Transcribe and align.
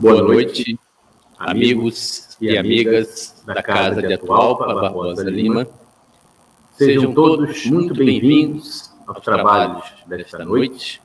Boa 0.00 0.22
noite, 0.22 0.78
amigos 1.36 2.36
e 2.40 2.56
amigas 2.56 3.42
da 3.44 3.60
Casa 3.60 4.00
de 4.00 4.14
Atualpa 4.14 4.72
Barbosa 4.72 5.24
Lima. 5.24 5.66
Sejam 6.70 7.12
todos 7.12 7.66
muito 7.66 7.94
bem-vindos 7.94 8.94
aos 9.08 9.18
trabalhos 9.24 9.82
desta 10.06 10.44
noite. 10.44 11.02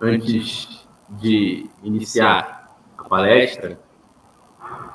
Antes 0.00 0.86
de 1.10 1.68
iniciar 1.82 2.74
a 2.96 3.04
palestra 3.04 3.78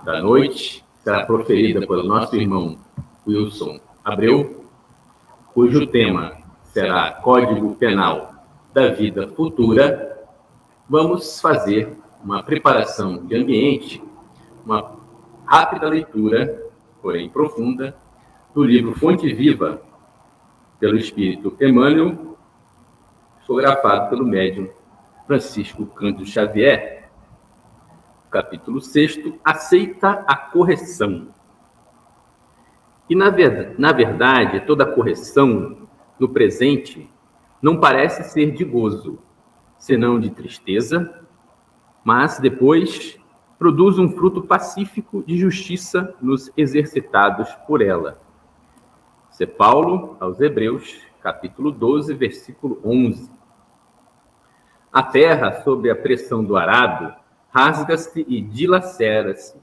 da 0.04 0.20
noite, 0.24 0.84
será 1.04 1.24
proferida 1.24 1.86
pelo 1.86 2.02
nosso 2.02 2.36
irmão 2.36 2.80
Wilson 3.28 3.80
Abreu, 4.04 4.66
cujo 5.54 5.86
tema 5.86 6.36
será 6.74 7.12
Código 7.12 7.76
Penal 7.76 8.34
da 8.74 8.88
Vida 8.88 9.28
Futura. 9.28 10.28
Vamos 10.90 11.40
fazer 11.40 12.05
uma 12.26 12.42
preparação 12.42 13.24
de 13.24 13.36
ambiente, 13.36 14.04
uma 14.66 14.96
rápida 15.46 15.88
leitura, 15.88 16.72
porém 17.00 17.30
profunda, 17.30 17.96
do 18.52 18.64
livro 18.64 18.96
Fonte 18.96 19.32
Viva, 19.32 19.80
pelo 20.80 20.98
Espírito 20.98 21.56
Emmanuel, 21.62 22.36
fotografado 23.42 24.10
pelo 24.10 24.26
médium 24.26 24.68
Francisco 25.28 25.86
Cândido 25.86 26.26
Xavier. 26.26 27.12
Capítulo 28.32 28.82
6, 28.82 29.34
aceita 29.44 30.26
a 30.26 30.36
correção. 30.36 31.28
E, 33.08 33.16
na, 33.16 33.30
ver, 33.30 33.76
na 33.78 33.92
verdade, 33.92 34.62
toda 34.62 34.84
correção 34.84 35.88
no 36.20 36.28
presente 36.28 37.08
não 37.62 37.80
parece 37.80 38.24
ser 38.24 38.52
de 38.52 38.66
gozo, 38.66 39.20
senão 39.78 40.20
de 40.20 40.32
tristeza, 40.32 41.25
mas 42.06 42.38
depois 42.38 43.18
produz 43.58 43.98
um 43.98 44.12
fruto 44.12 44.44
pacífico 44.44 45.24
de 45.24 45.40
justiça 45.40 46.14
nos 46.22 46.52
exercitados 46.56 47.50
por 47.66 47.82
ela. 47.82 48.22
Isso 49.32 49.42
é 49.42 49.48
Paulo 49.48 50.16
aos 50.20 50.40
Hebreus, 50.40 51.00
capítulo 51.20 51.72
12, 51.72 52.14
versículo 52.14 52.80
11. 52.86 53.28
A 54.94 55.02
terra, 55.02 55.64
sob 55.64 55.90
a 55.90 55.96
pressão 55.96 56.44
do 56.44 56.56
arado, 56.56 57.12
rasga-se 57.50 58.24
e 58.28 58.40
dilacera-se. 58.40 59.60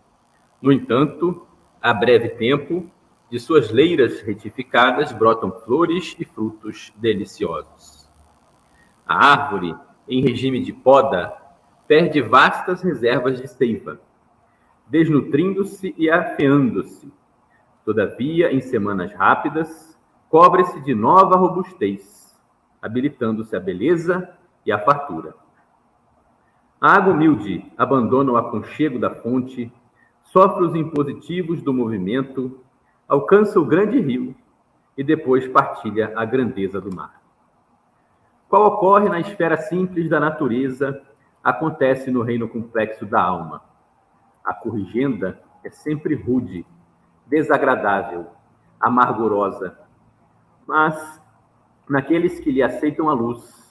No 0.61 0.73
entanto, 0.73 1.47
a 1.81 1.95
breve 1.95 2.31
tempo, 2.31 2.91
de 3.31 3.39
suas 3.39 3.71
leiras 3.71 4.21
retificadas 4.21 5.13
brotam 5.13 5.53
flores 5.65 6.17
e 6.19 6.25
frutos 6.25 6.93
deliciosos. 6.97 8.11
A 9.07 9.33
árvore, 9.33 9.75
em 10.09 10.21
regime 10.21 10.63
de 10.63 10.73
poda, 10.73 11.42
perde 11.93 12.23
vastas 12.23 12.81
reservas 12.81 13.39
de 13.39 13.47
seiva, 13.47 14.01
desnutrindo-se 14.89 15.95
e 15.99 16.09
afeando-se. 16.09 17.13
Todavia, 17.85 18.51
em 18.51 18.63
semanas 18.63 19.13
rápidas, 19.13 19.95
cobre-se 20.31 20.81
de 20.81 20.95
nova 20.95 21.37
robustez, 21.37 22.35
habilitando-se 22.81 23.55
a 23.55 23.61
beleza 23.61 24.27
e 24.65 24.73
a 24.73 24.79
fartura. 24.79 25.35
A 26.81 26.95
água 26.95 27.13
humilde 27.13 27.71
abandona 27.77 28.33
o 28.33 28.39
aconchego 28.39 28.99
da 28.99 29.11
fonte, 29.11 29.71
sofre 30.23 30.65
os 30.65 30.75
impositivos 30.75 31.61
do 31.61 31.75
movimento, 31.75 32.59
alcança 33.07 33.61
o 33.61 33.67
grande 33.67 34.01
rio 34.01 34.35
e 34.97 35.05
depois 35.05 35.47
partilha 35.47 36.11
a 36.17 36.25
grandeza 36.25 36.81
do 36.81 36.91
mar. 36.91 37.21
Qual 38.49 38.65
ocorre 38.65 39.11
na 39.11 39.21
esfera 39.21 39.59
simples 39.59 40.09
da 40.09 40.19
natureza 40.19 41.12
acontece 41.43 42.11
no 42.11 42.23
reino 42.23 42.49
complexo 42.49 43.05
da 43.05 43.21
alma. 43.21 43.63
A 44.45 44.55
corrigenda 44.55 45.41
é 45.65 45.71
sempre 45.71 46.15
rude, 46.15 46.67
desagradável, 47.27 48.27
amargurosa, 48.81 49.79
mas 50.67 51.21
naqueles 51.89 52.41
que 52.41 52.51
lhe 52.51 52.63
aceitam 52.63 53.09
a 53.09 53.13
luz, 53.13 53.63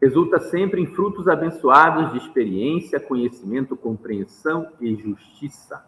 resulta 0.00 0.38
sempre 0.38 0.80
em 0.80 0.86
frutos 0.86 1.26
abençoados 1.28 2.12
de 2.12 2.18
experiência, 2.18 3.00
conhecimento, 3.00 3.76
compreensão 3.76 4.68
e 4.80 4.94
justiça. 4.94 5.84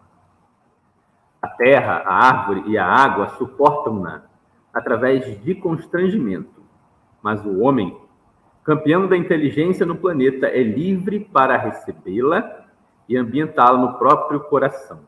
A 1.41 1.49
terra, 1.49 2.03
a 2.05 2.13
árvore 2.13 2.65
e 2.67 2.77
a 2.77 2.85
água 2.85 3.37
suportam-na 3.39 4.25
através 4.75 5.43
de 5.43 5.55
constrangimento, 5.55 6.63
mas 7.23 7.45
o 7.45 7.61
homem 7.61 7.97
campeão 8.65 9.07
da 9.07 9.17
inteligência 9.17 9.87
no 9.87 9.97
planeta, 9.97 10.47
é 10.47 10.63
livre 10.63 11.21
para 11.21 11.57
recebê-la 11.57 12.67
e 13.09 13.17
ambientá-la 13.17 13.79
no 13.79 13.99
próprio 13.99 14.41
coração. 14.41 15.01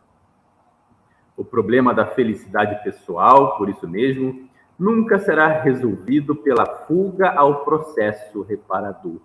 O 1.36 1.44
problema 1.44 1.94
da 1.94 2.06
felicidade 2.06 2.82
pessoal, 2.82 3.56
por 3.56 3.68
isso 3.68 3.88
mesmo, 3.88 4.48
nunca 4.78 5.18
será 5.18 5.60
resolvido 5.60 6.34
pela 6.34 6.66
fuga 6.86 7.30
ao 7.30 7.64
processo 7.64 8.42
reparador. 8.42 9.20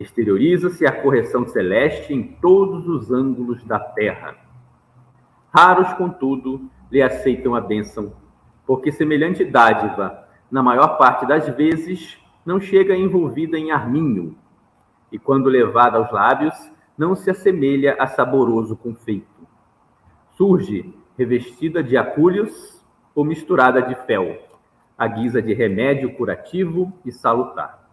Exterioriza-se 0.00 0.86
a 0.86 1.02
correção 1.02 1.46
celeste 1.48 2.14
em 2.14 2.22
todos 2.22 2.88
os 2.88 3.10
ângulos 3.10 3.64
da 3.64 3.78
terra. 3.78 4.36
Raros, 5.52 5.92
contudo, 5.94 6.70
lhe 6.90 7.02
aceitam 7.02 7.54
a 7.54 7.60
bênção, 7.60 8.12
porque 8.66 8.92
semelhante 8.92 9.44
dádiva, 9.44 10.26
na 10.50 10.62
maior 10.62 10.96
parte 10.96 11.26
das 11.26 11.48
vezes, 11.48 12.16
não 12.48 12.58
chega 12.58 12.96
envolvida 12.96 13.58
em 13.58 13.70
arminho, 13.70 14.34
e 15.12 15.18
quando 15.18 15.50
levada 15.50 15.98
aos 15.98 16.10
lábios, 16.10 16.54
não 16.96 17.14
se 17.14 17.30
assemelha 17.30 17.94
a 18.00 18.06
saboroso 18.06 18.74
confeito. 18.74 19.46
Surge 20.34 20.94
revestida 21.18 21.82
de 21.82 21.94
acúlios 21.94 22.82
ou 23.14 23.22
misturada 23.22 23.82
de 23.82 23.94
fel, 24.06 24.38
à 24.96 25.06
guisa 25.06 25.42
de 25.42 25.52
remédio 25.52 26.14
curativo 26.14 26.90
e 27.04 27.12
salutar. 27.12 27.86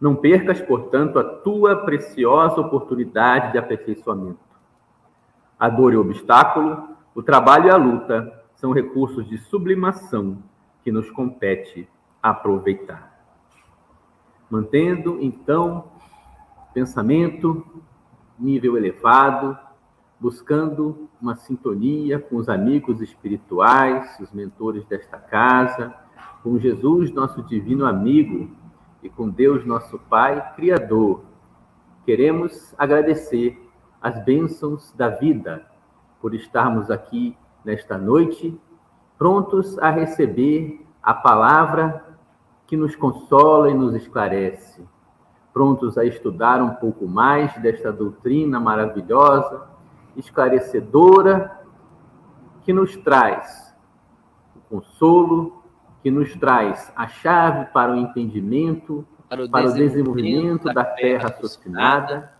Não 0.00 0.16
percas, 0.16 0.62
portanto, 0.62 1.18
a 1.18 1.24
tua 1.24 1.84
preciosa 1.84 2.62
oportunidade 2.62 3.52
de 3.52 3.58
aperfeiçoamento. 3.58 4.38
A 5.60 5.68
dor 5.68 5.92
e 5.92 5.98
o 5.98 6.00
obstáculo, 6.00 6.96
o 7.14 7.22
trabalho 7.22 7.66
e 7.66 7.70
a 7.70 7.76
luta 7.76 8.42
são 8.56 8.72
recursos 8.72 9.28
de 9.28 9.36
sublimação 9.36 10.38
que 10.82 10.90
nos 10.90 11.10
compete 11.10 11.86
aproveitar 12.22 13.13
mantendo 14.54 15.18
então 15.20 15.82
pensamento 16.72 17.66
nível 18.38 18.76
elevado, 18.76 19.58
buscando 20.20 21.08
uma 21.20 21.34
sintonia 21.34 22.20
com 22.20 22.36
os 22.36 22.48
amigos 22.48 23.00
espirituais, 23.00 24.16
os 24.20 24.30
mentores 24.30 24.86
desta 24.86 25.18
casa, 25.18 25.92
com 26.40 26.56
Jesus, 26.56 27.12
nosso 27.12 27.42
divino 27.42 27.84
amigo, 27.84 28.48
e 29.02 29.08
com 29.08 29.28
Deus, 29.28 29.66
nosso 29.66 29.98
Pai, 29.98 30.54
Criador. 30.54 31.24
Queremos 32.06 32.72
agradecer 32.78 33.60
as 34.00 34.24
bênçãos 34.24 34.92
da 34.92 35.08
vida 35.08 35.66
por 36.20 36.32
estarmos 36.32 36.92
aqui 36.92 37.36
nesta 37.64 37.98
noite, 37.98 38.56
prontos 39.18 39.76
a 39.80 39.90
receber 39.90 40.80
a 41.02 41.12
palavra 41.12 42.03
que 42.66 42.76
nos 42.76 42.96
consola 42.96 43.70
e 43.70 43.74
nos 43.74 43.94
esclarece, 43.94 44.82
prontos 45.52 45.96
a 45.96 46.04
estudar 46.04 46.62
um 46.62 46.74
pouco 46.74 47.06
mais 47.06 47.54
desta 47.62 47.92
doutrina 47.92 48.58
maravilhosa, 48.58 49.68
esclarecedora, 50.16 51.60
que 52.64 52.72
nos 52.72 52.96
traz 52.96 53.74
o 54.56 54.60
consolo, 54.68 55.62
que 56.02 56.10
nos 56.10 56.34
traz 56.34 56.90
a 56.96 57.06
chave 57.06 57.66
para 57.66 57.92
o 57.92 57.96
entendimento, 57.96 59.06
para 59.28 59.44
o, 59.44 59.50
para 59.50 59.70
desenvolvimento, 59.70 59.92
desenvolvimento 59.92 60.74
da 60.74 60.84
terra 60.84 61.28
raciocinada, 61.28 62.32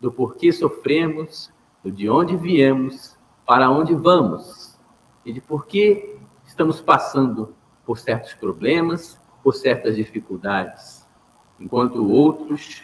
do 0.00 0.12
porquê 0.12 0.52
sofremos, 0.52 1.52
do 1.82 1.90
de 1.90 2.08
onde 2.08 2.36
viemos, 2.36 3.16
para 3.46 3.70
onde 3.70 3.94
vamos, 3.94 4.76
e 5.24 5.32
de 5.32 5.40
por 5.40 5.66
que 5.66 6.16
estamos 6.46 6.80
passando 6.80 7.54
por 7.84 7.98
certos 7.98 8.34
problemas 8.34 9.18
por 9.46 9.54
certas 9.54 9.94
dificuldades, 9.94 11.06
enquanto 11.60 12.04
outros 12.04 12.82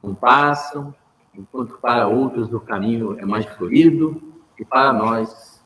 não 0.00 0.14
passam, 0.14 0.94
enquanto 1.34 1.76
para 1.78 2.06
outros 2.06 2.52
o 2.52 2.60
caminho 2.60 3.18
é 3.18 3.26
mais 3.26 3.44
florido 3.44 4.22
e 4.56 4.64
para 4.64 4.92
nós, 4.92 5.60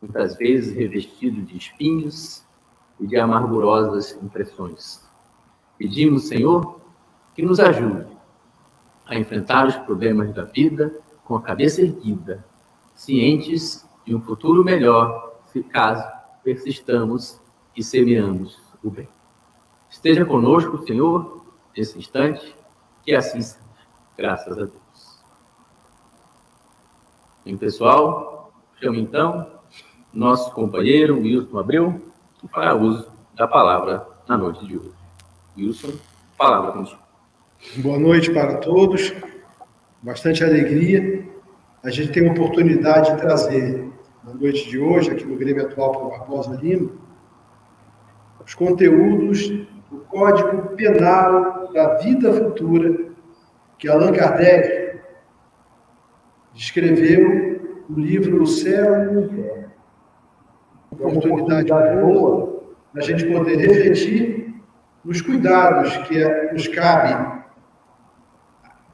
muitas 0.00 0.36
vezes 0.36 0.74
revestido 0.74 1.42
de 1.42 1.58
espinhos 1.58 2.42
e 2.98 3.06
de 3.06 3.18
amargurosas 3.18 4.12
impressões. 4.22 5.06
Pedimos, 5.76 6.26
Senhor, 6.26 6.80
que 7.34 7.42
nos 7.42 7.60
ajude 7.60 8.06
a 9.04 9.16
enfrentar 9.16 9.68
os 9.68 9.76
problemas 9.76 10.32
da 10.32 10.44
vida 10.44 10.98
com 11.26 11.36
a 11.36 11.42
cabeça 11.42 11.82
erguida, 11.82 12.42
cientes 12.94 13.86
de 14.06 14.14
um 14.14 14.22
futuro 14.22 14.64
melhor, 14.64 15.42
se 15.52 15.62
caso 15.62 16.10
persistamos 16.42 17.38
e 17.76 17.82
semeamos 17.82 18.60
o 18.82 18.90
bem. 18.90 19.08
Esteja 19.88 20.24
conosco, 20.24 20.84
Senhor, 20.86 21.44
nesse 21.76 21.98
instante, 21.98 22.54
que 23.04 23.14
assim 23.14 23.40
Graças 24.20 24.52
a 24.52 24.66
Deus. 24.66 25.20
E 27.46 27.56
pessoal, 27.56 28.52
chamo 28.78 28.96
então 28.96 29.50
nosso 30.12 30.52
companheiro 30.52 31.18
Wilson 31.18 31.58
Abreu 31.58 32.02
para 32.52 32.74
uso 32.74 33.08
da 33.34 33.48
palavra 33.48 34.06
na 34.28 34.36
noite 34.36 34.66
de 34.66 34.76
hoje. 34.76 34.92
Wilson, 35.56 35.92
palavra 36.36 36.72
contigo. 36.72 37.00
Boa 37.76 37.98
noite 37.98 38.30
para 38.30 38.58
todos. 38.58 39.10
Bastante 40.02 40.44
alegria. 40.44 41.26
A 41.82 41.90
gente 41.90 42.12
tem 42.12 42.28
a 42.28 42.32
oportunidade 42.32 43.14
de 43.14 43.20
trazer 43.22 43.90
na 44.22 44.34
noite 44.34 44.68
de 44.68 44.78
hoje, 44.78 45.12
aqui 45.12 45.24
no 45.24 45.36
Grêmio 45.36 45.64
Atual 45.64 45.92
para 45.92 46.18
Barbosa 46.18 46.58
Lima, 46.60 46.90
os 48.50 48.54
conteúdos 48.54 49.48
do 49.88 50.00
Código 50.08 50.74
Penal 50.74 51.72
da 51.72 51.98
Vida 51.98 52.32
Futura, 52.32 53.12
que 53.78 53.88
Allan 53.88 54.12
Kardec 54.12 54.98
escreveu 56.52 57.84
no 57.88 58.00
livro 58.00 58.42
O 58.42 58.46
Céu 58.48 59.04
e 59.04 59.06
o 59.06 59.24
Inferno. 59.24 59.72
Oportunidade 60.90 61.70
boa 62.00 62.74
da 62.92 63.00
gente 63.02 63.24
poder 63.26 63.56
refletir 63.56 64.52
nos 65.04 65.22
cuidados 65.22 65.96
que 66.08 66.18
nos 66.52 66.66
cabe 66.66 67.40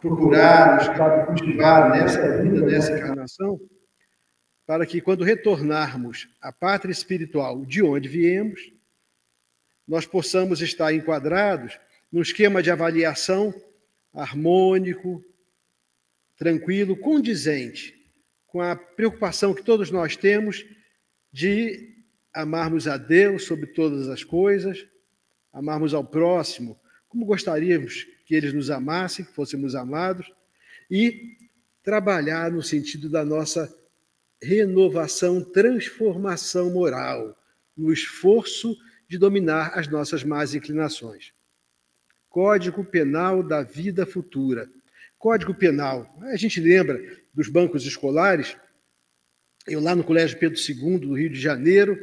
procurar, 0.03 0.77
nos 0.77 0.89
cabe 0.89 1.27
cultivar 1.29 1.93
nessa 1.93 2.43
vida, 2.43 2.61
nessa 2.61 2.93
encarnação, 2.93 3.59
para 4.67 4.85
que 4.85 5.01
quando 5.01 5.25
retornarmos 5.25 6.29
à 6.43 6.53
pátria 6.53 6.93
espiritual 6.93 7.65
de 7.65 7.83
onde 7.83 8.07
viemos, 8.07 8.76
nós 9.87 10.07
possamos 10.07 10.61
estar 10.61 10.93
enquadrados 10.93 11.79
num 12.11 12.23
esquema 12.23 12.63
de 12.63 12.71
avaliação 12.71 13.55
harmônico, 14.13 15.25
tranquilo, 16.37 16.97
condizente 16.97 17.95
com 18.47 18.61
a 18.61 18.75
preocupação 18.75 19.55
que 19.55 19.63
todos 19.63 19.91
nós 19.91 20.17
temos 20.17 20.65
de 21.33 21.95
amarmos 22.33 22.89
a 22.89 22.97
Deus 22.97 23.45
sobre 23.45 23.67
todas 23.67 24.09
as 24.09 24.25
coisas, 24.25 24.87
amarmos 25.53 25.95
ao 25.95 26.05
próximo 26.05 26.79
como 27.09 27.25
gostaríamos 27.25 28.07
que 28.27 28.35
eles 28.35 28.53
nos 28.53 28.71
amassem, 28.71 29.25
que 29.25 29.33
fôssemos 29.33 29.75
amados, 29.75 30.31
e 30.91 31.37
trabalhar 31.83 32.51
no 32.51 32.63
sentido 32.63 33.09
da 33.09 33.25
nossa 33.25 33.75
renovação, 34.43 35.43
transformação 35.43 36.71
moral, 36.71 37.35
no 37.77 37.93
esforço 37.93 38.77
de 39.09 39.19
dominar 39.19 39.79
as 39.79 39.89
nossas 39.89 40.25
más 40.25 40.55
inclinações. 40.55 41.33
Código 42.29 42.85
Penal 42.85 43.43
da 43.43 43.63
Vida 43.63 44.05
Futura. 44.05 44.69
Código 45.19 45.55
Penal. 45.55 46.15
A 46.23 46.37
gente 46.37 46.61
lembra 46.61 47.01
dos 47.33 47.49
bancos 47.49 47.87
escolares, 47.87 48.57
eu 49.67 49.81
lá 49.81 49.95
no 49.95 50.05
Colégio 50.05 50.39
Pedro 50.39 50.59
II, 50.59 50.99
do 50.99 51.15
Rio 51.15 51.31
de 51.31 51.41
Janeiro, 51.41 51.99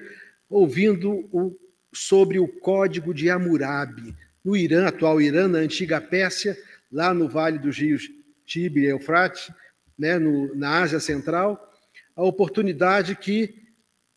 ouvindo 0.49 1.29
o, 1.31 1.57
sobre 1.93 2.39
o 2.39 2.47
Código 2.47 3.13
de 3.13 3.29
Hammurabi, 3.29 4.15
no 4.43 4.57
Irã, 4.57 4.87
atual 4.87 5.21
Irã, 5.21 5.47
na 5.47 5.59
antiga 5.59 6.01
Pérsia, 6.01 6.57
lá 6.91 7.13
no 7.13 7.29
Vale 7.29 7.57
dos 7.57 7.77
Rios 7.77 8.09
Tibre 8.45 8.83
e 8.83 8.89
Eufrates, 8.89 9.51
né, 9.97 10.19
no, 10.19 10.53
na 10.55 10.81
Ásia 10.81 10.99
Central, 10.99 11.71
a 12.15 12.23
oportunidade 12.23 13.15
que 13.15 13.62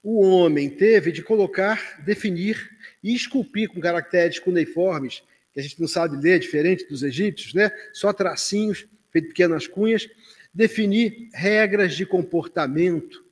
o 0.09 0.21
homem 0.21 0.71
teve 0.71 1.11
de 1.11 1.21
colocar, 1.21 2.01
definir 2.05 2.71
e 3.03 3.13
esculpir 3.13 3.69
com 3.69 3.81
caracteres 3.81 4.39
cuneiformes, 4.39 5.21
que 5.53 5.59
a 5.59 5.63
gente 5.65 5.81
não 5.81 5.89
sabe 5.89 6.17
ler, 6.17 6.39
diferente 6.39 6.87
dos 6.89 7.03
egípcios, 7.03 7.53
né? 7.53 7.73
só 7.93 8.13
tracinhos, 8.13 8.87
feito 9.11 9.27
pequenas 9.27 9.67
cunhas, 9.67 10.09
definir 10.55 11.29
regras 11.35 11.97
de 11.97 12.07
comportamento 12.07 13.25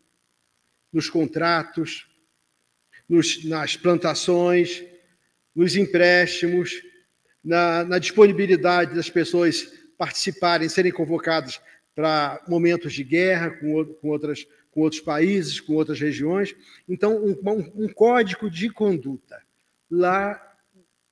nos 0.92 1.08
contratos, 1.08 2.08
nos, 3.08 3.44
nas 3.44 3.76
plantações, 3.76 4.82
nos 5.54 5.76
empréstimos, 5.76 6.82
na, 7.44 7.84
na 7.84 8.00
disponibilidade 8.00 8.96
das 8.96 9.08
pessoas 9.08 9.72
participarem, 9.96 10.68
serem 10.68 10.90
convocadas 10.90 11.60
para 11.94 12.42
momentos 12.48 12.92
de 12.92 13.04
guerra 13.04 13.50
com, 13.52 13.84
com, 13.84 14.08
outras, 14.08 14.44
com 14.74 14.80
outros 14.80 15.00
países, 15.00 15.60
com 15.60 15.74
outras 15.74 16.00
regiões. 16.00 16.54
Então, 16.88 17.24
um, 17.24 17.84
um, 17.84 17.88
código 17.88 18.50
de 18.50 18.68
conduta, 18.68 19.40
lá 19.88 20.42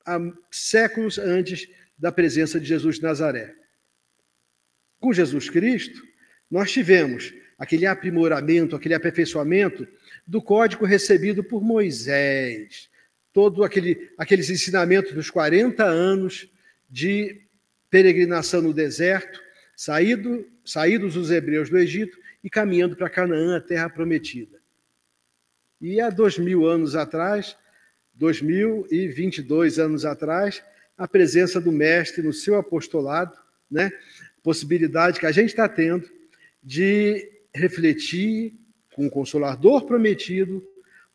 há 0.04 0.18
séculos 0.50 1.16
antes 1.16 1.68
da 1.96 2.10
presença 2.10 2.58
de 2.58 2.66
Jesus 2.66 2.96
de 2.96 3.02
Nazaré. 3.02 3.54
Com 4.98 5.12
Jesus 5.12 5.48
Cristo, 5.48 6.02
nós 6.50 6.72
tivemos 6.72 7.32
aquele 7.56 7.86
aprimoramento, 7.86 8.74
aquele 8.74 8.94
aperfeiçoamento 8.94 9.86
do 10.26 10.42
código 10.42 10.84
recebido 10.84 11.44
por 11.44 11.62
Moisés, 11.62 12.90
todo 13.32 13.62
aquele, 13.62 14.10
aqueles 14.18 14.50
ensinamentos 14.50 15.12
dos 15.12 15.30
40 15.30 15.84
anos 15.84 16.50
de 16.90 17.42
peregrinação 17.88 18.60
no 18.60 18.74
deserto, 18.74 19.40
saído, 19.76 20.44
saídos 20.64 21.16
os 21.16 21.30
hebreus 21.30 21.70
do 21.70 21.78
Egito 21.78 22.21
e 22.42 22.50
caminhando 22.50 22.96
para 22.96 23.10
Canaã, 23.10 23.56
a 23.56 23.60
terra 23.60 23.88
prometida. 23.88 24.60
E 25.80 26.00
há 26.00 26.10
dois 26.10 26.38
mil 26.38 26.66
anos 26.66 26.94
atrás, 26.94 27.56
dois 28.14 28.40
mil 28.40 28.86
e 28.90 29.08
vinte 29.08 29.38
e 29.38 29.42
dois 29.42 29.78
anos 29.78 30.04
atrás, 30.04 30.62
a 30.96 31.08
presença 31.08 31.60
do 31.60 31.72
Mestre 31.72 32.22
no 32.22 32.32
seu 32.32 32.56
apostolado, 32.56 33.36
né? 33.70 33.90
possibilidade 34.42 35.20
que 35.20 35.26
a 35.26 35.32
gente 35.32 35.50
está 35.50 35.68
tendo 35.68 36.08
de 36.62 37.30
refletir 37.54 38.54
com 38.94 39.06
o 39.06 39.10
Consolador 39.10 39.84
prometido 39.84 40.66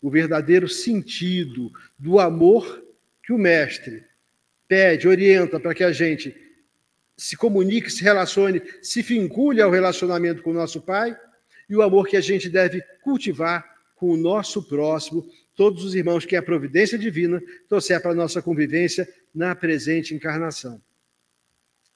o 0.02 0.10
verdadeiro 0.10 0.68
sentido 0.68 1.72
do 1.98 2.20
amor 2.20 2.84
que 3.24 3.34
o 3.34 3.38
Mestre 3.38 4.06
pede, 4.68 5.08
orienta 5.08 5.60
para 5.60 5.74
que 5.74 5.84
a 5.84 5.92
gente 5.92 6.36
se 7.18 7.36
comunique, 7.36 7.90
se 7.90 8.04
relacione, 8.04 8.62
se 8.82 9.02
vincule 9.02 9.62
ao 9.62 9.72
relacionamento 9.72 10.44
com 10.44 10.52
o 10.52 10.54
nosso 10.54 10.80
Pai 10.80 11.18
e 11.68 11.76
o 11.76 11.82
amor 11.82 12.08
que 12.08 12.16
a 12.16 12.22
gente 12.22 12.48
deve 12.48 12.82
cultivar 13.02 13.66
com 13.96 14.12
o 14.12 14.18
nosso 14.18 14.62
próximo, 14.62 15.28
todos 15.56 15.84
os 15.84 15.96
irmãos 15.96 16.24
que 16.24 16.36
a 16.36 16.44
providência 16.44 16.98
divina 16.98 17.42
trouxer 17.68 18.00
para 18.00 18.12
a 18.12 18.16
nossa 18.16 18.42
convivência 18.42 19.12
na 19.34 19.56
presente 19.56 20.14
encarnação. 20.14 20.80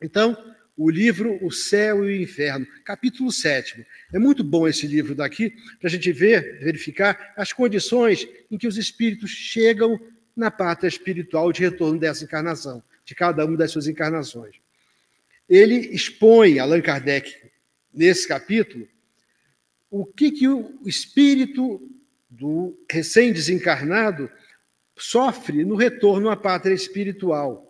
Então, 0.01 0.35
o 0.75 0.89
livro 0.89 1.37
O 1.45 1.51
Céu 1.51 2.03
e 2.03 2.17
o 2.17 2.21
Inferno, 2.23 2.65
capítulo 2.83 3.31
7. 3.31 3.85
É 4.11 4.17
muito 4.17 4.43
bom 4.43 4.67
esse 4.67 4.87
livro 4.87 5.13
daqui, 5.13 5.51
para 5.79 5.87
a 5.87 5.91
gente 5.91 6.11
ver, 6.11 6.59
verificar 6.59 7.33
as 7.37 7.53
condições 7.53 8.27
em 8.49 8.57
que 8.57 8.67
os 8.67 8.77
espíritos 8.77 9.29
chegam 9.29 9.99
na 10.35 10.49
pátria 10.49 10.87
espiritual 10.87 11.51
de 11.51 11.61
retorno 11.61 11.99
dessa 11.99 12.23
encarnação, 12.23 12.81
de 13.05 13.13
cada 13.13 13.45
uma 13.45 13.57
das 13.57 13.69
suas 13.69 13.87
encarnações. 13.87 14.60
Ele 15.51 15.75
expõe, 15.93 16.59
Allan 16.59 16.79
Kardec, 16.79 17.29
nesse 17.93 18.25
capítulo, 18.25 18.87
o 19.89 20.05
que, 20.05 20.31
que 20.31 20.47
o 20.47 20.79
espírito 20.85 21.91
do 22.29 22.81
recém-desencarnado 22.89 24.31
sofre 24.97 25.65
no 25.65 25.75
retorno 25.75 26.29
à 26.29 26.37
pátria 26.37 26.73
espiritual 26.73 27.69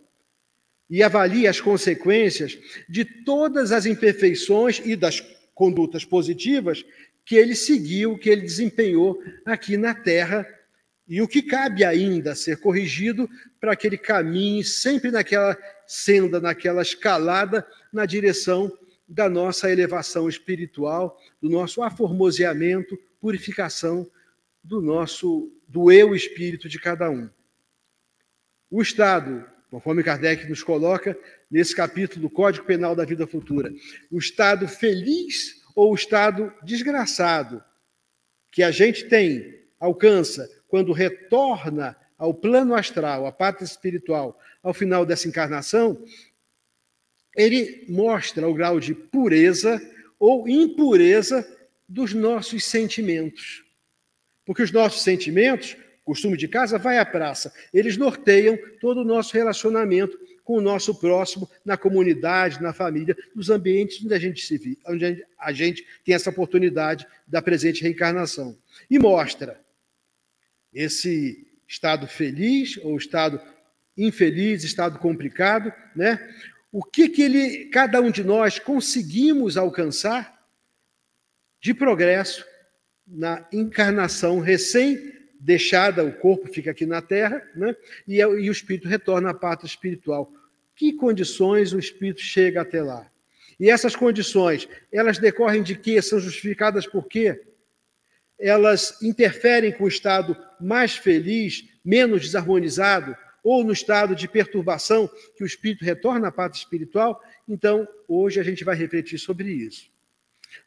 e 0.87 1.01
avalie 1.01 1.47
as 1.47 1.59
consequências 1.59 2.55
de 2.87 3.03
todas 3.03 3.71
as 3.71 3.87
imperfeições 3.87 4.79
e 4.85 4.95
das 4.95 5.19
condutas 5.55 6.05
positivas 6.05 6.85
que 7.25 7.35
ele 7.35 7.55
seguiu, 7.55 8.15
que 8.15 8.29
ele 8.29 8.41
desempenhou 8.41 9.19
aqui 9.43 9.75
na 9.75 9.95
Terra, 9.95 10.47
e 11.07 11.19
o 11.19 11.27
que 11.27 11.41
cabe 11.41 11.83
ainda 11.83 12.35
ser 12.35 12.57
corrigido 12.57 13.27
para 13.59 13.75
que 13.75 13.87
ele 13.87 13.97
caminhe 13.97 14.63
sempre 14.63 15.09
naquela 15.09 15.57
senda, 15.91 16.39
naquela 16.39 16.81
escalada, 16.81 17.67
na 17.91 18.05
direção 18.05 18.71
da 19.07 19.27
nossa 19.27 19.69
elevação 19.69 20.29
espiritual, 20.29 21.19
do 21.41 21.49
nosso 21.49 21.83
aformoseamento, 21.83 22.97
purificação 23.19 24.09
do 24.63 24.81
nosso 24.81 25.51
do 25.67 25.91
eu 25.91 26.15
espírito 26.15 26.69
de 26.69 26.79
cada 26.79 27.09
um. 27.09 27.29
O 28.69 28.81
estado 28.81 29.45
conforme 29.69 30.03
Kardec 30.03 30.47
nos 30.49 30.63
coloca 30.63 31.17
nesse 31.49 31.73
capítulo 31.73 32.23
do 32.23 32.29
Código 32.29 32.65
Penal 32.65 32.93
da 32.93 33.05
Vida 33.05 33.25
Futura. 33.25 33.73
O 34.11 34.17
estado 34.17 34.67
feliz 34.67 35.61
ou 35.73 35.91
o 35.91 35.95
estado 35.95 36.53
desgraçado 36.61 37.63
que 38.51 38.63
a 38.63 38.69
gente 38.69 39.07
tem, 39.07 39.61
alcança, 39.79 40.49
quando 40.67 40.91
retorna 40.91 41.95
ao 42.17 42.33
plano 42.33 42.75
astral, 42.75 43.25
à 43.25 43.31
pátria 43.31 43.65
espiritual, 43.65 44.37
ao 44.61 44.73
final 44.73 45.05
dessa 45.05 45.27
encarnação, 45.27 46.03
ele 47.35 47.85
mostra 47.87 48.47
o 48.47 48.53
grau 48.53 48.79
de 48.79 48.93
pureza 48.93 49.81
ou 50.19 50.47
impureza 50.47 51.47
dos 51.87 52.13
nossos 52.13 52.63
sentimentos. 52.65 53.63
Porque 54.45 54.63
os 54.63 54.71
nossos 54.71 55.01
sentimentos 55.01 55.77
costume 56.03 56.35
de 56.35 56.47
casa, 56.47 56.77
vai 56.77 56.97
à 56.97 57.05
praça. 57.05 57.53
Eles 57.73 57.97
norteiam 57.97 58.57
todo 58.79 59.01
o 59.01 59.05
nosso 59.05 59.33
relacionamento 59.33 60.19
com 60.43 60.57
o 60.57 60.61
nosso 60.61 60.99
próximo, 60.99 61.49
na 61.63 61.77
comunidade, 61.77 62.61
na 62.61 62.73
família, 62.73 63.15
nos 63.35 63.49
ambientes 63.49 64.03
onde 64.03 64.13
a 64.13 64.19
gente 64.19 64.45
se 64.45 64.57
vive, 64.57 64.79
onde 64.87 65.25
a 65.37 65.51
gente 65.53 65.85
tem 66.03 66.15
essa 66.15 66.29
oportunidade 66.29 67.07
da 67.27 67.41
presente 67.41 67.83
reencarnação. 67.83 68.57
E 68.89 68.97
mostra 68.97 69.61
esse 70.73 71.47
estado 71.67 72.07
feliz 72.07 72.77
ou 72.83 72.97
estado 72.97 73.39
infeliz, 74.05 74.63
estado 74.63 74.99
complicado, 74.99 75.71
né? 75.95 76.19
O 76.71 76.83
que 76.83 77.09
que 77.09 77.21
ele, 77.21 77.65
cada 77.65 77.99
um 77.99 78.09
de 78.09 78.23
nós 78.23 78.57
conseguimos 78.57 79.57
alcançar 79.57 80.41
de 81.59 81.73
progresso 81.73 82.45
na 83.05 83.45
encarnação 83.51 84.39
recém 84.39 85.11
deixada, 85.41 86.03
o 86.03 86.13
corpo 86.13 86.47
fica 86.47 86.71
aqui 86.71 86.85
na 86.85 87.01
Terra, 87.01 87.41
né? 87.55 87.75
e, 88.07 88.17
e 88.17 88.49
o 88.49 88.51
espírito 88.51 88.87
retorna 88.87 89.31
à 89.31 89.33
pátria 89.33 89.67
espiritual. 89.67 90.31
Que 90.75 90.93
condições 90.93 91.73
o 91.73 91.79
espírito 91.79 92.21
chega 92.21 92.61
até 92.61 92.81
lá? 92.81 93.09
E 93.59 93.69
essas 93.69 93.95
condições, 93.95 94.67
elas 94.91 95.17
decorrem 95.17 95.61
de 95.61 95.75
quê? 95.75 96.01
São 96.01 96.19
justificadas 96.19 96.87
por 96.87 97.07
quê? 97.07 97.41
Elas 98.39 99.01
interferem 99.01 99.71
com 99.71 99.83
o 99.83 99.87
estado 99.87 100.37
mais 100.59 100.95
feliz, 100.95 101.65
menos 101.83 102.21
desarmonizado, 102.21 103.15
ou 103.43 103.63
no 103.63 103.71
estado 103.71 104.15
de 104.15 104.27
perturbação 104.27 105.09
que 105.35 105.43
o 105.43 105.45
espírito 105.45 105.83
retorna 105.83 106.27
à 106.27 106.31
pátria 106.31 106.59
espiritual? 106.59 107.21
Então, 107.47 107.87
hoje 108.07 108.39
a 108.39 108.43
gente 108.43 108.63
vai 108.63 108.75
refletir 108.75 109.17
sobre 109.17 109.51
isso. 109.51 109.89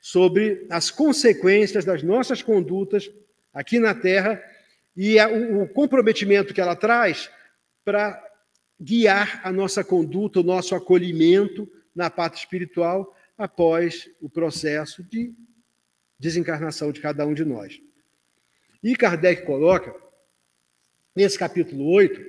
Sobre 0.01 0.67
as 0.71 0.91
consequências 0.91 1.85
das 1.85 2.03
nossas 2.03 2.43
condutas 2.43 3.11
aqui 3.53 3.79
na 3.79 3.95
Terra 3.95 4.43
e 4.97 5.17
o 5.21 5.69
comprometimento 5.69 6.55
que 6.55 6.61
ela 6.61 6.75
traz 6.77 7.31
para 7.85 8.23
guiar 8.81 9.41
a 9.45 9.53
nossa 9.53 9.85
conduta, 9.85 10.41
o 10.41 10.45
nosso 10.45 10.75
acolhimento 10.75 11.71
na 11.95 12.11
parte 12.11 12.39
espiritual 12.39 13.17
após 13.37 14.11
o 14.21 14.29
processo 14.29 15.03
de 15.03 15.33
desencarnação 16.19 16.93
de 16.93 17.01
cada 17.01 17.27
um 17.27 17.35
de 17.35 17.45
nós. 17.45 17.81
E 18.83 18.97
Kardec 18.97 19.45
coloca, 19.45 19.95
nesse 21.15 21.39
capítulo 21.39 21.91
8, 21.91 22.21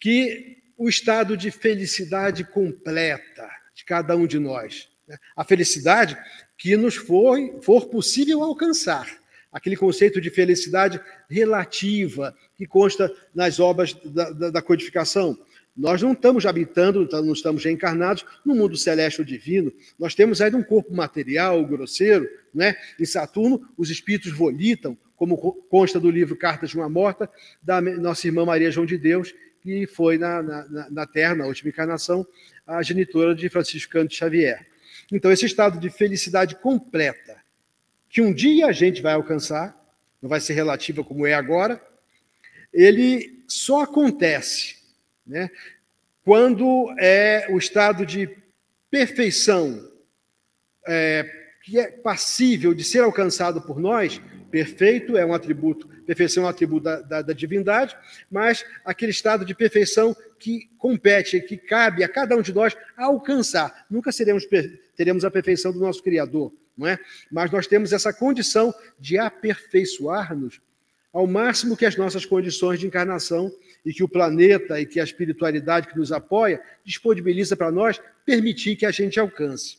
que 0.00 0.58
o 0.76 0.88
estado 0.88 1.36
de 1.36 1.50
felicidade 1.50 2.44
completa 2.44 3.48
de 3.74 3.84
cada 3.84 4.16
um 4.16 4.26
de 4.26 4.38
nós, 4.38 4.88
né? 5.06 5.16
a 5.36 5.44
felicidade 5.44 6.16
que 6.56 6.76
nos 6.76 6.96
for, 6.96 7.38
for 7.62 7.86
possível 7.86 8.42
alcançar 8.42 9.06
aquele 9.52 9.76
conceito 9.76 10.20
de 10.20 10.30
felicidade 10.30 11.00
relativa 11.30 12.36
que 12.56 12.66
consta 12.66 13.12
nas 13.32 13.60
obras 13.60 13.94
da, 14.04 14.30
da, 14.30 14.50
da 14.50 14.62
codificação. 14.62 15.38
Nós 15.76 16.02
não 16.02 16.12
estamos 16.12 16.44
habitando, 16.44 17.08
não 17.10 17.32
estamos 17.32 17.64
reencarnados 17.64 18.24
no 18.44 18.54
mundo 18.54 18.76
celeste 18.76 19.20
ou 19.20 19.24
divino. 19.24 19.72
Nós 19.98 20.14
temos 20.14 20.40
aí 20.40 20.54
um 20.54 20.62
corpo 20.62 20.94
material, 20.94 21.64
grosseiro, 21.66 22.28
né? 22.52 22.76
Em 22.98 23.04
Saturno, 23.04 23.68
os 23.76 23.90
espíritos 23.90 24.32
volitam, 24.32 24.96
como 25.16 25.36
consta 25.36 25.98
do 25.98 26.10
livro 26.10 26.36
Cartas 26.36 26.70
de 26.70 26.76
uma 26.76 26.88
Morta, 26.88 27.30
da 27.62 27.80
nossa 27.80 28.26
irmã 28.26 28.44
Maria 28.44 28.70
João 28.70 28.86
de 28.86 28.98
Deus, 28.98 29.34
que 29.64 29.86
foi 29.86 30.18
na, 30.18 30.42
na, 30.42 30.90
na 30.90 31.06
Terra, 31.06 31.36
na 31.36 31.46
última 31.46 31.70
encarnação, 31.70 32.26
a 32.66 32.82
genitora 32.82 33.34
de 33.34 33.48
Francisco 33.48 33.90
Canto 33.90 34.12
Xavier. 34.12 34.66
Então, 35.10 35.32
esse 35.32 35.46
estado 35.46 35.80
de 35.80 35.88
felicidade 35.88 36.54
completa, 36.56 37.42
que 38.10 38.20
um 38.20 38.32
dia 38.32 38.66
a 38.66 38.72
gente 38.72 39.00
vai 39.00 39.14
alcançar, 39.14 39.74
não 40.20 40.28
vai 40.28 40.38
ser 40.38 40.52
relativa 40.52 41.02
como 41.02 41.26
é 41.26 41.32
agora, 41.32 41.82
ele 42.74 43.42
só 43.48 43.84
acontece 43.84 44.76
né, 45.26 45.48
quando 46.22 46.94
é 46.98 47.46
o 47.48 47.56
estado 47.56 48.04
de 48.04 48.28
perfeição 48.90 49.90
é, 50.86 51.24
que 51.62 51.78
é 51.78 51.90
passível 51.90 52.74
de 52.74 52.84
ser 52.84 53.00
alcançado 53.00 53.62
por 53.62 53.80
nós, 53.80 54.20
perfeito 54.54 55.16
é 55.16 55.26
um 55.26 55.34
atributo, 55.34 55.88
perfeição 56.06 56.44
é 56.44 56.46
um 56.46 56.48
atributo 56.48 56.84
da, 56.84 57.00
da, 57.00 57.22
da, 57.22 57.32
divindade, 57.32 57.96
mas 58.30 58.64
aquele 58.84 59.10
estado 59.10 59.44
de 59.44 59.52
perfeição 59.52 60.14
que 60.38 60.70
compete, 60.78 61.40
que 61.40 61.56
cabe 61.56 62.04
a 62.04 62.08
cada 62.08 62.36
um 62.36 62.40
de 62.40 62.54
nós 62.54 62.76
alcançar. 62.96 63.84
Nunca 63.90 64.12
seremos, 64.12 64.44
teremos 64.94 65.24
a 65.24 65.30
perfeição 65.30 65.72
do 65.72 65.80
nosso 65.80 66.04
Criador, 66.04 66.52
não 66.78 66.86
é? 66.86 67.00
Mas 67.32 67.50
nós 67.50 67.66
temos 67.66 67.92
essa 67.92 68.12
condição 68.12 68.72
de 68.96 69.18
aperfeiçoar-nos 69.18 70.60
ao 71.12 71.26
máximo 71.26 71.76
que 71.76 71.84
as 71.84 71.96
nossas 71.96 72.24
condições 72.24 72.78
de 72.78 72.86
encarnação 72.86 73.50
e 73.84 73.92
que 73.92 74.04
o 74.04 74.08
planeta 74.08 74.80
e 74.80 74.86
que 74.86 75.00
a 75.00 75.04
espiritualidade 75.04 75.88
que 75.88 75.98
nos 75.98 76.12
apoia 76.12 76.62
disponibiliza 76.84 77.56
para 77.56 77.72
nós 77.72 78.00
permitir 78.24 78.76
que 78.76 78.86
a 78.86 78.92
gente 78.92 79.18
alcance. 79.18 79.78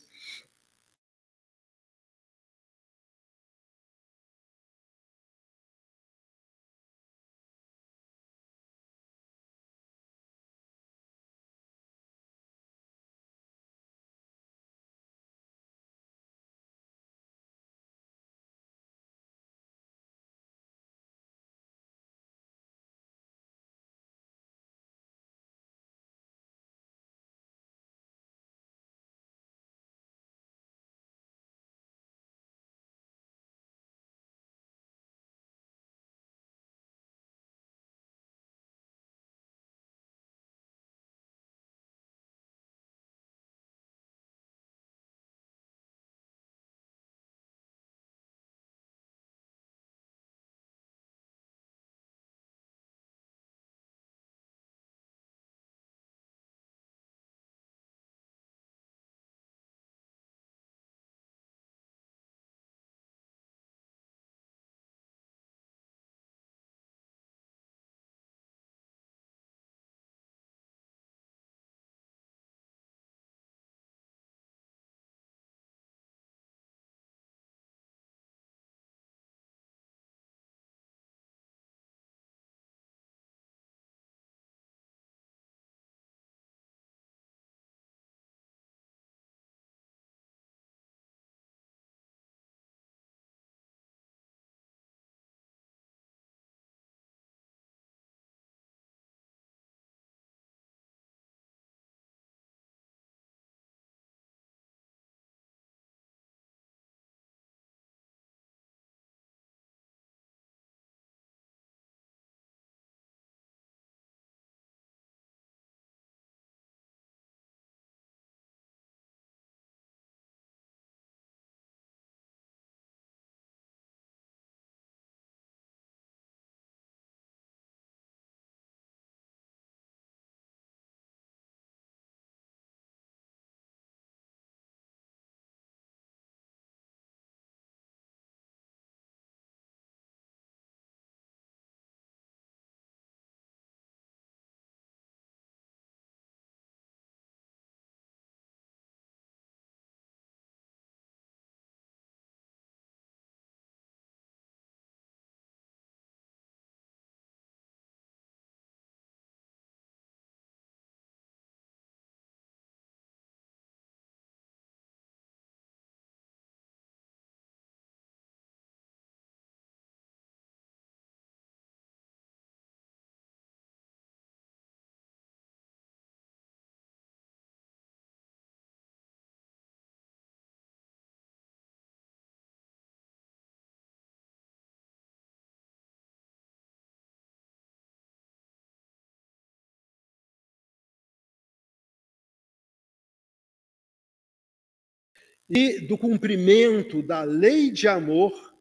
E 195.48 195.80
do 195.80 195.96
cumprimento 195.96 197.02
da 197.02 197.22
lei 197.22 197.70
de 197.70 197.86
amor 197.86 198.54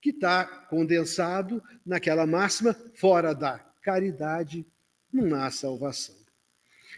que 0.00 0.10
está 0.10 0.44
condensado 0.44 1.62
naquela 1.84 2.26
máxima, 2.26 2.76
fora 2.94 3.34
da 3.34 3.58
caridade 3.82 4.66
não 5.12 5.34
há 5.34 5.50
salvação. 5.50 6.14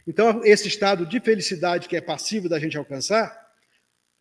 Então, 0.07 0.43
esse 0.45 0.69
estado 0.69 1.07
de 1.07 1.21
felicidade 1.21 1.89
que 1.89 1.97
é 1.97 2.01
passivo 2.01 2.49
da 2.49 2.59
gente 2.59 2.77
alcançar, 2.77 3.47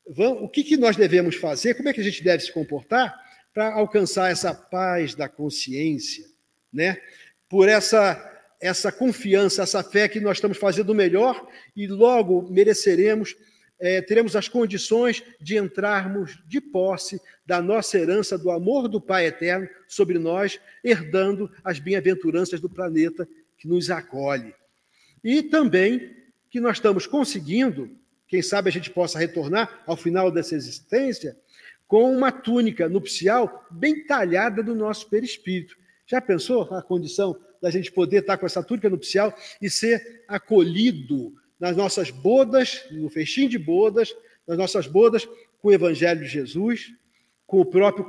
o 0.05 0.47
que, 0.47 0.63
que 0.63 0.77
nós 0.77 0.95
devemos 0.95 1.35
fazer, 1.35 1.73
como 1.75 1.89
é 1.89 1.93
que 1.93 2.01
a 2.01 2.03
gente 2.03 2.23
deve 2.23 2.43
se 2.43 2.51
comportar 2.51 3.13
para 3.53 3.73
alcançar 3.73 4.31
essa 4.31 4.53
paz 4.53 5.15
da 5.15 5.27
consciência, 5.27 6.25
né? 6.71 7.01
por 7.49 7.67
essa, 7.67 8.21
essa 8.59 8.91
confiança, 8.91 9.63
essa 9.63 9.83
fé 9.83 10.07
que 10.07 10.19
nós 10.19 10.37
estamos 10.37 10.57
fazendo 10.57 10.91
o 10.91 10.95
melhor 10.95 11.47
e 11.75 11.87
logo 11.87 12.49
mereceremos 12.49 13.35
é, 13.79 14.01
teremos 14.01 14.35
as 14.35 14.47
condições 14.47 15.23
de 15.39 15.57
entrarmos 15.57 16.39
de 16.47 16.59
posse 16.59 17.21
da 17.45 17.61
nossa 17.61 17.97
herança 17.97 18.37
do 18.37 18.49
amor 18.49 18.87
do 18.87 18.99
Pai 18.99 19.27
eterno 19.27 19.67
sobre 19.87 20.17
nós, 20.17 20.59
herdando 20.83 21.51
as 21.63 21.79
bem-aventuranças 21.79 22.59
do 22.59 22.69
planeta 22.69 23.27
que 23.57 23.67
nos 23.67 23.89
acolhe. 23.89 24.53
E 25.23 25.43
também 25.43 26.15
que 26.49 26.59
nós 26.59 26.77
estamos 26.77 27.05
conseguindo, 27.05 27.91
quem 28.27 28.41
sabe 28.41 28.69
a 28.69 28.71
gente 28.71 28.89
possa 28.89 29.19
retornar 29.19 29.83
ao 29.85 29.95
final 29.95 30.31
dessa 30.31 30.55
existência, 30.55 31.37
com 31.87 32.11
uma 32.11 32.31
túnica 32.31 32.89
nupcial 32.89 33.65
bem 33.71 34.05
talhada 34.05 34.61
do 34.61 34.75
nosso 34.75 35.09
perispírito. 35.09 35.77
Já 36.05 36.19
pensou 36.19 36.63
a 36.73 36.81
condição 36.81 37.39
da 37.61 37.69
gente 37.69 37.91
poder 37.91 38.19
estar 38.19 38.37
com 38.37 38.45
essa 38.45 38.63
túnica 38.63 38.89
nupcial 38.89 39.33
e 39.61 39.69
ser 39.69 40.23
acolhido 40.27 41.33
nas 41.59 41.75
nossas 41.75 42.09
bodas, 42.09 42.85
no 42.91 43.09
festim 43.09 43.47
de 43.47 43.57
bodas, 43.57 44.15
nas 44.47 44.57
nossas 44.57 44.87
bodas 44.87 45.27
com 45.59 45.69
o 45.69 45.73
Evangelho 45.73 46.21
de 46.21 46.27
Jesus, 46.27 46.93
com 47.45 47.59
o 47.61 47.65
próprio 47.65 48.05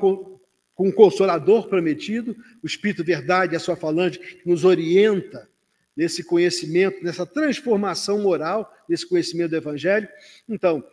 com 0.74 0.90
o 0.90 0.92
Consolador 0.92 1.66
prometido, 1.66 2.36
o 2.62 2.66
Espírito 2.66 3.02
Verdade, 3.02 3.56
a 3.56 3.58
sua 3.58 3.74
falange, 3.74 4.20
que 4.20 4.48
nos 4.48 4.64
orienta 4.64 5.48
nesse 5.96 6.22
conhecimento, 6.22 7.02
nessa 7.02 7.26
transformação 7.26 8.22
moral, 8.22 8.72
nesse 8.88 9.04
conhecimento 9.04 9.50
do 9.50 9.56
Evangelho. 9.56 10.08
Então, 10.48 10.84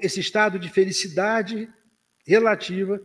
esse 0.00 0.20
estado 0.20 0.60
de 0.60 0.68
felicidade 0.68 1.68
relativa 2.24 3.02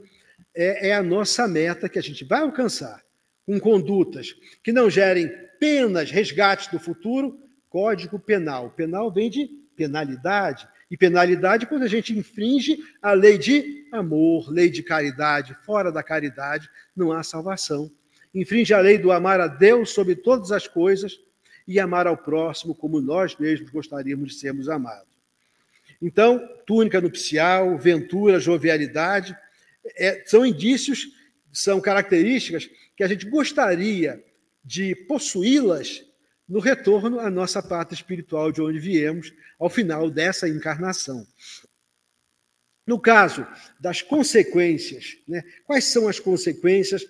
é, 0.54 0.90
é 0.90 0.94
a 0.94 1.02
nossa 1.02 1.48
meta 1.48 1.90
que 1.90 1.98
a 1.98 2.04
gente 2.04 2.24
vai 2.24 2.42
alcançar, 2.42 3.04
com 3.48 3.60
condutas 3.60 4.36
que 4.64 4.72
não 4.72 4.92
gerem 4.92 5.28
penas, 5.60 6.12
resgates 6.12 6.68
do 6.68 6.78
futuro, 6.78 7.40
Código 7.76 8.18
Penal. 8.18 8.70
Penal 8.70 9.12
vem 9.12 9.30
de 9.30 9.48
penalidade. 9.76 10.66
E 10.90 10.96
penalidade 10.96 11.66
quando 11.66 11.84
a 11.84 11.90
gente 11.90 12.18
infringe 12.18 12.80
a 13.02 13.12
lei 13.12 13.38
de 13.38 13.86
amor, 13.92 14.50
lei 14.50 14.70
de 14.70 14.82
caridade. 14.82 15.54
Fora 15.66 15.92
da 15.92 16.02
caridade 16.02 16.70
não 16.96 17.12
há 17.12 17.22
salvação. 17.22 17.92
Infringe 18.34 18.74
a 18.74 18.80
lei 18.80 18.98
do 18.98 19.12
amar 19.12 19.42
a 19.42 19.48
Deus 19.48 19.90
sobre 19.90 20.16
todas 20.16 20.54
as 20.54 20.70
coisas 20.70 21.20
e 21.68 21.78
amar 21.78 22.08
ao 22.08 22.16
próximo 22.16 22.74
como 22.74 23.02
nós 23.02 23.36
mesmos 23.36 23.70
gostaríamos 23.72 24.30
de 24.30 24.36
sermos 24.36 24.70
amados. 24.70 25.10
Então, 26.02 26.48
túnica 26.66 27.02
nupcial, 27.02 27.78
ventura, 27.78 28.40
jovialidade, 28.40 29.36
é, 29.98 30.24
são 30.26 30.46
indícios, 30.46 31.10
são 31.52 31.82
características 31.82 32.70
que 32.96 33.04
a 33.04 33.08
gente 33.10 33.30
gostaria 33.30 34.24
de 34.64 34.96
possuí-las 34.96 36.05
no 36.48 36.60
retorno 36.60 37.20
à 37.20 37.30
nossa 37.30 37.62
pátria 37.62 37.96
espiritual 37.96 38.52
de 38.52 38.62
onde 38.62 38.80
viemos, 38.80 39.34
ao 39.60 39.70
final 39.70 40.10
dessa 40.10 40.48
encarnação. 40.48 41.26
No 42.86 43.00
caso 43.00 43.46
das 43.80 44.02
consequências, 44.02 45.18
né, 45.28 45.44
quais 45.66 45.86
são 45.86 46.08
as 46.08 46.20
consequências 46.20 47.04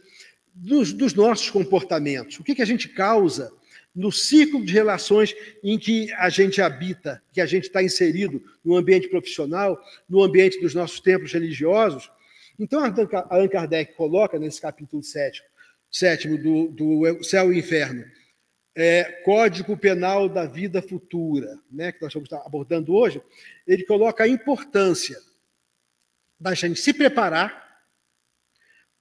dos, 0.54 0.93
dos 0.93 1.13
nossos 1.13 1.50
comportamentos? 1.50 2.39
O 2.39 2.43
que, 2.43 2.56
que 2.56 2.62
a 2.62 2.65
gente 2.65 2.88
causa 2.88 3.52
no 3.93 4.12
ciclo 4.12 4.63
de 4.63 4.71
relações 4.71 5.36
em 5.62 5.78
que 5.78 6.12
a 6.13 6.30
gente 6.30 6.62
habita, 6.62 7.21
que 7.34 7.41
a 7.41 7.45
gente 7.45 7.65
está 7.65 7.84
inserido 7.84 8.41
no 8.63 8.78
ambiente 8.78 9.10
profissional, 9.10 9.78
no 10.08 10.24
ambiente 10.24 10.62
dos 10.62 10.74
nossos 10.74 11.02
templos 11.02 11.34
religiosos? 11.34 12.10
Então, 12.58 12.82
Allan 13.30 13.48
Kardec 13.50 13.95
coloca 13.95 14.39
nesse 14.39 14.62
capítulo 14.62 15.04
sétimo, 15.04 15.45
sétimo 15.91 16.38
do, 16.38 16.67
do 16.69 17.24
Céu 17.24 17.52
e 17.52 17.60
Inferno, 17.60 18.06
é, 18.75 19.03
Código 19.23 19.77
Penal 19.77 20.27
da 20.27 20.45
Vida 20.45 20.81
Futura, 20.81 21.57
né, 21.71 21.93
que 21.93 22.01
nós 22.01 22.09
estamos 22.09 22.31
abordando 22.45 22.93
hoje, 22.93 23.21
ele 23.65 23.85
coloca 23.85 24.25
a 24.25 24.27
importância 24.27 25.17
da 26.38 26.53
gente 26.53 26.79
se 26.81 26.93
preparar 26.93 27.65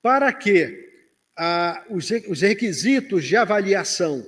para 0.01 0.33
que 0.33 0.93
ah, 1.37 1.85
os, 1.91 2.09
os 2.29 2.41
requisitos 2.43 3.25
de 3.25 3.37
avaliação 3.37 4.25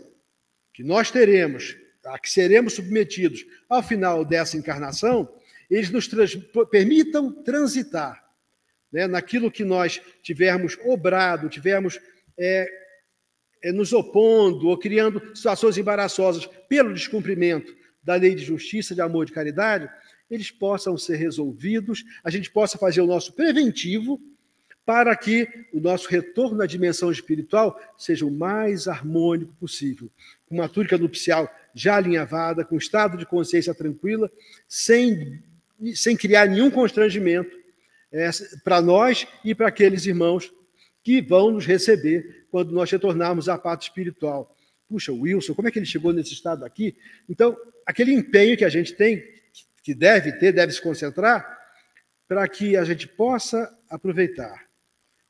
que 0.75 0.83
nós 0.83 1.11
teremos, 1.11 1.77
a 2.05 2.19
que 2.19 2.29
seremos 2.29 2.75
submetidos 2.75 3.47
ao 3.69 3.83
final 3.83 4.25
dessa 4.25 4.57
encarnação, 4.57 5.33
eles 5.71 5.91
nos 5.91 6.09
trans, 6.09 6.37
permitam 6.71 7.31
transitar 7.43 8.25
né, 8.91 9.07
naquilo 9.07 9.51
que 9.51 9.65
nós 9.65 10.01
tivermos 10.23 10.77
obrado, 10.85 11.49
tivermos 11.49 12.01
é, 12.37 12.86
nos 13.73 13.93
opondo 13.93 14.69
ou 14.69 14.79
criando 14.79 15.23
situações 15.35 15.79
embaraçosas 15.79 16.47
pelo 16.69 16.93
descumprimento 16.93 17.75
da 18.03 18.15
lei 18.15 18.35
de 18.35 18.45
justiça, 18.45 18.95
de 18.95 19.01
amor 19.01 19.25
e 19.25 19.27
de 19.27 19.33
caridade, 19.33 19.89
eles 20.31 20.51
possam 20.51 20.97
ser 20.97 21.17
resolvidos, 21.17 22.05
a 22.23 22.31
gente 22.31 22.51
possa 22.51 22.79
fazer 22.79 23.01
o 23.01 23.07
nosso 23.07 23.33
preventivo 23.33 24.21
para 24.85 25.17
que 25.17 25.49
o 25.73 25.81
nosso 25.81 26.09
retorno 26.09 26.63
à 26.63 26.67
dimensão 26.67 27.11
espiritual 27.11 27.79
seja 27.99 28.25
o 28.25 28.31
mais 28.31 28.87
harmônico 28.87 29.53
possível. 29.55 30.09
Com 30.47 30.55
uma 30.55 30.69
túnica 30.69 30.97
nupcial 30.97 31.53
já 31.75 31.97
alinhavada, 31.97 32.65
com 32.65 32.77
estado 32.77 33.19
de 33.19 33.27
consciência 33.27 33.75
tranquila, 33.75 34.31
sem, 34.69 35.43
sem 35.93 36.17
criar 36.17 36.47
nenhum 36.47 36.71
constrangimento 36.71 37.57
é, 38.13 38.31
para 38.63 38.81
nós 38.81 39.27
e 39.45 39.55
para 39.57 39.69
aqueles 39.69 40.07
irmãos 40.07 40.53
que 41.03 41.21
vão 41.21 41.51
nos 41.51 41.67
receber 41.67 42.46
quando 42.57 42.73
nós 42.73 42.91
retornarmos 42.91 43.51
à 43.51 43.59
parte 43.59 43.83
espiritual. 43.83 44.57
Puxa, 44.89 45.13
Wilson, 45.13 45.53
como 45.53 45.69
é 45.69 45.71
que 45.71 45.79
ele 45.79 45.85
chegou 45.85 46.11
nesse 46.11 46.33
estado 46.33 46.65
aqui? 46.65 46.97
Então, 47.29 47.55
aquele 47.85 48.15
empenho 48.15 48.57
que 48.57 48.65
a 48.65 48.71
gente 48.71 48.95
tem, 48.95 49.23
que 49.83 49.95
deve 49.95 50.33
ter, 50.33 50.53
deve 50.53 50.73
se 50.73 50.81
concentrar, 50.81 51.47
para 52.27 52.49
que 52.49 52.75
a 52.75 52.83
gente 52.83 53.07
possa 53.07 53.71
aproveitar 53.91 54.65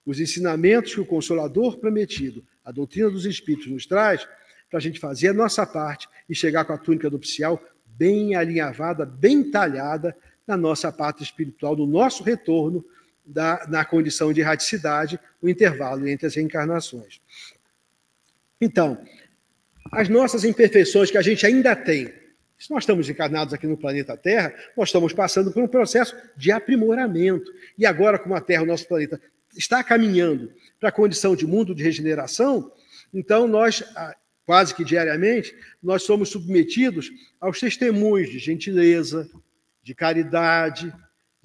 os 0.06 0.20
ensinamentos 0.20 0.94
que 0.94 1.00
o 1.00 1.04
Consolador 1.04 1.78
prometido, 1.78 2.46
a 2.64 2.70
doutrina 2.70 3.10
dos 3.10 3.26
Espíritos, 3.26 3.66
nos 3.66 3.86
traz, 3.86 4.24
para 4.70 4.78
a 4.78 4.80
gente 4.80 5.00
fazer 5.00 5.30
a 5.30 5.34
nossa 5.34 5.66
parte 5.66 6.08
e 6.28 6.34
chegar 6.34 6.64
com 6.64 6.74
a 6.74 6.78
túnica 6.78 7.10
nupcial 7.10 7.60
bem 7.84 8.36
alinhavada, 8.36 9.04
bem 9.04 9.50
talhada 9.50 10.16
na 10.46 10.56
nossa 10.56 10.92
parte 10.92 11.24
espiritual, 11.24 11.74
no 11.74 11.88
nosso 11.88 12.22
retorno 12.22 12.84
da, 13.26 13.66
na 13.68 13.84
condição 13.84 14.32
de 14.32 14.40
erraticidade, 14.40 15.18
o 15.42 15.48
intervalo 15.48 16.06
entre 16.06 16.26
as 16.26 16.34
reencarnações. 16.34 17.20
Então, 18.60 19.04
as 19.92 20.08
nossas 20.08 20.44
imperfeições 20.44 21.10
que 21.10 21.18
a 21.18 21.22
gente 21.22 21.44
ainda 21.44 21.74
tem, 21.74 22.12
se 22.58 22.70
nós 22.70 22.84
estamos 22.84 23.08
encarnados 23.10 23.52
aqui 23.52 23.66
no 23.66 23.76
planeta 23.76 24.16
Terra, 24.16 24.54
nós 24.76 24.88
estamos 24.88 25.12
passando 25.12 25.52
por 25.52 25.62
um 25.62 25.68
processo 25.68 26.16
de 26.36 26.50
aprimoramento. 26.50 27.52
E 27.76 27.84
agora, 27.84 28.18
como 28.18 28.34
a 28.34 28.40
Terra, 28.40 28.62
o 28.62 28.66
nosso 28.66 28.88
planeta, 28.88 29.20
está 29.56 29.82
caminhando 29.82 30.52
para 30.78 30.88
a 30.88 30.92
condição 30.92 31.34
de 31.34 31.46
mundo 31.46 31.74
de 31.74 31.82
regeneração, 31.82 32.70
então 33.12 33.46
nós, 33.46 33.82
quase 34.44 34.74
que 34.74 34.84
diariamente, 34.84 35.54
nós 35.82 36.02
somos 36.02 36.30
submetidos 36.30 37.10
aos 37.40 37.60
testemunhos 37.60 38.30
de 38.30 38.38
gentileza, 38.38 39.28
de 39.82 39.94
caridade, 39.94 40.92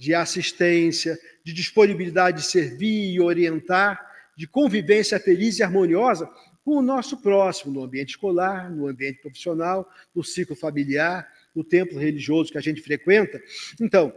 de 0.02 0.16
assistência, 0.16 1.16
de 1.46 1.54
disponibilidade 1.54 2.42
de 2.42 2.48
servir 2.48 3.14
e 3.14 3.22
orientar, 3.22 4.04
de 4.36 4.48
convivência 4.48 5.20
feliz 5.20 5.60
e 5.60 5.64
harmoniosa 5.64 6.28
com 6.66 6.78
o 6.78 6.82
nosso 6.82 7.22
próximo, 7.22 7.72
no 7.72 7.84
ambiente 7.84 8.10
escolar, 8.10 8.68
no 8.72 8.88
ambiente 8.88 9.22
profissional, 9.22 9.88
no 10.16 10.24
ciclo 10.24 10.56
familiar, 10.56 11.32
no 11.54 11.64
templo 11.64 12.00
religioso 12.00 12.52
que 12.52 12.58
a 12.58 12.62
gente 12.62 12.82
frequenta. 12.82 13.40
Então, 13.80 14.12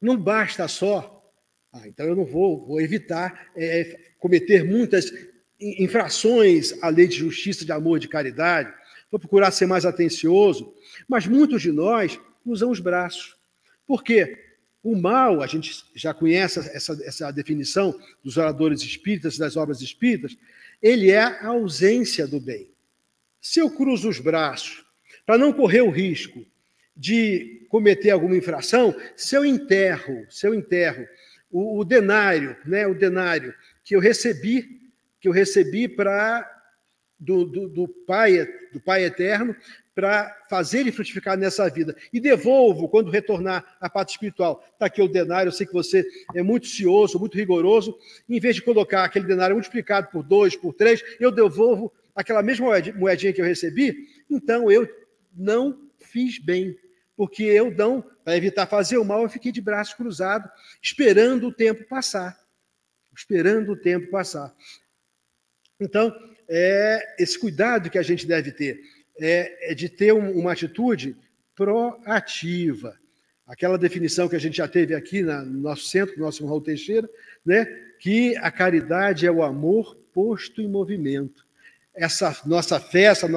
não 0.00 0.16
basta 0.16 0.68
só. 0.68 1.28
Ah, 1.72 1.88
então 1.88 2.06
eu 2.06 2.14
não 2.14 2.24
vou, 2.24 2.64
vou 2.64 2.80
evitar 2.80 3.50
é, 3.56 4.12
cometer 4.20 4.62
muitas 4.62 5.12
infrações 5.58 6.80
à 6.80 6.88
lei 6.88 7.08
de 7.08 7.16
justiça, 7.16 7.64
de 7.64 7.72
amor, 7.72 7.98
de 7.98 8.06
caridade. 8.06 8.72
Vou 9.10 9.18
procurar 9.18 9.50
ser 9.50 9.66
mais 9.66 9.84
atencioso. 9.84 10.72
Mas 11.08 11.26
muitos 11.26 11.62
de 11.62 11.72
nós 11.72 12.20
usam 12.46 12.70
os 12.70 12.78
braços. 12.78 13.34
Por 13.84 14.04
quê? 14.04 14.41
O 14.82 14.96
mal, 14.96 15.42
a 15.42 15.46
gente 15.46 15.84
já 15.94 16.12
conhece 16.12 16.58
essa, 16.58 16.98
essa 17.04 17.30
definição 17.30 17.98
dos 18.22 18.36
oradores 18.36 18.82
espíritas, 18.82 19.38
das 19.38 19.56
obras 19.56 19.80
espíritas, 19.80 20.36
ele 20.82 21.10
é 21.10 21.22
a 21.22 21.48
ausência 21.48 22.26
do 22.26 22.40
bem. 22.40 22.68
Se 23.40 23.60
eu 23.60 23.70
cruzo 23.70 24.08
os 24.08 24.18
braços 24.18 24.84
para 25.24 25.38
não 25.38 25.52
correr 25.52 25.82
o 25.82 25.90
risco 25.90 26.44
de 26.96 27.64
cometer 27.68 28.10
alguma 28.10 28.36
infração, 28.36 28.94
se 29.16 29.36
eu 29.36 29.44
enterro, 29.44 30.26
se 30.28 30.46
eu 30.46 30.54
enterro 30.54 31.06
o, 31.50 31.78
o 31.80 31.84
denário, 31.84 32.56
né, 32.66 32.86
o 32.86 32.94
denário 32.94 33.54
que 33.84 33.94
eu 33.94 34.00
recebi, 34.00 34.80
que 35.20 35.28
eu 35.28 35.32
recebi 35.32 35.86
para 35.86 36.48
do, 37.18 37.44
do, 37.44 37.68
do, 37.68 37.88
Pai, 37.88 38.46
do 38.72 38.80
Pai 38.80 39.04
Eterno, 39.04 39.54
para 39.94 40.34
fazer 40.48 40.80
ele 40.80 40.92
frutificar 40.92 41.36
nessa 41.36 41.68
vida. 41.68 41.94
E 42.12 42.20
devolvo 42.20 42.88
quando 42.88 43.10
retornar 43.10 43.76
à 43.80 43.90
parte 43.90 44.10
espiritual. 44.10 44.64
Está 44.72 44.86
aqui 44.86 45.02
o 45.02 45.08
denário, 45.08 45.48
eu 45.48 45.52
sei 45.52 45.66
que 45.66 45.72
você 45.72 46.06
é 46.34 46.42
muito 46.42 46.66
cioso, 46.66 47.18
muito 47.18 47.36
rigoroso. 47.36 47.98
Em 48.28 48.40
vez 48.40 48.56
de 48.56 48.62
colocar 48.62 49.04
aquele 49.04 49.26
denário 49.26 49.54
multiplicado 49.54 50.08
por 50.08 50.22
dois, 50.22 50.56
por 50.56 50.72
três, 50.72 51.02
eu 51.20 51.30
devolvo 51.30 51.92
aquela 52.14 52.42
mesma 52.42 52.66
moedinha 52.94 53.32
que 53.32 53.40
eu 53.40 53.46
recebi. 53.46 54.08
Então 54.30 54.70
eu 54.70 54.88
não 55.34 55.78
fiz 56.00 56.38
bem, 56.38 56.76
porque 57.16 57.44
eu 57.44 57.70
não, 57.70 58.02
para 58.24 58.36
evitar 58.36 58.66
fazer 58.66 58.96
o 58.96 59.04
mal, 59.04 59.22
eu 59.22 59.28
fiquei 59.28 59.52
de 59.52 59.60
braços 59.60 59.94
cruzados, 59.94 60.50
esperando 60.80 61.48
o 61.48 61.52
tempo 61.52 61.84
passar. 61.84 62.38
Esperando 63.14 63.72
o 63.72 63.76
tempo 63.76 64.10
passar. 64.10 64.54
Então, 65.78 66.14
é 66.48 67.14
esse 67.18 67.38
cuidado 67.38 67.90
que 67.90 67.98
a 67.98 68.02
gente 68.02 68.26
deve 68.26 68.52
ter 68.52 68.80
é, 69.18 69.72
é 69.72 69.74
de 69.74 69.88
ter 69.88 70.12
um, 70.12 70.30
uma 70.38 70.52
atitude 70.52 71.16
proativa. 71.54 72.96
Aquela 73.46 73.76
definição 73.76 74.28
que 74.28 74.36
a 74.36 74.40
gente 74.40 74.56
já 74.56 74.68
teve 74.68 74.94
aqui 74.94 75.22
na, 75.22 75.42
no 75.42 75.60
nosso 75.60 75.84
centro, 75.84 76.16
no 76.16 76.24
nosso 76.24 76.46
Raul 76.46 76.60
Teixeira, 76.60 77.08
né, 77.44 77.66
que 77.98 78.36
a 78.38 78.50
caridade 78.50 79.26
é 79.26 79.30
o 79.30 79.42
amor 79.42 79.96
posto 80.12 80.60
em 80.60 80.68
movimento. 80.68 81.44
Essa 81.94 82.36
nossa 82.46 82.80
fé, 82.80 83.04
essa 83.04 83.28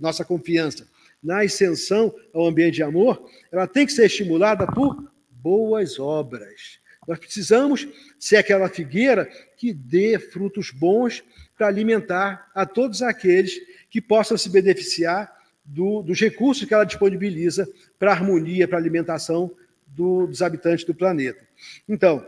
nossa 0.00 0.24
confiança 0.24 0.88
na 1.22 1.42
ascensão 1.42 2.14
ao 2.32 2.46
ambiente 2.46 2.76
de 2.76 2.82
amor, 2.82 3.28
ela 3.52 3.66
tem 3.66 3.86
que 3.86 3.92
ser 3.92 4.06
estimulada 4.06 4.66
por 4.66 5.10
boas 5.30 5.98
obras. 5.98 6.80
Nós 7.06 7.18
precisamos 7.18 7.88
ser 8.18 8.36
aquela 8.36 8.68
figueira 8.68 9.26
que 9.56 9.72
dê 9.72 10.18
frutos 10.18 10.70
bons 10.70 11.24
para 11.56 11.66
alimentar 11.66 12.50
a 12.54 12.64
todos 12.64 13.02
aqueles 13.02 13.58
que 13.90 14.00
possam 14.00 14.38
se 14.38 14.48
beneficiar 14.48 15.36
do, 15.64 16.02
dos 16.02 16.18
recursos 16.20 16.64
que 16.64 16.72
ela 16.72 16.84
disponibiliza 16.84 17.68
para 17.98 18.12
a 18.12 18.14
harmonia, 18.14 18.66
para 18.66 18.78
a 18.78 18.80
alimentação 18.80 19.50
do, 19.86 20.26
dos 20.26 20.40
habitantes 20.40 20.84
do 20.84 20.94
planeta. 20.94 21.46
Então, 21.88 22.24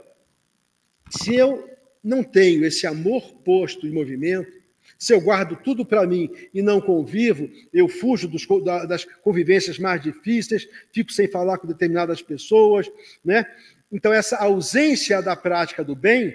se 1.09 1.35
eu 1.35 1.69
não 2.03 2.23
tenho 2.23 2.65
esse 2.65 2.87
amor 2.87 3.33
posto 3.45 3.87
em 3.87 3.93
movimento, 3.93 4.51
se 4.99 5.13
eu 5.13 5.21
guardo 5.21 5.57
tudo 5.57 5.85
para 5.85 6.07
mim 6.07 6.31
e 6.53 6.63
não 6.63 6.81
convivo, 6.81 7.49
eu 7.73 7.89
fujo 7.89 8.29
dos, 8.29 8.47
das 8.89 9.05
convivências 9.05 9.79
mais 9.79 10.03
difíceis, 10.03 10.69
fico 10.93 11.13
sem 11.13 11.29
falar 11.29 11.59
com 11.59 11.67
determinadas 11.67 12.21
pessoas, 12.23 12.91
né? 13.25 13.47
Então, 13.91 14.13
essa 14.13 14.37
ausência 14.37 15.21
da 15.21 15.37
prática 15.37 15.85
do 15.85 15.95
bem, 15.95 16.35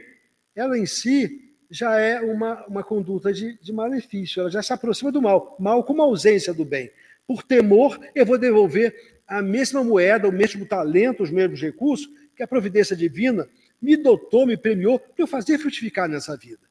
ela 0.56 0.78
em 0.78 0.86
si 0.86 1.47
já 1.70 2.00
é 2.00 2.22
uma, 2.22 2.66
uma 2.66 2.84
conduta 2.84 3.34
de, 3.34 3.58
de 3.62 3.74
malefício, 3.74 4.42
ela 4.42 4.50
já 4.50 4.62
se 4.62 4.72
aproxima 4.72 5.12
do 5.12 5.22
mal, 5.22 5.56
mal 5.60 5.84
como 5.84 6.02
ausência 6.02 6.54
do 6.54 6.64
bem. 6.64 6.92
Por 7.26 7.44
temor, 7.44 8.00
eu 8.16 8.26
vou 8.26 8.38
devolver 8.38 8.96
a 9.28 9.42
mesma 9.42 9.84
moeda, 9.84 10.28
o 10.28 10.32
mesmo 10.32 10.66
talento, 10.66 11.24
os 11.24 11.32
mesmos 11.32 11.62
recursos 11.62 12.10
que 12.36 12.44
a 12.44 12.48
providência 12.48 12.96
divina 12.96 13.48
me 13.82 13.98
dotou, 13.98 14.46
me 14.46 14.56
premiou 14.56 15.00
para 15.00 15.24
eu 15.24 15.28
fazer 15.28 15.58
frutificar 15.58 16.08
nessa 16.08 16.38
vida. 16.38 16.68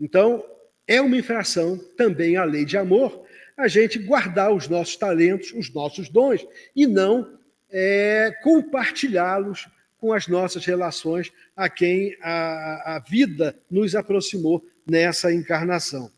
Então, 0.00 0.44
é 0.86 1.00
uma 1.00 1.16
infração 1.16 1.78
também 1.96 2.36
à 2.36 2.44
lei 2.44 2.64
de 2.64 2.76
amor 2.76 3.24
a 3.56 3.68
gente 3.68 3.98
guardar 3.98 4.52
os 4.52 4.68
nossos 4.68 4.96
talentos, 4.96 5.52
os 5.52 5.72
nossos 5.72 6.08
dons, 6.08 6.46
e 6.74 6.86
não 6.86 7.38
é, 7.70 8.32
compartilhá-los 8.42 9.68
com 10.04 10.12
as 10.12 10.28
nossas 10.28 10.66
relações 10.66 11.32
a 11.56 11.66
quem 11.66 12.14
a, 12.20 12.96
a 12.96 12.98
vida 12.98 13.58
nos 13.70 13.94
aproximou 13.94 14.62
nessa 14.86 15.32
encarnação. 15.32 16.12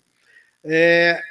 É, 0.64 1.22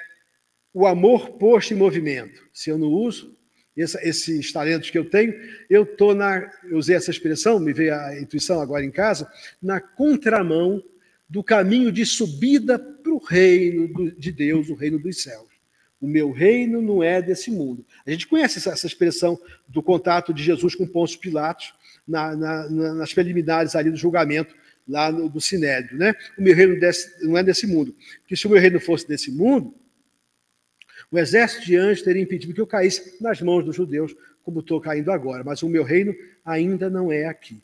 o 0.73 0.87
amor 0.87 1.31
posto 1.31 1.73
em 1.73 1.77
movimento. 1.77 2.47
Se 2.53 2.69
eu 2.69 2.77
não 2.77 2.87
uso 2.87 3.35
essa, 3.77 3.99
esses 4.07 4.53
talentos 4.53 4.89
que 4.89 4.97
eu 4.97 5.09
tenho, 5.09 5.33
eu 5.69 5.83
estou 5.83 6.15
na. 6.15 6.49
Eu 6.63 6.77
usei 6.77 6.95
essa 6.95 7.11
expressão, 7.11 7.59
me 7.59 7.73
veio 7.73 7.93
a 7.93 8.17
intuição 8.17 8.61
agora 8.61 8.85
em 8.85 8.91
casa, 8.91 9.29
na 9.61 9.81
contramão 9.81 10.81
do 11.27 11.43
caminho 11.43 11.91
de 11.91 12.05
subida 12.05 12.79
para 12.79 13.11
o 13.11 13.17
reino 13.17 13.89
do, 13.89 14.11
de 14.13 14.31
Deus, 14.31 14.69
o 14.69 14.75
reino 14.75 14.97
dos 14.97 15.21
céus. 15.21 15.49
O 15.99 16.07
meu 16.07 16.31
reino 16.31 16.81
não 16.81 17.03
é 17.03 17.21
desse 17.21 17.51
mundo. 17.51 17.85
A 18.07 18.11
gente 18.11 18.27
conhece 18.27 18.59
essa, 18.59 18.69
essa 18.69 18.87
expressão 18.87 19.37
do 19.67 19.83
contato 19.83 20.33
de 20.33 20.41
Jesus 20.41 20.73
com 20.73 20.87
Pôncio 20.87 21.19
Pilatos, 21.19 21.73
na, 22.07 22.35
na, 22.35 22.69
nas 22.95 23.13
preliminares 23.13 23.75
ali 23.75 23.89
do 23.89 23.97
julgamento 23.97 24.55
lá 24.87 25.11
no, 25.11 25.29
do 25.29 25.41
Sinédrio. 25.41 25.97
Né? 25.97 26.13
O 26.37 26.41
meu 26.41 26.55
reino 26.55 26.79
desse, 26.79 27.25
não 27.25 27.37
é 27.37 27.43
desse 27.43 27.65
mundo. 27.65 27.95
Porque 28.21 28.35
se 28.35 28.47
o 28.47 28.49
meu 28.49 28.59
reino 28.59 28.79
fosse 28.79 29.07
desse 29.07 29.31
mundo, 29.31 29.73
o 31.11 31.17
exército 31.17 31.65
de 31.65 31.75
anjos 31.75 32.03
teria 32.03 32.21
impedido 32.21 32.53
que 32.53 32.61
eu 32.61 32.67
caísse 32.67 33.21
nas 33.21 33.41
mãos 33.41 33.63
dos 33.63 33.75
judeus, 33.75 34.15
como 34.43 34.59
estou 34.59 34.79
caindo 34.79 35.11
agora. 35.11 35.43
Mas 35.43 35.63
o 35.63 35.69
meu 35.69 35.83
reino 35.83 36.15
ainda 36.43 36.89
não 36.89 37.11
é 37.11 37.25
aqui. 37.25 37.61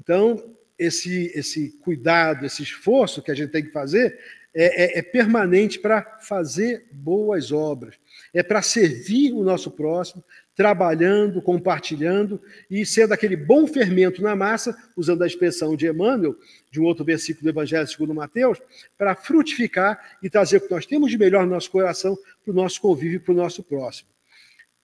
Então, 0.00 0.56
esse, 0.78 1.30
esse 1.34 1.70
cuidado, 1.80 2.44
esse 2.44 2.62
esforço 2.62 3.22
que 3.22 3.30
a 3.30 3.34
gente 3.34 3.50
tem 3.50 3.64
que 3.64 3.70
fazer 3.70 4.18
é, 4.54 4.96
é, 4.96 4.98
é 4.98 5.02
permanente 5.02 5.78
para 5.78 6.18
fazer 6.20 6.86
boas 6.92 7.50
obras, 7.52 7.94
é 8.34 8.42
para 8.42 8.60
servir 8.60 9.32
o 9.32 9.42
nosso 9.42 9.70
próximo, 9.70 10.22
trabalhando, 10.54 11.40
compartilhando 11.40 12.40
e 12.70 12.84
sendo 12.84 13.12
aquele 13.12 13.36
bom 13.36 13.66
fermento 13.66 14.22
na 14.22 14.36
massa, 14.36 14.76
usando 14.96 15.22
a 15.22 15.26
expressão 15.26 15.74
de 15.74 15.86
Emmanuel, 15.86 16.36
de 16.70 16.80
um 16.80 16.84
outro 16.84 17.04
versículo 17.04 17.44
do 17.44 17.50
Evangelho 17.50 17.88
segundo 17.88 18.14
Mateus, 18.14 18.60
para 18.98 19.14
frutificar 19.14 20.18
e 20.22 20.28
trazer 20.28 20.58
o 20.58 20.60
que 20.60 20.70
nós 20.70 20.84
temos 20.84 21.10
de 21.10 21.16
melhor 21.16 21.46
no 21.46 21.52
nosso 21.52 21.70
coração 21.70 22.16
para 22.44 22.52
o 22.52 22.54
nosso 22.54 22.80
convívio, 22.80 23.20
para 23.20 23.32
o 23.32 23.36
nosso 23.36 23.62
próximo. 23.62 24.10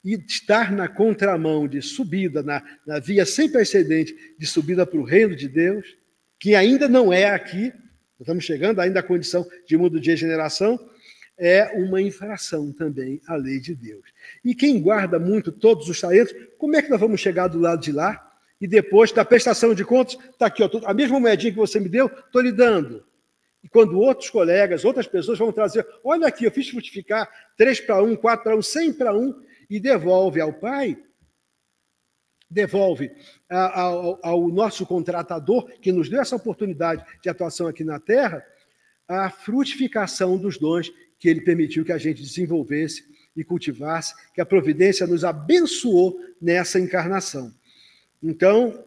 E 0.02 0.14
estar 0.14 0.72
na 0.72 0.88
contramão 0.88 1.68
de 1.68 1.82
subida, 1.82 2.42
na, 2.42 2.62
na 2.86 2.98
via 2.98 3.26
sem 3.26 3.50
precedente 3.50 4.16
de 4.38 4.46
subida 4.46 4.86
para 4.86 4.98
o 4.98 5.04
reino 5.04 5.36
de 5.36 5.48
Deus, 5.48 5.98
que 6.38 6.54
ainda 6.54 6.88
não 6.88 7.12
é 7.12 7.26
aqui, 7.26 7.72
estamos 8.20 8.44
chegando 8.44 8.80
ainda 8.80 9.00
à 9.00 9.02
condição 9.02 9.46
de 9.66 9.76
mundo 9.76 10.00
de 10.00 10.10
regeneração, 10.10 10.78
é 11.38 11.66
uma 11.74 12.02
infração 12.02 12.72
também 12.72 13.20
à 13.28 13.36
lei 13.36 13.60
de 13.60 13.74
Deus. 13.74 14.04
E 14.44 14.54
quem 14.54 14.80
guarda 14.80 15.18
muito 15.18 15.52
todos 15.52 15.88
os 15.88 16.00
talentos, 16.00 16.34
como 16.58 16.76
é 16.76 16.82
que 16.82 16.90
nós 16.90 17.00
vamos 17.00 17.20
chegar 17.20 17.46
do 17.46 17.60
lado 17.60 17.80
de 17.80 17.92
lá? 17.92 18.24
E 18.60 18.66
depois 18.66 19.12
da 19.12 19.24
prestação 19.24 19.72
de 19.72 19.84
contas, 19.84 20.18
está 20.30 20.46
aqui, 20.46 20.62
ó, 20.62 20.70
a 20.84 20.92
mesma 20.92 21.20
moedinha 21.20 21.52
que 21.52 21.58
você 21.58 21.78
me 21.78 21.88
deu, 21.88 22.06
estou 22.06 22.42
lhe 22.42 22.50
dando. 22.50 23.06
E 23.62 23.68
quando 23.68 24.00
outros 24.00 24.30
colegas, 24.30 24.84
outras 24.84 25.06
pessoas 25.06 25.38
vão 25.38 25.52
trazer, 25.52 25.86
olha 26.02 26.26
aqui, 26.26 26.44
eu 26.44 26.50
fiz 26.50 26.68
frutificar 26.68 27.28
3 27.56 27.80
para 27.80 28.02
1, 28.02 28.16
4 28.16 28.44
para 28.44 28.56
1, 28.56 28.62
100 28.62 28.92
para 28.94 29.16
1, 29.16 29.42
e 29.70 29.78
devolve 29.78 30.40
ao 30.40 30.52
pai, 30.52 30.96
devolve 32.50 33.10
ao, 33.48 34.48
nosso 34.48 34.86
contratador, 34.86 35.68
que 35.80 35.92
nos 35.92 36.08
deu 36.08 36.20
essa 36.20 36.36
oportunidade 36.36 37.04
de 37.22 37.28
atuação 37.28 37.66
aqui 37.66 37.84
na 37.84 38.00
Terra, 38.00 38.44
a 39.06 39.30
frutificação 39.30 40.36
dos 40.36 40.58
dons 40.58 40.92
que 41.18 41.28
ele 41.28 41.40
permitiu 41.40 41.84
que 41.84 41.92
a 41.92 41.98
gente 41.98 42.22
desenvolvesse 42.22 43.04
e 43.36 43.44
cultivasse, 43.44 44.14
que 44.34 44.40
a 44.40 44.46
providência 44.46 45.06
nos 45.06 45.24
abençoou 45.24 46.18
nessa 46.40 46.78
encarnação. 46.78 47.52
Então, 48.22 48.84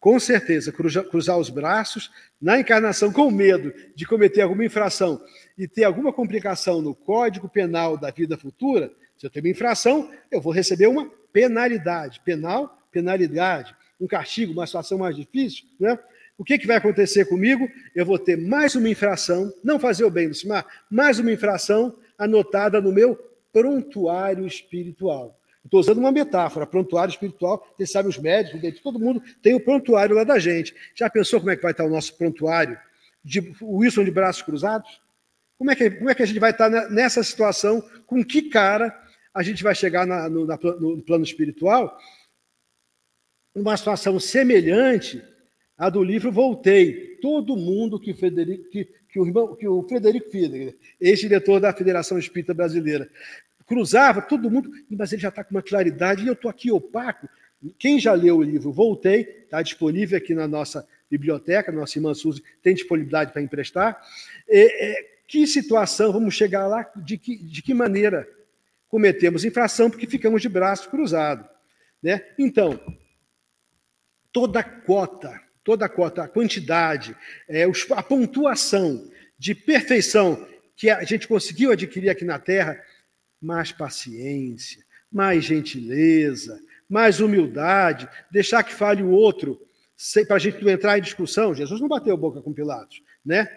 com 0.00 0.18
certeza, 0.18 0.72
cruzar 0.72 1.38
os 1.38 1.48
braços 1.48 2.10
na 2.40 2.58
encarnação 2.58 3.12
com 3.12 3.30
medo 3.30 3.72
de 3.94 4.04
cometer 4.04 4.40
alguma 4.40 4.64
infração 4.64 5.22
e 5.56 5.68
ter 5.68 5.84
alguma 5.84 6.12
complicação 6.12 6.82
no 6.82 6.94
Código 6.94 7.48
Penal 7.48 7.96
da 7.96 8.10
vida 8.10 8.36
futura, 8.36 8.92
se 9.16 9.24
eu 9.24 9.30
tenho 9.30 9.46
uma 9.46 9.52
infração, 9.52 10.10
eu 10.30 10.40
vou 10.40 10.52
receber 10.52 10.88
uma 10.88 11.08
penalidade. 11.32 12.20
Penal, 12.24 12.81
penalidade, 12.92 13.74
um 14.00 14.06
castigo, 14.06 14.52
uma 14.52 14.66
situação 14.66 14.98
mais 14.98 15.16
difícil, 15.16 15.64
né? 15.80 15.98
O 16.38 16.44
que, 16.44 16.58
que 16.58 16.66
vai 16.66 16.76
acontecer 16.76 17.26
comigo? 17.26 17.68
Eu 17.94 18.04
vou 18.04 18.18
ter 18.18 18.36
mais 18.36 18.74
uma 18.74 18.88
infração, 18.88 19.52
não 19.62 19.78
fazer 19.78 20.04
o 20.04 20.10
bem, 20.10 20.28
Lucimar, 20.28 20.66
mais 20.90 21.18
uma 21.18 21.32
infração 21.32 21.96
anotada 22.18 22.80
no 22.80 22.90
meu 22.90 23.16
prontuário 23.52 24.46
espiritual. 24.46 25.38
Estou 25.64 25.78
usando 25.78 25.98
uma 25.98 26.10
metáfora, 26.10 26.66
prontuário 26.66 27.12
espiritual, 27.12 27.64
vocês 27.76 27.92
sabem, 27.92 28.08
os 28.08 28.18
médicos, 28.18 28.80
todo 28.80 28.98
mundo 28.98 29.22
tem 29.40 29.54
o 29.54 29.60
prontuário 29.60 30.16
lá 30.16 30.24
da 30.24 30.38
gente. 30.38 30.74
Já 30.94 31.08
pensou 31.08 31.38
como 31.38 31.52
é 31.52 31.56
que 31.56 31.62
vai 31.62 31.70
estar 31.70 31.84
o 31.84 31.90
nosso 31.90 32.16
prontuário? 32.16 32.76
De 33.24 33.54
Wilson 33.62 34.04
de 34.04 34.10
braços 34.10 34.42
cruzados? 34.42 35.00
Como 35.56 35.70
é, 35.70 35.76
que, 35.76 35.90
como 35.92 36.10
é 36.10 36.14
que 36.14 36.24
a 36.24 36.26
gente 36.26 36.40
vai 36.40 36.50
estar 36.50 36.68
nessa 36.90 37.22
situação? 37.22 37.80
Com 38.04 38.24
que 38.24 38.42
cara 38.42 38.92
a 39.32 39.44
gente 39.44 39.62
vai 39.62 39.76
chegar 39.76 40.04
na, 40.04 40.28
no, 40.28 40.44
na, 40.44 40.58
no 40.80 41.00
plano 41.02 41.22
espiritual? 41.22 41.96
Uma 43.54 43.76
situação 43.76 44.18
semelhante 44.18 45.22
à 45.76 45.90
do 45.90 46.02
livro 46.02 46.32
Voltei. 46.32 47.16
Todo 47.20 47.56
mundo 47.56 47.98
que, 48.00 48.14
Frederico, 48.14 48.70
que, 48.70 48.88
que, 49.08 49.20
o, 49.20 49.26
irmão, 49.26 49.54
que 49.54 49.68
o 49.68 49.82
Frederico 49.82 50.30
Fiedler, 50.30 50.76
ex-diretor 51.00 51.60
da 51.60 51.72
Federação 51.72 52.18
Espírita 52.18 52.54
Brasileira, 52.54 53.08
cruzava, 53.66 54.20
todo 54.20 54.50
mundo, 54.50 54.70
mas 54.90 55.12
ele 55.12 55.22
já 55.22 55.28
está 55.28 55.44
com 55.44 55.54
uma 55.54 55.62
claridade, 55.62 56.24
e 56.24 56.26
eu 56.26 56.32
estou 56.32 56.50
aqui 56.50 56.70
opaco. 56.70 57.28
Quem 57.78 57.98
já 57.98 58.12
leu 58.12 58.38
o 58.38 58.42
livro 58.42 58.72
Voltei, 58.72 59.20
está 59.44 59.62
disponível 59.62 60.18
aqui 60.18 60.34
na 60.34 60.48
nossa 60.48 60.86
biblioteca, 61.10 61.70
nossa 61.70 61.98
irmã 61.98 62.14
Suzy 62.14 62.42
tem 62.62 62.74
disponibilidade 62.74 63.32
para 63.32 63.42
emprestar. 63.42 64.00
É, 64.48 64.90
é, 64.90 65.12
que 65.28 65.46
situação 65.46 66.12
vamos 66.12 66.34
chegar 66.34 66.66
lá? 66.66 66.90
De 66.96 67.16
que, 67.16 67.36
de 67.36 67.62
que 67.62 67.72
maneira 67.72 68.28
cometemos 68.88 69.44
infração 69.44 69.90
porque 69.90 70.06
ficamos 70.06 70.42
de 70.42 70.48
braço 70.48 70.90
cruzado? 70.90 71.48
Né? 72.02 72.22
Então, 72.38 72.80
toda 74.32 74.60
a 74.60 74.64
cota, 74.64 75.40
toda 75.62 75.86
a 75.86 75.88
cota, 75.88 76.22
a 76.22 76.28
quantidade, 76.28 77.16
é, 77.48 77.64
a 77.90 78.02
pontuação 78.02 79.10
de 79.38 79.54
perfeição 79.54 80.46
que 80.76 80.90
a 80.90 81.04
gente 81.04 81.28
conseguiu 81.28 81.70
adquirir 81.70 82.10
aqui 82.10 82.24
na 82.24 82.38
Terra, 82.38 82.80
mais 83.40 83.70
paciência, 83.70 84.82
mais 85.10 85.44
gentileza, 85.44 86.60
mais 86.88 87.20
humildade, 87.20 88.08
deixar 88.30 88.62
que 88.62 88.72
fale 88.72 89.02
o 89.02 89.10
outro, 89.10 89.60
para 90.26 90.36
a 90.36 90.38
gente 90.38 90.62
não 90.62 90.70
entrar 90.70 90.98
em 90.98 91.02
discussão. 91.02 91.54
Jesus 91.54 91.80
não 91.80 91.88
bateu 91.88 92.16
boca 92.16 92.40
com 92.40 92.52
Pilatos, 92.52 93.02
né? 93.24 93.48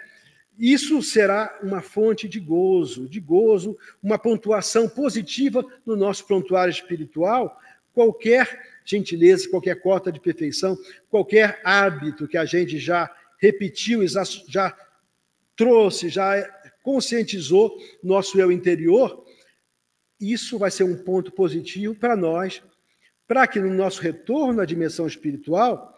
Isso 0.57 1.01
será 1.01 1.59
uma 1.61 1.81
fonte 1.81 2.29
de 2.29 2.39
gozo, 2.39 3.09
de 3.09 3.19
gozo, 3.19 3.77
uma 4.01 4.17
pontuação 4.17 4.87
positiva 4.87 5.65
no 5.85 5.97
nosso 5.97 6.25
prontuário 6.25 6.71
espiritual. 6.71 7.59
Qualquer 7.93 8.74
gentileza, 8.85 9.49
qualquer 9.49 9.81
cota 9.81 10.11
de 10.11 10.19
perfeição, 10.19 10.77
qualquer 11.09 11.59
hábito 11.63 12.27
que 12.27 12.37
a 12.37 12.45
gente 12.45 12.77
já 12.77 13.13
repetiu, 13.39 14.01
já 14.47 14.77
trouxe, 15.55 16.09
já 16.09 16.47
conscientizou 16.83 17.75
nosso 18.03 18.39
eu 18.39 18.51
interior, 18.51 19.25
isso 20.19 20.57
vai 20.57 20.69
ser 20.71 20.83
um 20.83 21.03
ponto 21.03 21.31
positivo 21.31 21.95
para 21.95 22.15
nós, 22.15 22.61
para 23.27 23.47
que 23.47 23.59
no 23.59 23.73
nosso 23.73 24.01
retorno 24.01 24.61
à 24.61 24.65
dimensão 24.65 25.07
espiritual, 25.07 25.93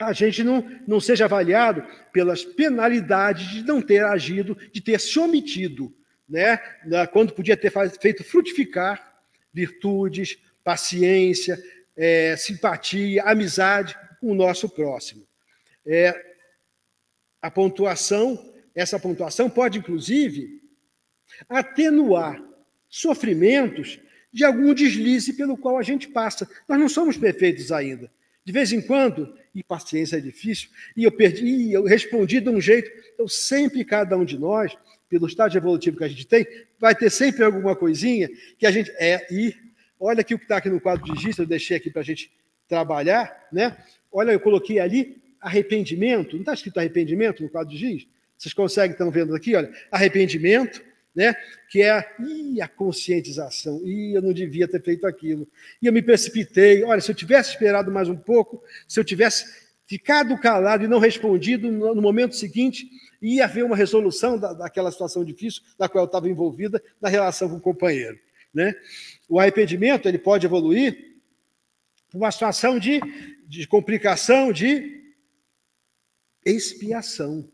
a 0.00 0.12
gente 0.12 0.42
não, 0.42 0.64
não 0.86 1.00
seja 1.00 1.24
avaliado 1.24 1.84
pelas 2.12 2.44
penalidades 2.44 3.48
de 3.48 3.62
não 3.62 3.80
ter 3.80 4.04
agido, 4.04 4.56
de 4.72 4.80
ter 4.80 5.00
se 5.00 5.18
omitido, 5.18 5.94
né? 6.28 6.56
quando 7.12 7.32
podia 7.32 7.56
ter 7.56 7.72
feito 8.00 8.24
frutificar 8.24 9.12
virtudes, 9.52 10.38
paciência, 10.64 11.62
é, 11.96 12.36
simpatia, 12.36 13.22
amizade 13.24 13.96
com 14.20 14.30
o 14.32 14.34
nosso 14.34 14.68
próximo. 14.68 15.26
É, 15.86 16.14
a 17.40 17.50
pontuação, 17.50 18.52
essa 18.74 18.98
pontuação 18.98 19.50
pode, 19.50 19.78
inclusive, 19.78 20.62
atenuar 21.48 22.42
sofrimentos 22.88 23.98
de 24.32 24.44
algum 24.44 24.72
deslize 24.72 25.32
pelo 25.34 25.56
qual 25.56 25.76
a 25.76 25.82
gente 25.82 26.08
passa. 26.08 26.48
Nós 26.68 26.78
não 26.78 26.88
somos 26.88 27.16
perfeitos 27.16 27.70
ainda. 27.70 28.10
De 28.44 28.52
vez 28.52 28.72
em 28.72 28.80
quando, 28.80 29.36
e 29.54 29.62
paciência 29.62 30.16
é 30.16 30.20
difícil, 30.20 30.70
e 30.96 31.04
eu 31.04 31.12
perdi, 31.12 31.44
e 31.44 31.72
eu 31.72 31.84
respondi 31.84 32.40
de 32.40 32.48
um 32.48 32.60
jeito. 32.60 32.90
Então, 33.14 33.28
sempre 33.28 33.84
cada 33.84 34.16
um 34.16 34.24
de 34.24 34.38
nós, 34.38 34.76
pelo 35.08 35.26
estágio 35.26 35.58
evolutivo 35.58 35.98
que 35.98 36.04
a 36.04 36.08
gente 36.08 36.26
tem, 36.26 36.46
vai 36.78 36.94
ter 36.94 37.10
sempre 37.10 37.44
alguma 37.44 37.76
coisinha 37.76 38.30
que 38.58 38.66
a 38.66 38.70
gente. 38.70 38.90
É, 38.98 39.26
e 39.30 39.54
olha 40.02 40.20
aqui 40.20 40.34
o 40.34 40.38
que 40.38 40.44
está 40.44 40.56
aqui 40.56 40.68
no 40.68 40.80
quadro 40.80 41.04
de 41.04 41.12
registro, 41.12 41.44
eu 41.44 41.48
deixei 41.48 41.76
aqui 41.76 41.90
para 41.90 42.02
a 42.02 42.04
gente 42.04 42.30
trabalhar, 42.68 43.48
né? 43.52 43.76
Olha, 44.10 44.32
eu 44.32 44.40
coloquei 44.40 44.78
ali 44.78 45.22
arrependimento, 45.40 46.34
não 46.34 46.42
está 46.42 46.54
escrito 46.54 46.78
arrependimento 46.78 47.42
no 47.42 47.48
quadro 47.48 47.72
de 47.72 47.78
giz? 47.78 48.06
Vocês 48.36 48.52
conseguem, 48.52 48.92
estão 48.92 49.10
vendo 49.10 49.34
aqui, 49.34 49.54
olha, 49.54 49.72
arrependimento, 49.90 50.82
né? 51.14 51.34
que 51.68 51.82
é 51.82 51.90
a, 51.90 52.06
ih, 52.20 52.60
a 52.60 52.68
conscientização. 52.68 53.80
Ih, 53.84 54.14
eu 54.14 54.22
não 54.22 54.32
devia 54.32 54.66
ter 54.66 54.82
feito 54.82 55.06
aquilo. 55.06 55.46
E 55.80 55.86
eu 55.86 55.92
me 55.92 56.02
precipitei. 56.02 56.82
Olha, 56.82 57.00
se 57.00 57.10
eu 57.10 57.14
tivesse 57.14 57.50
esperado 57.50 57.90
mais 57.90 58.08
um 58.08 58.16
pouco, 58.16 58.62
se 58.88 58.98
eu 58.98 59.04
tivesse 59.04 59.44
ficado 59.86 60.38
calado 60.38 60.84
e 60.84 60.88
não 60.88 60.98
respondido 60.98 61.70
no, 61.70 61.94
no 61.94 62.02
momento 62.02 62.34
seguinte, 62.34 62.88
ia 63.20 63.44
haver 63.44 63.64
uma 63.64 63.76
resolução 63.76 64.38
da, 64.38 64.52
daquela 64.52 64.90
situação 64.90 65.24
difícil 65.24 65.62
na 65.78 65.88
qual 65.88 66.04
eu 66.04 66.06
estava 66.06 66.28
envolvida 66.28 66.82
na 67.00 67.08
relação 67.08 67.48
com 67.48 67.56
o 67.56 67.60
companheiro. 67.60 68.18
Né? 68.52 68.74
O 69.32 69.40
arrependimento 69.40 70.06
ele 70.06 70.18
pode 70.18 70.44
evoluir 70.44 70.94
para 72.10 72.18
uma 72.18 72.30
situação 72.30 72.78
de, 72.78 73.00
de 73.48 73.66
complicação 73.66 74.52
de 74.52 75.00
expiação. 76.44 77.50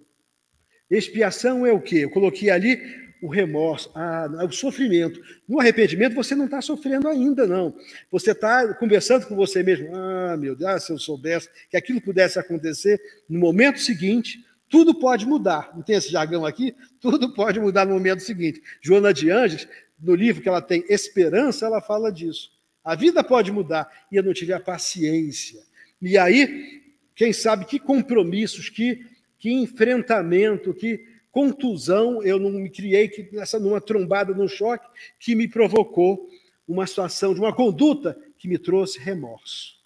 Expiação 0.91 1.65
é 1.65 1.71
o 1.71 1.81
quê? 1.81 1.99
Eu 1.99 2.11
coloquei 2.11 2.51
ali 2.51 2.81
o 3.23 3.29
remorso, 3.29 3.93
a, 3.95 4.27
o 4.45 4.51
sofrimento. 4.51 5.21
No 5.49 5.61
arrependimento, 5.61 6.17
você 6.17 6.35
não 6.35 6.47
está 6.47 6.61
sofrendo 6.61 7.07
ainda, 7.07 7.47
não. 7.47 7.73
Você 8.11 8.33
está 8.33 8.75
conversando 8.75 9.27
com 9.29 9.37
você 9.37 9.63
mesmo. 9.63 9.95
Ah, 9.95 10.37
meu 10.37 10.57
Deus, 10.57 10.69
ah, 10.69 10.81
se 10.81 10.91
eu 10.93 10.99
soubesse 10.99 11.49
que 11.71 11.77
aquilo 11.77 12.01
pudesse 12.01 12.41
acontecer, 12.41 13.01
no 13.29 13.39
momento 13.39 13.79
seguinte, 13.79 14.45
tudo 14.69 14.99
pode 14.99 15.25
mudar. 15.25 15.71
Não 15.77 15.83
tem 15.83 15.95
esse 15.95 16.11
jargão 16.11 16.45
aqui? 16.45 16.75
Tudo 17.01 17.33
pode 17.33 17.61
mudar 17.61 17.87
no 17.87 17.95
momento 17.95 18.21
seguinte. 18.21 18.61
Joana 18.83 19.15
de 19.15 19.31
Anjos, 19.31 19.69
no 20.01 20.15
livro 20.15 20.43
que 20.43 20.49
ela 20.49 20.63
tem 20.63 20.85
Esperança, 20.89 21.67
ela 21.67 21.81
fala 21.81 22.11
disso. 22.13 22.53
A 22.85 22.95
vida 22.95 23.23
pode 23.23 23.53
mudar 23.53 24.07
e 24.11 24.17
eu 24.17 24.23
não 24.23 24.33
tive 24.33 24.53
a 24.53 24.61
paciência. 24.61 25.63
E 26.01 26.17
aí, 26.17 26.83
quem 27.15 27.33
sabe 27.33 27.65
que 27.65 27.79
compromissos, 27.79 28.69
que, 28.69 29.05
que 29.39 29.51
enfrentamento, 29.51 30.73
que 30.73 31.05
contusão, 31.31 32.23
eu 32.23 32.39
não 32.39 32.51
me 32.51 32.71
criei 32.71 33.09
que, 33.09 33.29
nessa, 33.33 33.59
numa 33.59 33.81
trombada, 33.81 34.33
num 34.33 34.49
choque, 34.49 34.89
que 35.19 35.35
me 35.35 35.49
provocou 35.49 36.29
uma 36.67 36.87
situação 36.87 37.35
de 37.35 37.41
uma 37.41 37.55
conduta 37.55 38.19
que 38.39 38.49
me 38.49 38.59
trouxe 38.59 38.99
remorso. 38.99 39.77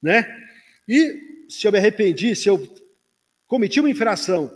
Né? 0.00 0.26
E 0.88 1.46
se 1.48 1.66
eu 1.66 1.72
me 1.72 1.78
arrependi, 1.78 2.34
se 2.34 2.48
eu 2.48 2.68
cometi 3.46 3.80
uma 3.80 3.90
infração 3.90 4.50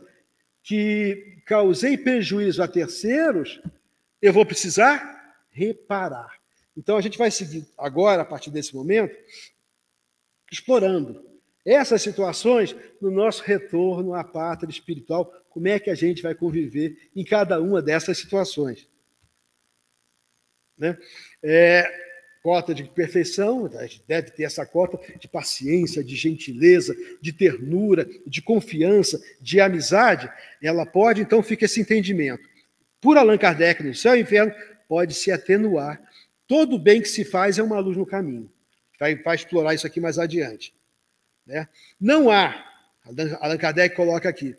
que 0.62 1.38
causei 1.46 1.96
prejuízo 1.96 2.62
a 2.62 2.68
terceiros, 2.68 3.60
eu 4.20 4.32
vou 4.32 4.44
precisar 4.44 5.36
reparar. 5.50 6.30
Então 6.76 6.96
a 6.96 7.00
gente 7.00 7.18
vai 7.18 7.30
seguir 7.30 7.66
agora, 7.76 8.22
a 8.22 8.24
partir 8.24 8.50
desse 8.50 8.74
momento, 8.74 9.16
explorando 10.50 11.24
essas 11.64 12.02
situações 12.02 12.74
no 13.00 13.10
nosso 13.10 13.42
retorno 13.42 14.14
à 14.14 14.24
pátria 14.24 14.70
espiritual, 14.70 15.26
como 15.50 15.68
é 15.68 15.78
que 15.78 15.90
a 15.90 15.94
gente 15.94 16.22
vai 16.22 16.34
conviver 16.34 17.10
em 17.14 17.24
cada 17.24 17.60
uma 17.60 17.82
dessas 17.82 18.18
situações. 18.18 18.88
Né? 20.78 20.96
É, 21.42 21.84
cota 22.42 22.74
de 22.74 22.84
perfeição, 22.84 23.66
a 23.66 23.86
gente 23.86 24.02
deve 24.08 24.30
ter 24.30 24.44
essa 24.44 24.64
cota 24.64 24.98
de 25.18 25.28
paciência, 25.28 26.02
de 26.02 26.16
gentileza, 26.16 26.96
de 27.20 27.32
ternura, 27.32 28.08
de 28.26 28.40
confiança, 28.40 29.22
de 29.40 29.60
amizade. 29.60 30.30
Ela 30.62 30.86
pode, 30.86 31.20
então, 31.20 31.42
fica 31.42 31.66
esse 31.66 31.80
entendimento. 31.80 32.48
Por 33.00 33.16
Allan 33.16 33.38
Kardec, 33.38 33.82
no 33.82 33.94
céu 33.94 34.16
e 34.16 34.20
inferno, 34.20 34.54
pode 34.88 35.14
se 35.14 35.32
atenuar. 35.32 36.00
Todo 36.46 36.78
bem 36.78 37.00
que 37.00 37.08
se 37.08 37.24
faz 37.24 37.58
é 37.58 37.62
uma 37.62 37.78
luz 37.78 37.96
no 37.96 38.04
caminho. 38.04 38.52
Vai, 38.98 39.16
vai 39.16 39.36
explorar 39.36 39.74
isso 39.74 39.86
aqui 39.86 40.00
mais 40.00 40.18
adiante. 40.18 40.74
Né? 41.46 41.68
Não 41.98 42.30
há, 42.30 42.54
Allan 43.40 43.56
Kardec 43.56 43.96
coloca 43.96 44.28
aqui, 44.28 44.56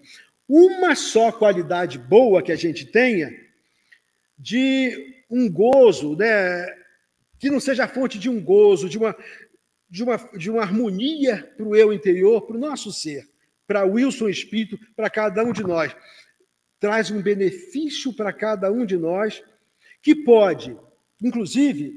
uma 0.48 0.96
só 0.96 1.32
qualidade 1.32 1.98
boa 1.98 2.42
que 2.42 2.52
a 2.52 2.56
gente 2.56 2.86
tenha 2.86 3.32
de 4.38 5.24
um 5.30 5.50
gozo, 5.50 6.16
né, 6.18 6.68
que 7.40 7.50
não 7.50 7.60
seja 7.60 7.88
fonte 7.88 8.20
de 8.20 8.30
um 8.30 8.44
gozo, 8.44 8.90
de 8.90 8.98
uma, 8.98 9.16
de 9.90 10.04
uma, 10.04 10.18
de 10.38 10.52
uma 10.52 10.62
harmonia 10.62 11.50
para 11.56 11.66
o 11.66 11.76
eu 11.76 11.94
interior, 11.94 12.42
para 12.42 12.58
o 12.58 12.60
nosso 12.60 12.92
ser, 12.92 13.30
para 13.66 13.86
Wilson 13.86 14.28
Espírito, 14.28 14.78
para 14.96 15.10
cada 15.10 15.44
um 15.44 15.54
de 15.54 15.64
nós. 15.64 15.96
Traz 16.82 17.12
um 17.12 17.22
benefício 17.22 18.12
para 18.12 18.34
cada 18.34 18.72
um 18.72 18.86
de 18.86 18.98
nós, 18.98 19.42
que 20.02 20.16
pode, 20.16 20.76
inclusive, 21.22 21.94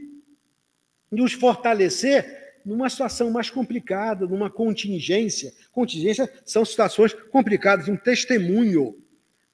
nos 1.11 1.33
fortalecer 1.33 2.45
numa 2.63 2.91
situação 2.91 3.31
mais 3.31 3.49
complicada, 3.49 4.27
numa 4.27 4.51
contingência. 4.51 5.55
Contingência 5.73 6.31
são 6.45 6.67
situações 6.67 7.15
complicadas, 7.33 7.89
um 7.89 7.97
testemunho. 7.97 9.03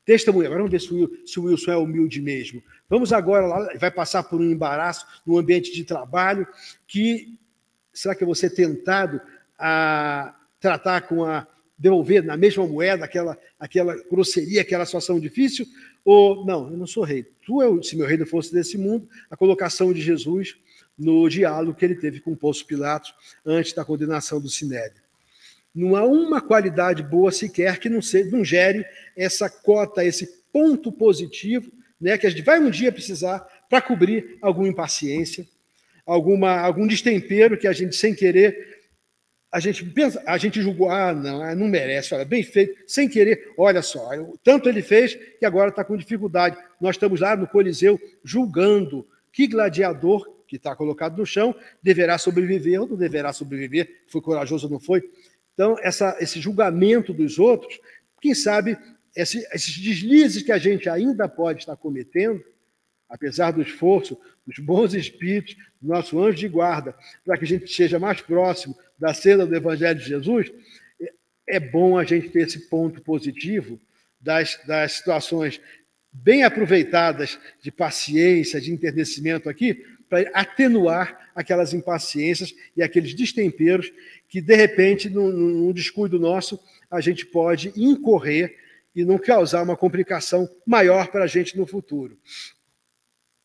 Testemunho. 0.04 0.46
Agora 0.46 0.64
vamos 0.64 0.72
ver 0.72 0.80
se 0.80 0.92
o, 0.92 1.40
o 1.40 1.46
Wilson 1.46 1.70
é 1.70 1.76
humilde 1.76 2.20
mesmo. 2.20 2.60
Vamos 2.88 3.12
agora 3.12 3.46
lá, 3.46 3.72
vai 3.78 3.90
passar 3.92 4.24
por 4.24 4.40
um 4.40 4.50
embaraço 4.50 5.06
no 5.24 5.38
ambiente 5.38 5.72
de 5.72 5.84
trabalho 5.84 6.44
que 6.88 7.38
será 7.92 8.16
que 8.16 8.24
eu 8.24 8.26
vou 8.26 8.34
ser 8.34 8.50
tentado 8.50 9.20
a 9.56 10.34
tratar 10.58 11.02
com 11.02 11.24
a 11.24 11.46
devolver 11.80 12.22
na 12.22 12.36
mesma 12.36 12.66
moeda 12.66 13.06
aquela 13.06 13.38
aquela 13.58 13.96
grosseria, 14.08 14.60
aquela 14.60 14.84
situação 14.84 15.18
difícil? 15.18 15.66
Ou 16.04 16.44
não, 16.44 16.70
eu 16.70 16.76
não 16.76 16.86
sou 16.86 17.02
rei. 17.02 17.26
Tu, 17.44 17.62
eu, 17.62 17.82
se 17.82 17.96
meu 17.96 18.06
reino 18.06 18.26
fosse 18.26 18.52
desse 18.52 18.78
mundo, 18.78 19.08
a 19.30 19.36
colocação 19.36 19.92
de 19.92 20.00
Jesus 20.00 20.56
no 20.98 21.28
diálogo 21.28 21.74
que 21.74 21.84
ele 21.84 21.94
teve 21.94 22.20
com 22.20 22.36
Pôncio 22.36 22.66
Pilatos 22.66 23.14
antes 23.44 23.72
da 23.72 23.84
condenação 23.84 24.40
do 24.40 24.48
Sinédrio. 24.48 25.02
Não 25.74 25.96
há 25.96 26.04
uma 26.04 26.40
qualidade 26.40 27.02
boa 27.02 27.32
sequer 27.32 27.78
que 27.78 27.88
não, 27.88 28.02
se, 28.02 28.24
não 28.24 28.44
gere 28.44 28.84
essa 29.16 29.48
cota, 29.48 30.04
esse 30.04 30.26
ponto 30.52 30.92
positivo 30.92 31.70
né, 32.00 32.18
que 32.18 32.26
a 32.26 32.30
gente 32.30 32.42
vai 32.42 32.60
um 32.60 32.70
dia 32.70 32.92
precisar 32.92 33.40
para 33.68 33.80
cobrir 33.80 34.38
alguma 34.42 34.68
impaciência, 34.68 35.46
alguma, 36.04 36.58
algum 36.60 36.86
destempero 36.86 37.56
que 37.56 37.68
a 37.68 37.72
gente, 37.72 37.94
sem 37.94 38.14
querer, 38.14 38.79
a 39.52 39.58
gente 39.58 39.84
pensa, 39.84 40.22
a 40.26 40.38
gente 40.38 40.62
julgou, 40.62 40.90
ah, 40.90 41.12
não, 41.12 41.42
ah, 41.42 41.54
não 41.54 41.66
merece, 41.66 42.14
olha, 42.14 42.24
bem 42.24 42.42
feito, 42.42 42.84
sem 42.86 43.08
querer, 43.08 43.52
olha 43.56 43.82
só, 43.82 44.10
tanto 44.44 44.68
ele 44.68 44.80
fez 44.80 45.14
que 45.14 45.44
agora 45.44 45.70
está 45.70 45.84
com 45.84 45.96
dificuldade. 45.96 46.56
Nós 46.80 46.94
estamos 46.94 47.20
lá 47.20 47.36
no 47.36 47.48
Coliseu 47.48 47.98
julgando 48.22 49.06
que 49.32 49.48
gladiador 49.48 50.40
que 50.46 50.56
está 50.56 50.74
colocado 50.74 51.16
no 51.16 51.26
chão 51.26 51.54
deverá 51.82 52.16
sobreviver 52.16 52.80
ou 52.80 52.88
não 52.88 52.96
deverá 52.96 53.32
sobreviver, 53.32 54.02
foi 54.08 54.20
corajoso 54.20 54.66
ou 54.66 54.72
não 54.72 54.80
foi. 54.80 55.02
Então, 55.54 55.76
essa, 55.80 56.16
esse 56.20 56.40
julgamento 56.40 57.12
dos 57.12 57.38
outros, 57.38 57.80
quem 58.20 58.34
sabe 58.34 58.78
esse, 59.14 59.46
esses 59.52 59.76
deslizes 59.78 60.42
que 60.42 60.52
a 60.52 60.58
gente 60.58 60.88
ainda 60.88 61.28
pode 61.28 61.60
estar 61.60 61.76
cometendo, 61.76 62.42
apesar 63.08 63.50
do 63.50 63.62
esforço 63.62 64.18
dos 64.46 64.58
bons 64.58 64.94
espíritos, 64.94 65.56
do 65.80 65.88
nosso 65.88 66.20
anjo 66.20 66.38
de 66.38 66.48
guarda, 66.48 66.94
para 67.24 67.36
que 67.36 67.44
a 67.44 67.48
gente 67.48 67.72
seja 67.72 67.98
mais 67.98 68.20
próximo 68.20 68.76
da 69.00 69.14
cena 69.14 69.46
do 69.46 69.56
Evangelho 69.56 69.98
de 69.98 70.06
Jesus, 70.06 70.52
é 71.48 71.58
bom 71.58 71.98
a 71.98 72.04
gente 72.04 72.28
ter 72.28 72.46
esse 72.46 72.68
ponto 72.68 73.00
positivo 73.00 73.80
das, 74.20 74.60
das 74.66 74.92
situações 74.92 75.60
bem 76.12 76.44
aproveitadas 76.44 77.38
de 77.62 77.72
paciência, 77.72 78.60
de 78.60 78.70
enternecimento 78.70 79.48
aqui, 79.48 79.84
para 80.08 80.28
atenuar 80.34 81.30
aquelas 81.34 81.72
impaciências 81.72 82.54
e 82.76 82.82
aqueles 82.82 83.14
destemperos 83.14 83.90
que, 84.28 84.40
de 84.40 84.54
repente, 84.54 85.08
num, 85.08 85.30
num 85.30 85.72
descuido 85.72 86.18
nosso, 86.18 86.60
a 86.90 87.00
gente 87.00 87.24
pode 87.24 87.72
incorrer 87.76 88.56
e 88.94 89.04
não 89.04 89.18
causar 89.18 89.62
uma 89.62 89.76
complicação 89.76 90.48
maior 90.66 91.08
para 91.08 91.24
a 91.24 91.28
gente 91.28 91.56
no 91.56 91.66
futuro. 91.66 92.18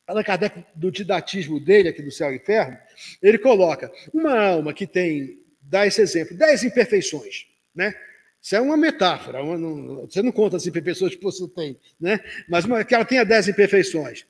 Allan 0.08 0.24
Kardec, 0.24 0.64
do 0.76 0.92
didatismo 0.92 1.60
dele, 1.60 1.90
aqui 1.90 2.02
do 2.02 2.12
Céu 2.12 2.32
e 2.32 2.36
Inferno, 2.38 2.78
ele 3.22 3.38
coloca 3.38 3.92
uma 4.14 4.40
alma 4.40 4.74
que 4.74 4.86
tem, 4.86 5.40
dá 5.68 5.86
esse 5.86 6.02
exemplo, 6.02 6.38
dez 6.38 6.64
imperfeições, 6.64 7.48
né? 7.74 7.94
Isso 8.42 8.56
é 8.56 8.62
uma 8.62 8.78
metáfora, 8.78 9.42
uma, 9.42 9.58
não, 9.58 10.02
você 10.02 10.22
não 10.22 10.32
conta 10.32 10.56
as 10.56 10.68
imperfeições 10.68 11.16
que 11.16 11.24
você 11.24 11.48
tem, 11.48 11.80
né? 12.00 12.20
mas 12.48 12.64
uma, 12.64 12.84
que 12.84 12.94
ela 12.94 13.04
tenha 13.04 13.26
dez 13.26 13.48
imperfeições. 13.48 14.24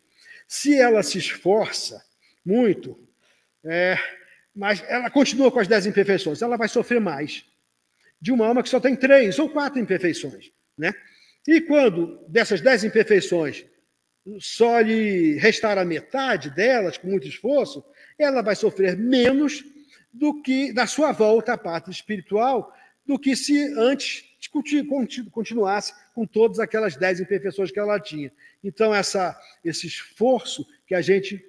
Se 0.47 0.79
ela 0.79 1.03
se 1.03 1.17
esforça 1.17 2.01
muito, 2.45 2.97
é, 3.61 3.97
mas 4.55 4.81
ela 4.87 5.09
continua 5.09 5.51
com 5.51 5.59
as 5.59 5.67
dez 5.67 5.85
imperfeições, 5.85 6.41
ela 6.41 6.55
vai 6.55 6.69
sofrer 6.69 7.01
mais 7.01 7.43
de 8.21 8.31
uma 8.31 8.47
alma 8.47 8.63
que 8.63 8.69
só 8.69 8.79
tem 8.79 8.95
três 8.95 9.37
ou 9.37 9.49
quatro 9.49 9.81
imperfeições. 9.81 10.49
Né? 10.77 10.93
E 11.45 11.59
quando 11.59 12.23
dessas 12.29 12.61
dez 12.61 12.85
imperfeições 12.85 13.65
só 14.39 14.79
lhe 14.79 15.37
restar 15.39 15.77
a 15.77 15.83
metade 15.83 16.49
delas, 16.51 16.97
com 16.97 17.07
muito 17.07 17.27
esforço, 17.27 17.83
ela 18.17 18.41
vai 18.41 18.55
sofrer 18.55 18.95
menos 18.95 19.61
do 20.15 20.41
que 20.41 20.71
na 20.71 20.87
sua 20.87 21.11
volta 21.11 21.53
à 21.53 21.57
pátria 21.57 21.91
espiritual 21.91 22.73
do 23.05 23.19
que 23.19 23.35
se 23.35 23.61
antes 23.77 24.23
continuasse 25.31 25.93
com 26.13 26.25
todas 26.25 26.59
aquelas 26.59 26.95
dez 26.95 27.19
imperfeições 27.19 27.71
que 27.71 27.79
ela 27.79 27.99
tinha. 27.99 28.31
Então, 28.63 28.93
essa, 28.93 29.37
esse 29.63 29.85
esforço 29.85 30.65
que 30.87 30.95
a 30.95 31.01
gente 31.01 31.43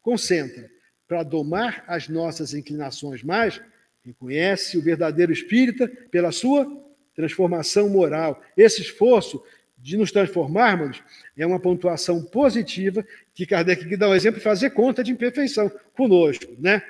concentra 0.00 0.70
para 1.06 1.22
domar 1.22 1.84
as 1.86 2.08
nossas 2.08 2.54
inclinações 2.54 3.22
mais, 3.22 3.60
reconhece 4.04 4.78
o 4.78 4.82
verdadeiro 4.82 5.32
espírita 5.32 5.88
pela 6.10 6.30
sua 6.30 6.66
transformação 7.14 7.88
moral. 7.88 8.42
Esse 8.56 8.82
esforço 8.82 9.42
de 9.76 9.96
nos 9.96 10.12
transformarmos 10.12 11.02
é 11.36 11.46
uma 11.46 11.58
pontuação 11.60 12.22
positiva 12.22 13.04
que 13.34 13.46
Kardec 13.46 13.96
dá 13.96 14.08
um 14.08 14.14
exemplo 14.14 14.38
de 14.38 14.44
fazer 14.44 14.70
conta 14.70 15.02
de 15.02 15.12
imperfeição 15.12 15.70
conosco. 15.94 16.54
Né? 16.58 16.82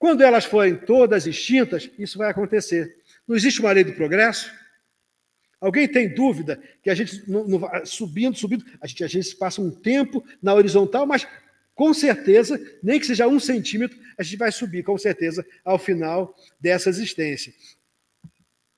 Quando 0.00 0.22
elas 0.22 0.46
forem 0.46 0.74
todas 0.74 1.26
extintas, 1.26 1.90
isso 1.98 2.16
vai 2.16 2.30
acontecer. 2.30 2.96
Não 3.28 3.36
existe 3.36 3.60
uma 3.60 3.70
lei 3.70 3.84
do 3.84 3.92
progresso? 3.92 4.50
Alguém 5.60 5.86
tem 5.86 6.08
dúvida 6.08 6.58
que 6.82 6.88
a 6.88 6.94
gente, 6.94 7.22
subindo, 7.84 8.34
subindo, 8.34 8.64
a 8.80 8.86
gente 8.86 9.04
às 9.04 9.12
vezes 9.12 9.34
passa 9.34 9.60
um 9.60 9.70
tempo 9.70 10.24
na 10.42 10.54
horizontal, 10.54 11.06
mas 11.06 11.28
com 11.74 11.92
certeza, 11.92 12.58
nem 12.82 12.98
que 12.98 13.04
seja 13.04 13.28
um 13.28 13.38
centímetro, 13.38 13.98
a 14.16 14.22
gente 14.22 14.38
vai 14.38 14.50
subir, 14.50 14.82
com 14.82 14.96
certeza, 14.96 15.44
ao 15.62 15.78
final 15.78 16.34
dessa 16.58 16.88
existência. 16.88 17.52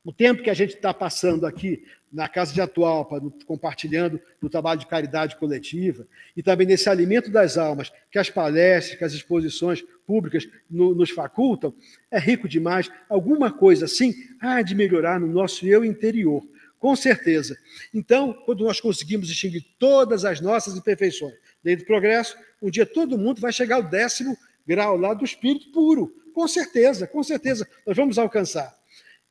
O 0.04 0.12
tempo 0.12 0.42
que 0.42 0.50
a 0.50 0.54
gente 0.54 0.74
está 0.74 0.92
passando 0.92 1.46
aqui 1.46 1.84
na 2.12 2.28
Casa 2.28 2.52
de 2.52 2.60
Atualpa, 2.60 3.22
compartilhando 3.46 4.20
no 4.40 4.50
trabalho 4.50 4.80
de 4.80 4.86
caridade 4.86 5.36
coletiva, 5.36 6.06
e 6.36 6.42
também 6.42 6.66
nesse 6.66 6.90
alimento 6.90 7.30
das 7.30 7.56
almas, 7.56 7.92
que 8.10 8.18
as 8.18 8.28
palestras, 8.28 8.98
que 8.98 9.04
as 9.04 9.12
exposições 9.12 9.82
públicas 10.04 10.48
no, 10.68 10.92
nos 10.92 11.10
facultam, 11.10 11.72
é 12.10 12.18
rico 12.18 12.48
demais. 12.48 12.90
Alguma 13.08 13.52
coisa 13.52 13.84
assim 13.84 14.12
há 14.40 14.60
de 14.60 14.74
melhorar 14.74 15.20
no 15.20 15.28
nosso 15.28 15.64
eu 15.66 15.84
interior, 15.84 16.42
com 16.80 16.96
certeza. 16.96 17.56
Então, 17.94 18.34
quando 18.44 18.64
nós 18.64 18.80
conseguimos 18.80 19.28
distinguir 19.28 19.64
todas 19.78 20.24
as 20.24 20.40
nossas 20.40 20.76
imperfeições 20.76 21.34
dentro 21.62 21.84
do 21.84 21.86
progresso, 21.86 22.36
um 22.60 22.70
dia 22.70 22.84
todo 22.84 23.16
mundo 23.16 23.40
vai 23.40 23.52
chegar 23.52 23.76
ao 23.76 23.84
décimo 23.84 24.36
grau 24.66 24.96
lá 24.96 25.14
do 25.14 25.24
espírito 25.24 25.70
puro. 25.70 26.12
Com 26.34 26.48
certeza, 26.48 27.06
com 27.06 27.22
certeza, 27.22 27.68
nós 27.86 27.96
vamos 27.96 28.18
alcançar 28.18 28.81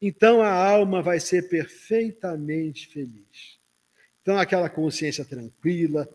então 0.02 0.42
a 0.42 0.52
alma 0.52 1.02
vai 1.02 1.20
ser 1.20 1.48
perfeitamente 1.48 2.88
feliz. 2.88 3.60
Então, 4.22 4.38
aquela 4.38 4.70
consciência 4.70 5.24
tranquila, 5.24 6.08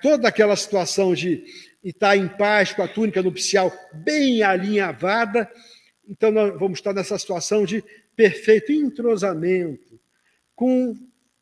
toda 0.00 0.28
aquela 0.28 0.56
situação 0.56 1.14
de 1.14 1.44
estar 1.82 2.16
em 2.16 2.28
paz 2.28 2.72
com 2.72 2.82
a 2.82 2.88
túnica 2.88 3.22
nupcial 3.22 3.72
bem 3.92 4.42
alinhavada, 4.42 5.50
então 6.08 6.30
nós 6.30 6.58
vamos 6.58 6.78
estar 6.78 6.92
nessa 6.92 7.18
situação 7.18 7.64
de 7.64 7.84
perfeito 8.16 8.72
entrosamento 8.72 10.00
com 10.54 10.96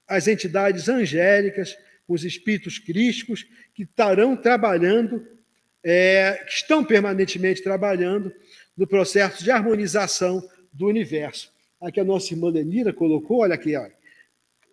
as 0.07 0.29
entidades 0.29 0.89
angélicas, 0.89 1.77
com 2.07 2.15
os 2.15 2.25
espíritos 2.25 2.79
crísticos 2.79 3.47
que 3.75 3.85
estarão 3.85 4.37
trabalhando, 4.37 5.27
é, 5.83 6.45
que 6.47 6.53
estão 6.53 6.85
permanentemente 6.85 7.63
trabalhando 7.63 8.33
no 8.77 8.87
processo 8.87 9.43
de 9.43 9.51
harmonização 9.51 10.47
do 10.73 10.87
universo. 10.87 11.56
Aqui 11.81 12.01
a 12.01 12.05
nossa 12.05 12.33
irmã 12.33 12.51
Lenira 12.51 12.93
colocou, 12.93 13.41
olha 13.41 13.55
aqui, 13.55 13.77
olha. 13.77 13.95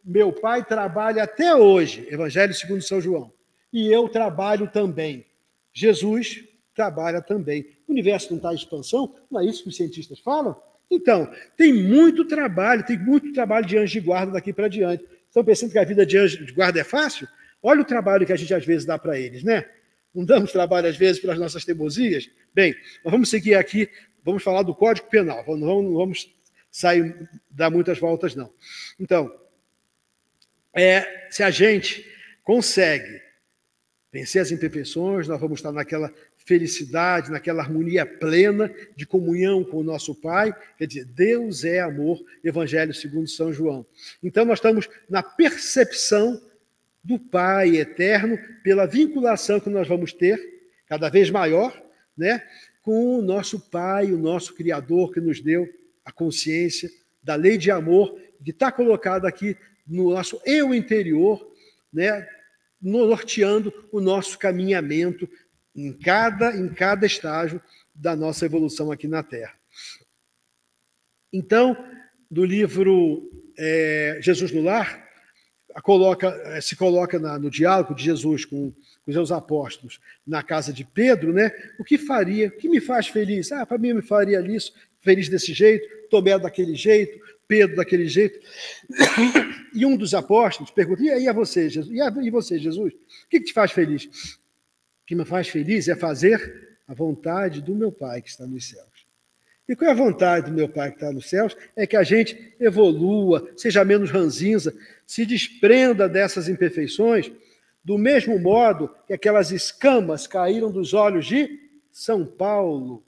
Meu 0.04 0.32
pai 0.32 0.64
trabalha 0.64 1.24
até 1.24 1.56
hoje, 1.56 2.08
Evangelho 2.10 2.54
segundo 2.54 2.82
São 2.82 3.00
João, 3.00 3.32
e 3.72 3.88
eu 3.88 4.08
trabalho 4.10 4.70
também. 4.70 5.26
Jesus 5.74 6.44
trabalha 6.76 7.22
também. 7.22 7.66
O 7.88 7.92
universo 7.92 8.30
não 8.32 8.38
está 8.38 8.52
em 8.52 8.56
expansão? 8.56 9.16
Não 9.30 9.40
é 9.42 9.46
isso 9.46 9.64
que 9.64 9.70
os 9.70 9.76
cientistas 9.76 10.20
falam? 10.20 10.56
Então, 10.90 11.32
tem 11.58 11.74
muito 11.74 12.26
trabalho, 12.26 12.86
tem 12.86 12.98
muito 12.98 13.34
trabalho 13.34 13.66
de 13.66 13.78
anjo 13.78 13.94
de 13.94 14.00
guarda 14.00 14.34
daqui 14.34 14.54
para 14.54 14.68
diante. 14.68 15.04
Estão 15.28 15.44
pensando 15.44 15.72
que 15.72 15.80
a 15.80 15.84
vida 15.84 16.06
de 16.06 16.18
anjo 16.18 16.46
de 16.46 16.54
guarda 16.54 16.80
é 16.80 16.84
fácil? 16.84 17.28
Olha 17.62 17.82
o 17.82 17.86
trabalho 17.86 18.26
que 18.26 18.34
a 18.34 18.36
gente 18.36 18.54
às 18.54 18.66
vezes 18.66 18.86
dá 18.86 19.00
para 19.00 19.20
eles, 19.20 19.44
né? 19.44 19.66
Não 20.14 20.24
damos 20.24 20.52
trabalho 20.52 20.88
às 20.88 20.98
vezes 20.98 21.20
pelas 21.20 21.40
nossas 21.40 21.66
teimosias? 21.66 22.30
Bem, 22.54 22.76
nós 23.04 23.12
vamos 23.12 23.30
seguir 23.30 23.56
aqui, 23.56 23.90
vamos 24.24 24.44
falar 24.44 24.62
do 24.62 24.76
Código 24.76 25.10
Penal. 25.10 25.44
Vamos, 25.46 25.94
vamos 25.94 26.34
sai, 26.74 27.16
dá 27.52 27.70
muitas 27.70 28.00
voltas, 28.00 28.36
não. 28.36 28.52
Então, 29.00 29.32
é, 30.74 31.28
se 31.30 31.44
a 31.44 31.52
gente 31.52 32.04
consegue 32.42 33.22
vencer 34.12 34.42
as 34.42 34.52
imperfeições, 34.52 35.28
nós 35.28 35.40
vamos 35.40 35.60
estar 35.60 35.72
naquela 35.72 36.12
felicidade, 36.36 37.32
naquela 37.32 37.62
harmonia 37.62 38.06
plena 38.08 38.74
de 38.96 39.06
comunhão 39.06 39.64
com 39.64 39.78
o 39.78 39.84
nosso 39.84 40.16
Pai. 40.16 40.52
Quer 40.76 40.88
dizer, 40.88 41.06
Deus 41.06 41.64
é 41.64 41.80
amor, 41.80 42.20
Evangelho 42.44 42.94
segundo 42.94 43.28
São 43.28 43.54
João. 43.54 43.86
Então, 44.22 44.44
nós 44.44 44.58
estamos 44.58 44.90
na 45.08 45.22
percepção 45.22 46.42
do 47.04 47.20
Pai 47.20 47.78
eterno 47.78 48.38
pela 48.64 48.88
vinculação 48.88 49.60
que 49.60 49.70
nós 49.70 49.88
vamos 49.88 50.12
ter, 50.12 50.40
cada 50.88 51.08
vez 51.08 51.30
maior, 51.30 51.80
né, 52.18 52.44
com 52.82 53.20
o 53.20 53.22
nosso 53.22 53.60
Pai, 53.60 54.12
o 54.12 54.18
nosso 54.18 54.56
Criador 54.56 55.12
que 55.12 55.22
nos 55.22 55.40
deu 55.40 55.70
a 56.06 56.12
consciência 56.12 56.90
da 57.22 57.36
lei 57.36 57.58
de 57.58 57.72
amor 57.72 58.20
que 58.44 58.52
está 58.52 58.72
colocada 58.72 59.28
aqui 59.28 59.58
no 59.88 60.12
nosso 60.12 60.42
eu 60.46 60.74
interior, 60.74 61.52
né, 61.92 62.28
norteando 62.82 63.74
o 63.92 64.02
nosso 64.02 64.38
caminhamento 64.38 65.30
em 65.76 65.94
cada, 65.94 66.56
em 66.56 66.68
cada 66.74 67.06
estágio 67.06 67.62
da 67.96 68.16
nossa 68.16 68.46
evolução 68.46 68.92
aqui 68.92 69.08
na 69.08 69.24
Terra. 69.24 69.54
Então, 71.32 71.76
do 72.30 72.44
livro 72.44 73.32
é, 73.58 74.20
Jesus 74.22 74.52
no 74.52 74.62
Lar, 74.62 75.04
coloca, 75.82 76.28
é, 76.46 76.62
se 76.62 76.76
coloca 76.76 77.18
na, 77.18 77.40
no 77.40 77.50
diálogo 77.50 77.96
de 77.96 78.04
Jesus 78.04 78.46
com, 78.46 78.72
com 78.72 78.82
os 79.08 79.14
seus 79.14 79.32
apóstolos 79.32 80.00
na 80.26 80.44
casa 80.44 80.72
de 80.72 80.84
Pedro, 80.84 81.34
né? 81.34 81.52
O 81.80 81.84
que 81.84 81.98
faria? 81.98 82.48
O 82.48 82.52
que 82.52 82.70
me 82.70 82.80
faz 82.80 83.08
feliz? 83.08 83.52
Ah, 83.52 83.66
para 83.66 83.78
mim 83.78 83.94
me 83.94 84.02
faria 84.02 84.42
isso, 84.42 84.74
feliz 85.04 85.30
desse 85.30 85.54
jeito, 85.54 85.88
Tomé 86.10 86.38
daquele 86.40 86.76
jeito, 86.76 87.20
Pedro 87.48 87.76
daquele 87.76 88.08
jeito. 88.08 88.40
E 89.76 89.88
um 89.88 89.98
dos 89.98 90.14
apóstolos 90.14 90.70
pergunta: 90.70 91.02
e 91.02 91.10
aí 91.10 91.28
a 91.28 91.34
você, 91.34 91.68
Jesus? 91.68 91.92
E, 91.92 92.30
você, 92.30 92.60
Jesus? 92.60 92.94
O 92.94 93.28
que, 93.28 93.40
que 93.40 93.48
te 93.48 93.54
faz 93.54 93.72
feliz? 93.72 94.06
O 94.06 95.06
que 95.08 95.16
me 95.16 95.26
faz 95.26 95.48
feliz 95.48 95.88
é 95.88 95.96
fazer 95.96 96.78
a 96.88 96.94
vontade 96.94 97.60
do 97.60 97.74
meu 97.74 97.92
Pai 97.92 98.22
que 98.22 98.30
está 98.30 98.46
nos 98.46 98.70
céus. 98.70 99.08
E 99.68 99.76
qual 99.76 99.90
é 99.90 99.92
a 99.92 99.96
vontade 99.96 100.52
do 100.52 100.56
meu 100.56 100.70
Pai 100.70 100.92
que 100.92 100.98
está 100.98 101.12
nos 101.12 101.28
céus? 101.28 101.58
É 101.76 101.88
que 101.88 101.98
a 101.98 102.04
gente 102.04 102.54
evolua, 102.60 103.52
seja 103.58 103.84
menos 103.84 104.12
ranzinza, 104.12 104.76
se 105.08 105.26
desprenda 105.26 106.08
dessas 106.08 106.48
imperfeições, 106.48 107.32
do 107.84 107.98
mesmo 107.98 108.38
modo 108.38 108.94
que 109.08 109.14
aquelas 109.14 109.52
escamas 109.52 110.28
caíram 110.28 110.72
dos 110.72 110.94
olhos 110.94 111.26
de 111.26 111.60
São 111.92 112.26
Paulo, 112.26 113.04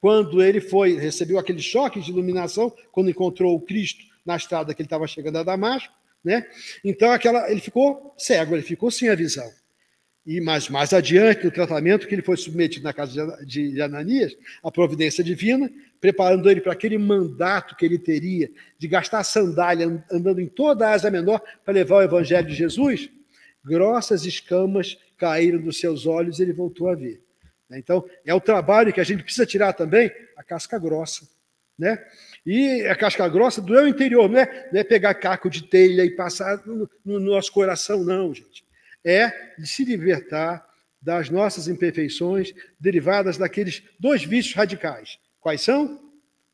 quando 0.00 0.42
ele 0.42 0.60
foi, 0.60 0.96
recebeu 0.96 1.38
aquele 1.38 1.60
choque 1.60 2.00
de 2.00 2.10
iluminação, 2.10 2.72
quando 2.92 3.10
encontrou 3.10 3.54
o 3.54 3.60
Cristo 3.60 4.04
na 4.24 4.36
estrada 4.36 4.74
que 4.74 4.82
ele 4.82 4.86
estava 4.86 5.06
chegando 5.06 5.38
a 5.38 5.42
Damasco, 5.42 5.92
né? 6.22 6.46
Então 6.84 7.10
aquela, 7.10 7.50
ele 7.50 7.60
ficou 7.60 8.14
cego, 8.16 8.54
ele 8.54 8.62
ficou 8.62 8.90
sem 8.90 9.08
a 9.08 9.14
visão. 9.14 9.48
E 10.26 10.42
mais, 10.42 10.68
mais 10.68 10.92
adiante, 10.92 11.44
no 11.44 11.50
tratamento 11.50 12.06
que 12.06 12.14
ele 12.14 12.20
foi 12.20 12.36
submetido 12.36 12.84
na 12.84 12.92
casa 12.92 13.38
de 13.46 13.80
Ananias, 13.80 14.36
a 14.62 14.70
providência 14.70 15.24
divina, 15.24 15.70
preparando 16.00 16.50
ele 16.50 16.60
para 16.60 16.74
aquele 16.74 16.98
mandato 16.98 17.74
que 17.74 17.86
ele 17.86 17.98
teria 17.98 18.50
de 18.78 18.86
gastar 18.86 19.24
sandália 19.24 20.04
andando 20.12 20.40
em 20.40 20.46
toda 20.46 20.86
a 20.86 20.92
Ásia 20.92 21.10
Menor 21.10 21.40
para 21.64 21.72
levar 21.72 21.96
o 21.96 22.02
evangelho 22.02 22.46
de 22.46 22.54
Jesus, 22.54 23.08
grossas 23.64 24.26
escamas 24.26 24.98
caíram 25.16 25.60
dos 25.60 25.80
seus 25.80 26.06
olhos 26.06 26.38
e 26.38 26.42
ele 26.42 26.52
voltou 26.52 26.88
a 26.88 26.94
ver. 26.94 27.22
Então, 27.72 28.08
é 28.24 28.32
o 28.32 28.40
trabalho 28.40 28.92
que 28.92 29.00
a 29.00 29.04
gente 29.04 29.22
precisa 29.22 29.44
tirar 29.44 29.72
também 29.72 30.10
a 30.36 30.42
casca 30.42 30.78
grossa. 30.78 31.28
Né? 31.78 32.02
E 32.44 32.86
a 32.86 32.96
casca 32.96 33.28
grossa 33.28 33.60
do 33.60 33.74
eu 33.74 33.86
interior, 33.86 34.28
não 34.28 34.38
é, 34.38 34.68
não 34.72 34.80
é 34.80 34.84
pegar 34.84 35.14
caco 35.14 35.50
de 35.50 35.64
telha 35.64 36.04
e 36.04 36.10
passar 36.10 36.60
no, 36.66 36.90
no 37.04 37.20
nosso 37.20 37.52
coração, 37.52 38.02
não, 38.02 38.34
gente 38.34 38.66
é 39.04 39.54
de 39.58 39.66
se 39.66 39.84
libertar 39.84 40.66
das 41.00 41.30
nossas 41.30 41.68
imperfeições 41.68 42.52
derivadas 42.78 43.38
daqueles 43.38 43.82
dois 43.98 44.24
vícios 44.24 44.54
radicais. 44.54 45.18
Quais 45.40 45.62
são? 45.62 46.00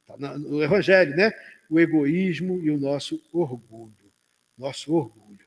Tá 0.07 0.17
no 0.17 0.63
Evangelho, 0.63 1.17
né? 1.17 1.33
O 1.71 1.81
egoísmo 1.81 2.61
e 2.61 2.71
o 2.71 2.79
nosso 2.79 3.21
orgulho. 3.33 4.13
Nosso 4.57 4.95
orgulho. 4.95 5.44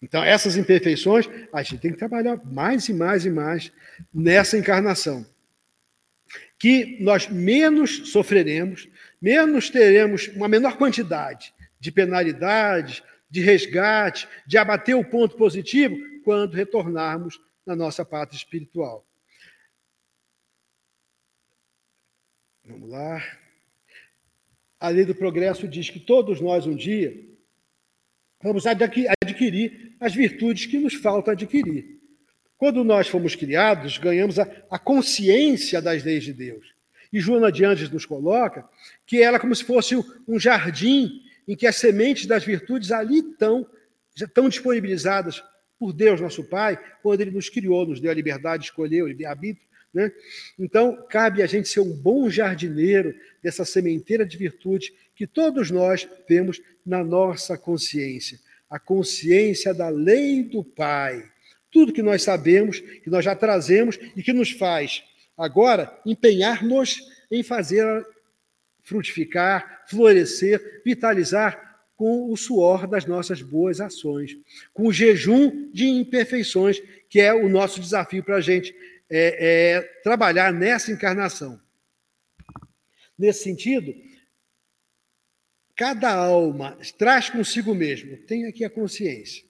Então, 0.00 0.22
essas 0.22 0.56
imperfeições, 0.56 1.28
a 1.52 1.62
gente 1.62 1.80
tem 1.80 1.92
que 1.92 1.98
trabalhar 1.98 2.40
mais 2.44 2.88
e 2.88 2.92
mais 2.92 3.24
e 3.24 3.30
mais 3.30 3.72
nessa 4.14 4.56
encarnação. 4.56 5.26
Que 6.58 6.98
nós 7.00 7.28
menos 7.28 8.10
sofreremos, 8.12 8.88
menos 9.20 9.70
teremos 9.70 10.28
uma 10.28 10.48
menor 10.48 10.76
quantidade 10.76 11.52
de 11.80 11.90
penalidades, 11.90 13.02
de 13.30 13.40
resgate, 13.40 14.28
de 14.46 14.56
abater 14.56 14.96
o 14.96 15.04
ponto 15.04 15.36
positivo, 15.36 15.96
quando 16.24 16.54
retornarmos 16.54 17.40
na 17.64 17.74
nossa 17.74 18.04
pátria 18.04 18.36
espiritual. 18.36 19.06
Vamos 22.64 22.90
lá. 22.90 23.22
A 24.78 24.88
lei 24.90 25.04
do 25.04 25.14
progresso 25.14 25.66
diz 25.66 25.90
que 25.90 25.98
todos 25.98 26.40
nós 26.40 26.66
um 26.66 26.76
dia 26.76 27.16
vamos 28.42 28.66
adquirir 28.66 29.17
as 30.00 30.14
virtudes 30.14 30.66
que 30.66 30.78
nos 30.78 30.94
falta 30.94 31.32
adquirir. 31.32 31.98
Quando 32.56 32.82
nós 32.82 33.06
fomos 33.08 33.34
criados, 33.34 33.98
ganhamos 33.98 34.38
a, 34.38 34.48
a 34.70 34.78
consciência 34.78 35.80
das 35.80 36.02
leis 36.02 36.24
de 36.24 36.32
Deus. 36.32 36.74
E 37.12 37.20
Joana 37.20 37.50
de 37.52 37.64
Andes 37.64 37.90
nos 37.90 38.04
coloca 38.04 38.68
que 39.06 39.22
ela 39.22 39.36
é 39.36 39.40
como 39.40 39.54
se 39.54 39.64
fosse 39.64 39.96
um 40.26 40.38
jardim 40.38 41.22
em 41.46 41.56
que 41.56 41.66
as 41.66 41.76
sementes 41.76 42.26
das 42.26 42.44
virtudes 42.44 42.92
ali 42.92 43.20
estão, 43.20 43.66
já 44.14 44.26
estão 44.26 44.48
disponibilizadas 44.48 45.42
por 45.78 45.92
Deus, 45.92 46.20
nosso 46.20 46.44
Pai, 46.44 46.78
quando 47.02 47.20
Ele 47.20 47.30
nos 47.30 47.48
criou, 47.48 47.86
nos 47.86 48.00
deu 48.00 48.10
a 48.10 48.14
liberdade 48.14 48.64
de 48.64 48.68
escolher, 48.70 49.02
o 49.02 49.06
livre-arbítrio. 49.06 49.66
Né? 49.94 50.12
Então, 50.58 51.06
cabe 51.08 51.42
a 51.42 51.46
gente 51.46 51.68
ser 51.68 51.80
um 51.80 51.94
bom 51.94 52.28
jardineiro 52.28 53.14
dessa 53.42 53.64
sementeira 53.64 54.26
de 54.26 54.36
virtude 54.36 54.92
que 55.14 55.26
todos 55.26 55.70
nós 55.70 56.06
temos 56.26 56.60
na 56.84 57.02
nossa 57.02 57.56
consciência. 57.56 58.38
A 58.68 58.78
consciência 58.78 59.72
da 59.72 59.88
lei 59.88 60.42
do 60.42 60.62
Pai. 60.62 61.24
Tudo 61.70 61.92
que 61.92 62.02
nós 62.02 62.22
sabemos, 62.22 62.80
que 62.80 63.10
nós 63.10 63.24
já 63.24 63.34
trazemos 63.34 63.98
e 64.16 64.22
que 64.22 64.32
nos 64.32 64.50
faz, 64.50 65.02
agora, 65.36 65.98
empenhar-nos 66.04 67.00
em 67.30 67.42
fazer 67.42 68.06
frutificar, 68.82 69.84
florescer, 69.86 70.82
vitalizar 70.84 71.68
com 71.94 72.32
o 72.32 72.36
suor 72.36 72.86
das 72.86 73.04
nossas 73.04 73.42
boas 73.42 73.80
ações, 73.80 74.38
com 74.72 74.86
o 74.86 74.92
jejum 74.92 75.70
de 75.72 75.86
imperfeições, 75.86 76.80
que 77.08 77.20
é 77.20 77.34
o 77.34 77.48
nosso 77.48 77.80
desafio 77.80 78.22
para 78.22 78.36
a 78.36 78.40
gente 78.40 78.74
é, 79.10 79.76
é, 79.76 79.80
trabalhar 80.02 80.52
nessa 80.52 80.92
encarnação. 80.92 81.60
Nesse 83.18 83.42
sentido, 83.42 83.92
cada 85.78 86.12
alma 86.12 86.76
traz 86.98 87.30
consigo 87.30 87.72
mesmo, 87.72 88.16
tem 88.26 88.46
aqui 88.46 88.64
a 88.64 88.70
consciência. 88.70 89.44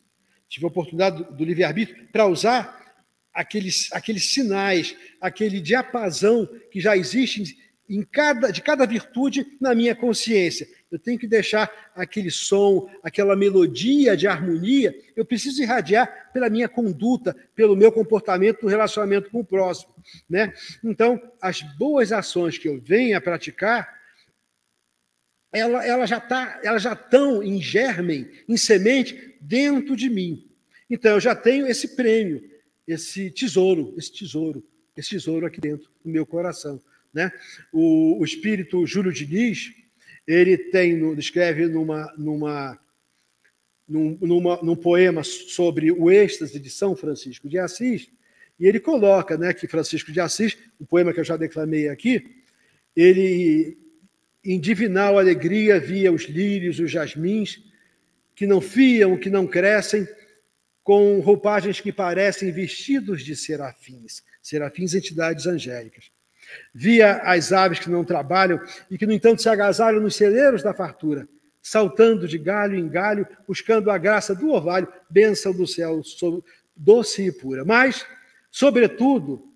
Tive 0.46 0.66
a 0.66 0.68
oportunidade 0.68 1.16
do, 1.16 1.32
do 1.32 1.44
livre-arbítrio 1.44 2.06
para 2.12 2.26
usar 2.26 3.02
aqueles, 3.32 3.90
aqueles 3.92 4.30
sinais, 4.34 4.94
aquele 5.22 5.58
diapasão 5.58 6.46
que 6.70 6.82
já 6.82 6.94
existe 6.94 7.56
em 7.88 8.02
cada, 8.02 8.50
de 8.50 8.60
cada 8.60 8.84
virtude 8.84 9.46
na 9.58 9.74
minha 9.74 9.96
consciência 9.96 10.68
eu 10.90 10.98
tenho 10.98 11.18
que 11.18 11.26
deixar 11.26 11.70
aquele 11.94 12.30
som, 12.30 12.88
aquela 13.02 13.36
melodia 13.36 14.16
de 14.16 14.26
harmonia, 14.26 14.94
eu 15.14 15.24
preciso 15.24 15.62
irradiar 15.62 16.30
pela 16.32 16.48
minha 16.48 16.68
conduta, 16.68 17.36
pelo 17.54 17.76
meu 17.76 17.92
comportamento 17.92 18.62
no 18.62 18.68
relacionamento 18.68 19.30
com 19.30 19.40
o 19.40 19.44
próximo. 19.44 19.94
Né? 20.28 20.52
Então, 20.82 21.20
as 21.40 21.60
boas 21.60 22.10
ações 22.10 22.56
que 22.56 22.68
eu 22.68 22.80
venho 22.80 23.16
a 23.16 23.20
praticar, 23.20 23.97
ela, 25.52 25.84
ela 25.84 26.06
já 26.06 26.20
tá, 26.20 26.60
elas 26.62 26.82
já 26.82 26.92
estão 26.92 27.42
em 27.42 27.60
germen, 27.60 28.28
em 28.48 28.56
semente, 28.56 29.36
dentro 29.40 29.96
de 29.96 30.10
mim. 30.10 30.46
Então, 30.90 31.12
eu 31.12 31.20
já 31.20 31.34
tenho 31.34 31.66
esse 31.66 31.96
prêmio, 31.96 32.42
esse 32.86 33.30
tesouro, 33.30 33.94
esse 33.96 34.12
tesouro, 34.12 34.64
esse 34.96 35.10
tesouro 35.10 35.46
aqui 35.46 35.60
dentro 35.60 35.90
do 36.04 36.10
meu 36.10 36.26
coração. 36.26 36.80
Né? 37.12 37.32
O, 37.72 38.20
o 38.20 38.24
espírito 38.24 38.86
Júlio 38.86 39.12
Diniz, 39.12 39.72
ele 40.26 40.56
tem, 40.56 41.12
escreve 41.18 41.66
numa, 41.66 42.12
numa, 42.16 42.78
num, 43.88 44.18
numa, 44.20 44.62
num 44.62 44.76
poema 44.76 45.22
sobre 45.24 45.90
o 45.90 46.10
êxtase 46.10 46.58
de 46.58 46.70
São 46.70 46.94
Francisco 46.94 47.48
de 47.48 47.58
Assis, 47.58 48.10
e 48.60 48.66
ele 48.66 48.80
coloca 48.80 49.38
né, 49.38 49.54
que 49.54 49.68
Francisco 49.68 50.12
de 50.12 50.20
Assis, 50.20 50.58
um 50.80 50.84
poema 50.84 51.12
que 51.12 51.20
eu 51.20 51.24
já 51.24 51.36
declamei 51.36 51.88
aqui, 51.88 52.42
ele, 52.94 53.78
em 54.44 54.58
divinal 54.60 55.18
alegria, 55.18 55.80
via 55.80 56.12
os 56.12 56.24
lírios, 56.24 56.78
os 56.78 56.90
jasmins, 56.90 57.62
que 58.34 58.46
não 58.46 58.60
fiam, 58.60 59.16
que 59.16 59.30
não 59.30 59.46
crescem, 59.46 60.06
com 60.82 61.20
roupagens 61.20 61.80
que 61.80 61.92
parecem 61.92 62.50
vestidos 62.50 63.22
de 63.22 63.36
serafins, 63.36 64.22
serafins 64.40 64.94
entidades 64.94 65.46
angélicas. 65.46 66.10
Via 66.72 67.16
as 67.24 67.52
aves 67.52 67.78
que 67.78 67.90
não 67.90 68.04
trabalham 68.04 68.58
e 68.90 68.96
que, 68.96 69.04
no 69.04 69.12
entanto, 69.12 69.42
se 69.42 69.50
agasalham 69.50 70.00
nos 70.00 70.16
celeiros 70.16 70.62
da 70.62 70.72
fartura, 70.72 71.28
saltando 71.60 72.26
de 72.26 72.38
galho 72.38 72.74
em 72.74 72.88
galho, 72.88 73.28
buscando 73.46 73.90
a 73.90 73.98
graça 73.98 74.34
do 74.34 74.48
orvalho, 74.50 74.90
bênção 75.10 75.52
do 75.52 75.66
céu, 75.66 76.00
doce 76.74 77.26
e 77.26 77.32
pura. 77.32 77.66
Mas, 77.66 78.06
sobretudo, 78.50 79.52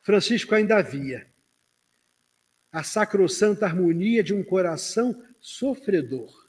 Francisco 0.00 0.56
ainda 0.56 0.82
via 0.82 1.27
a 2.70 2.82
sacrossanta 2.82 3.66
harmonia 3.66 4.22
de 4.22 4.34
um 4.34 4.42
coração 4.42 5.22
sofredor. 5.40 6.48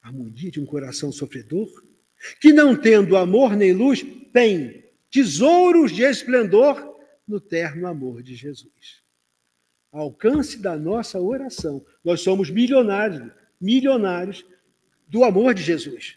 Harmonia 0.00 0.50
de 0.50 0.60
um 0.60 0.66
coração 0.66 1.12
sofredor, 1.12 1.68
que 2.40 2.52
não 2.52 2.76
tendo 2.76 3.16
amor 3.16 3.56
nem 3.56 3.72
luz, 3.72 4.04
tem 4.32 4.84
tesouros 5.10 5.92
de 5.92 6.02
esplendor 6.02 6.96
no 7.26 7.40
terno 7.40 7.86
amor 7.86 8.22
de 8.22 8.34
Jesus. 8.34 9.02
alcance 9.92 10.58
da 10.58 10.74
nossa 10.74 11.20
oração. 11.20 11.84
Nós 12.02 12.22
somos 12.22 12.48
milionários, 12.48 13.30
milionários 13.60 14.44
do 15.06 15.22
amor 15.22 15.52
de 15.52 15.62
Jesus. 15.62 16.16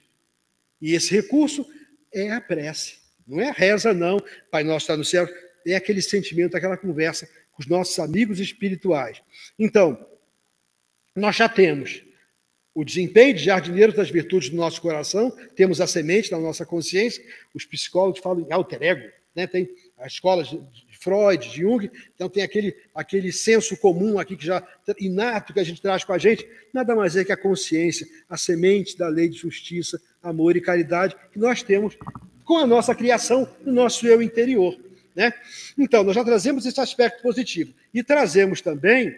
E 0.82 0.94
esse 0.94 1.12
recurso 1.14 1.68
é 2.14 2.32
a 2.32 2.40
prece. 2.40 3.00
Não 3.28 3.42
é 3.42 3.50
a 3.50 3.52
reza, 3.52 3.94
não. 3.94 4.18
Pai 4.50 4.64
nosso 4.64 4.84
está 4.84 4.96
no 4.96 5.04
céu. 5.04 5.28
É 5.68 5.76
aquele 5.76 6.02
sentimento, 6.02 6.56
aquela 6.56 6.78
conversa 6.78 7.28
com 7.56 7.62
os 7.62 7.68
nossos 7.68 7.98
amigos 7.98 8.40
espirituais. 8.40 9.22
Então, 9.58 9.98
nós 11.16 11.36
já 11.36 11.48
temos 11.48 12.04
o 12.74 12.84
desempenho 12.84 13.34
de 13.34 13.46
jardineiros 13.46 13.96
das 13.96 14.10
virtudes 14.10 14.50
do 14.50 14.58
nosso 14.58 14.82
coração, 14.82 15.32
temos 15.56 15.80
a 15.80 15.88
semente 15.88 16.30
da 16.30 16.38
nossa 16.38 16.66
consciência, 16.66 17.24
os 17.54 17.66
psicólogos 17.66 18.20
falam 18.20 18.46
em 18.46 18.52
alter 18.52 18.84
ego, 18.84 19.10
né? 19.34 19.48
tem 19.48 19.70
as 19.98 20.14
escolas 20.14 20.54
Freud, 21.00 21.48
de 21.48 21.62
Jung, 21.62 21.90
então 22.14 22.28
tem 22.28 22.44
aquele, 22.44 22.76
aquele 22.94 23.32
senso 23.32 23.78
comum 23.78 24.20
aqui 24.20 24.36
que 24.36 24.46
já 24.46 24.62
inato 25.00 25.54
que 25.54 25.60
a 25.60 25.64
gente 25.64 25.82
traz 25.82 26.04
com 26.04 26.12
a 26.12 26.18
gente, 26.18 26.46
nada 26.74 26.94
mais 26.96 27.16
é 27.16 27.24
que 27.24 27.32
a 27.32 27.38
consciência, 27.38 28.06
a 28.28 28.36
semente 28.36 28.98
da 28.98 29.08
lei 29.08 29.30
de 29.30 29.38
justiça, 29.38 30.02
amor 30.22 30.58
e 30.58 30.62
caridade 30.62 31.16
que 31.32 31.40
nós 31.40 31.64
temos 31.64 31.98
com 32.44 32.58
a 32.58 32.68
nossa 32.68 32.94
criação 32.94 33.48
no 33.64 33.72
nosso 33.72 34.06
eu 34.06 34.22
interior. 34.22 34.78
Né? 35.16 35.34
Então, 35.78 36.04
nós 36.04 36.16
já 36.16 36.24
trazemos 36.24 36.66
esse 36.66 36.80
aspecto 36.80 37.22
positivo. 37.22 37.74
E 37.94 38.04
trazemos 38.04 38.62
também, 38.62 39.16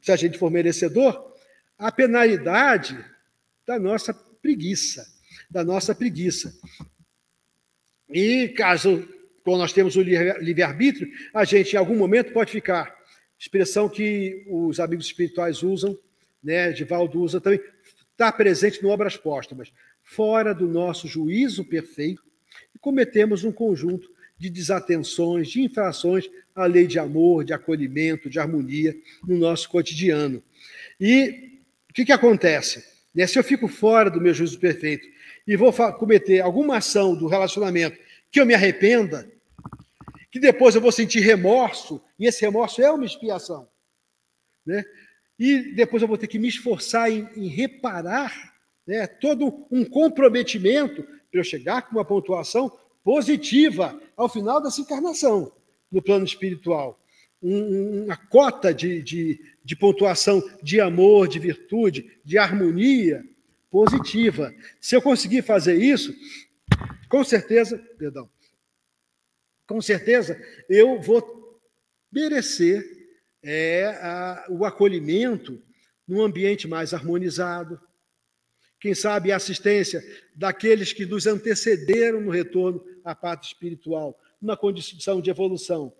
se 0.00 0.10
a 0.10 0.16
gente 0.16 0.38
for 0.38 0.50
merecedor, 0.50 1.34
a 1.78 1.92
penalidade 1.92 2.98
da 3.66 3.78
nossa 3.78 4.14
preguiça. 4.14 5.06
Da 5.50 5.62
nossa 5.62 5.94
preguiça. 5.94 6.58
E 8.08 8.48
caso, 8.48 9.06
quando 9.44 9.58
nós 9.58 9.72
temos 9.72 9.96
o 9.96 10.02
livre-arbítrio, 10.02 11.10
a 11.34 11.44
gente 11.44 11.74
em 11.74 11.76
algum 11.76 11.96
momento 11.96 12.32
pode 12.32 12.50
ficar, 12.50 12.96
expressão 13.38 13.88
que 13.88 14.44
os 14.48 14.80
amigos 14.80 15.06
espirituais 15.06 15.62
usam, 15.62 15.98
né, 16.42 16.72
Divaldo 16.72 17.20
usa 17.20 17.40
também, 17.40 17.60
está 18.10 18.32
presente 18.32 18.82
no 18.82 18.88
Obras 18.88 19.16
Póstumas, 19.16 19.72
fora 20.02 20.54
do 20.54 20.66
nosso 20.66 21.06
juízo 21.06 21.64
perfeito, 21.64 22.22
e 22.74 22.78
cometemos 22.78 23.44
um 23.44 23.52
conjunto 23.52 24.10
de 24.40 24.48
desatenções, 24.48 25.50
de 25.50 25.60
infrações 25.60 26.30
à 26.54 26.64
lei 26.64 26.86
de 26.86 26.98
amor, 26.98 27.44
de 27.44 27.52
acolhimento, 27.52 28.30
de 28.30 28.38
harmonia 28.38 28.96
no 29.22 29.36
nosso 29.36 29.68
cotidiano. 29.68 30.42
E 30.98 31.60
o 31.90 31.92
que, 31.92 32.06
que 32.06 32.12
acontece? 32.12 32.82
Né, 33.14 33.26
se 33.26 33.38
eu 33.38 33.44
fico 33.44 33.68
fora 33.68 34.10
do 34.10 34.18
meu 34.18 34.32
juízo 34.32 34.58
perfeito 34.58 35.06
e 35.46 35.56
vou 35.56 35.70
cometer 35.92 36.40
alguma 36.40 36.78
ação 36.78 37.14
do 37.14 37.26
relacionamento 37.26 37.98
que 38.32 38.40
eu 38.40 38.46
me 38.46 38.54
arrependa, 38.54 39.30
que 40.32 40.40
depois 40.40 40.74
eu 40.74 40.80
vou 40.80 40.92
sentir 40.92 41.20
remorso, 41.20 42.00
e 42.18 42.26
esse 42.26 42.40
remorso 42.40 42.80
é 42.80 42.90
uma 42.90 43.04
expiação, 43.04 43.68
né? 44.64 44.82
e 45.38 45.74
depois 45.74 46.00
eu 46.00 46.08
vou 46.08 46.16
ter 46.16 46.28
que 46.28 46.38
me 46.38 46.48
esforçar 46.48 47.10
em, 47.10 47.28
em 47.36 47.48
reparar 47.48 48.54
né, 48.86 49.06
todo 49.06 49.66
um 49.70 49.84
comprometimento 49.84 51.02
para 51.02 51.40
eu 51.40 51.44
chegar 51.44 51.82
com 51.82 51.96
uma 51.96 52.04
pontuação 52.04 52.72
positiva 53.02 54.00
ao 54.16 54.28
final 54.28 54.62
dessa 54.62 54.80
encarnação 54.80 55.52
no 55.90 56.02
plano 56.02 56.24
espiritual. 56.24 57.00
Um, 57.42 58.04
uma 58.04 58.16
cota 58.16 58.72
de, 58.72 59.02
de, 59.02 59.40
de 59.64 59.76
pontuação 59.76 60.42
de 60.62 60.80
amor, 60.80 61.26
de 61.26 61.38
virtude, 61.38 62.20
de 62.24 62.36
harmonia 62.36 63.24
positiva. 63.70 64.52
Se 64.80 64.94
eu 64.94 65.00
conseguir 65.00 65.42
fazer 65.42 65.76
isso, 65.76 66.14
com 67.08 67.24
certeza, 67.24 67.78
perdão, 67.98 68.28
com 69.66 69.80
certeza 69.80 70.40
eu 70.68 71.00
vou 71.00 71.60
merecer 72.12 72.84
é, 73.42 73.86
a, 74.02 74.46
o 74.50 74.64
acolhimento 74.64 75.62
num 76.06 76.22
ambiente 76.22 76.66
mais 76.66 76.92
harmonizado, 76.92 77.80
quem 78.80 78.94
sabe 78.94 79.30
a 79.30 79.36
assistência 79.36 80.02
daqueles 80.34 80.92
que 80.92 81.06
nos 81.06 81.26
antecederam 81.26 82.20
no 82.20 82.30
retorno 82.30 82.82
à 83.04 83.14
pátria 83.14 83.48
espiritual, 83.48 84.18
numa 84.40 84.56
condição 84.56 85.20
de 85.20 85.30
evolução 85.30 85.92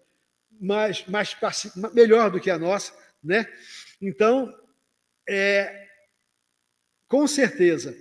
mais, 0.61 1.05
mais 1.07 1.37
melhor 1.93 2.31
do 2.31 2.41
que 2.41 2.51
a 2.51 2.59
nossa, 2.59 2.93
né? 3.23 3.47
Então, 4.01 4.55
é, 5.29 5.89
com 7.07 7.27
certeza, 7.27 7.97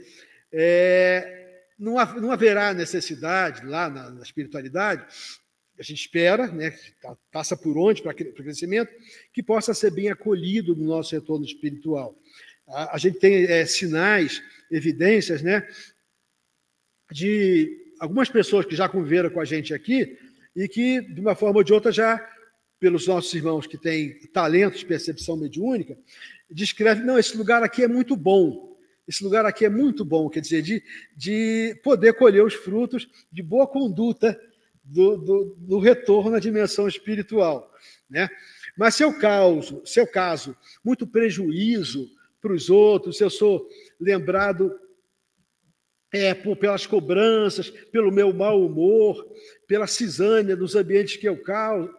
é, 0.52 1.64
não, 1.78 1.94
não, 2.16 2.32
haverá 2.32 2.74
necessidade 2.74 3.66
lá 3.66 3.90
na, 3.90 4.10
na, 4.10 4.24
espiritualidade, 4.24 5.06
a 5.78 5.84
gente 5.84 6.02
espera, 6.02 6.48
né, 6.48 6.78
passa 7.32 7.56
por 7.56 7.78
onde 7.78 8.02
para 8.02 8.12
o 8.12 8.34
crescimento, 8.34 8.92
que 9.32 9.42
possa 9.42 9.74
ser 9.74 9.92
bem 9.92 10.10
acolhido 10.10 10.76
no 10.76 10.86
nosso 10.86 11.16
retorno 11.16 11.46
espiritual. 11.46 12.18
A, 12.68 12.96
a 12.96 12.98
gente 12.98 13.20
tem 13.20 13.46
é, 13.46 13.66
sinais 13.66 14.44
evidências, 14.70 15.42
né, 15.42 15.68
de 17.12 17.89
algumas 18.00 18.30
pessoas 18.30 18.66
que 18.66 18.76
já 18.76 18.88
conviveram 18.88 19.30
com 19.30 19.42
a 19.42 19.46
gente 19.46 19.74
aqui 19.74 20.18
e 20.56 20.68
que, 20.68 21.02
de 21.02 21.22
uma 21.22 21.36
forma 21.36 21.58
ou 21.58 21.64
de 21.64 21.74
outra, 21.74 21.92
já, 21.92 22.20
pelos 22.80 23.06
nossos 23.08 23.34
irmãos 23.34 23.68
que 23.68 23.78
têm 23.78 24.20
talentos, 24.34 24.84
percepção 24.84 25.36
mediúnica, 25.36 25.98
descreve, 26.50 27.04
não, 27.04 27.20
esse 27.20 27.38
lugar 27.38 27.62
aqui 27.62 27.84
é 27.84 27.88
muito 27.88 28.16
bom, 28.16 28.78
esse 29.08 29.24
lugar 29.24 29.46
aqui 29.46 29.66
é 29.66 29.70
muito 29.70 30.06
bom, 30.06 30.30
quer 30.30 30.40
dizer, 30.40 30.62
de, 30.62 30.84
de 31.16 31.80
poder 31.84 32.14
colher 32.14 32.44
os 32.44 32.54
frutos 32.54 33.08
de 33.32 33.44
boa 33.44 33.68
conduta 33.68 34.40
do, 34.84 35.18
do, 35.18 35.56
do 35.58 35.80
retorno 35.80 36.36
à 36.36 36.40
dimensão 36.40 36.88
espiritual. 36.88 37.72
Né? 38.10 38.30
Mas 38.78 38.96
se 38.96 39.04
eu 39.04 39.14
causo, 39.18 39.82
se 39.86 40.00
eu 40.00 40.08
caso 40.08 40.56
muito 40.84 41.06
prejuízo 41.06 42.10
para 42.42 42.54
os 42.54 42.70
outros, 42.70 43.18
se 43.18 43.24
eu 43.24 43.30
sou 43.30 43.68
lembrado 44.00 44.72
é, 46.12 46.34
por, 46.34 46.56
pelas 46.58 46.86
cobranças, 46.86 47.70
pelo 47.70 48.12
meu 48.12 48.34
mau 48.34 48.66
humor, 48.66 49.26
pela 49.68 49.88
cisânia 49.88 50.56
dos 50.56 50.76
ambientes 50.76 51.18
que 51.18 51.28
eu, 51.28 51.38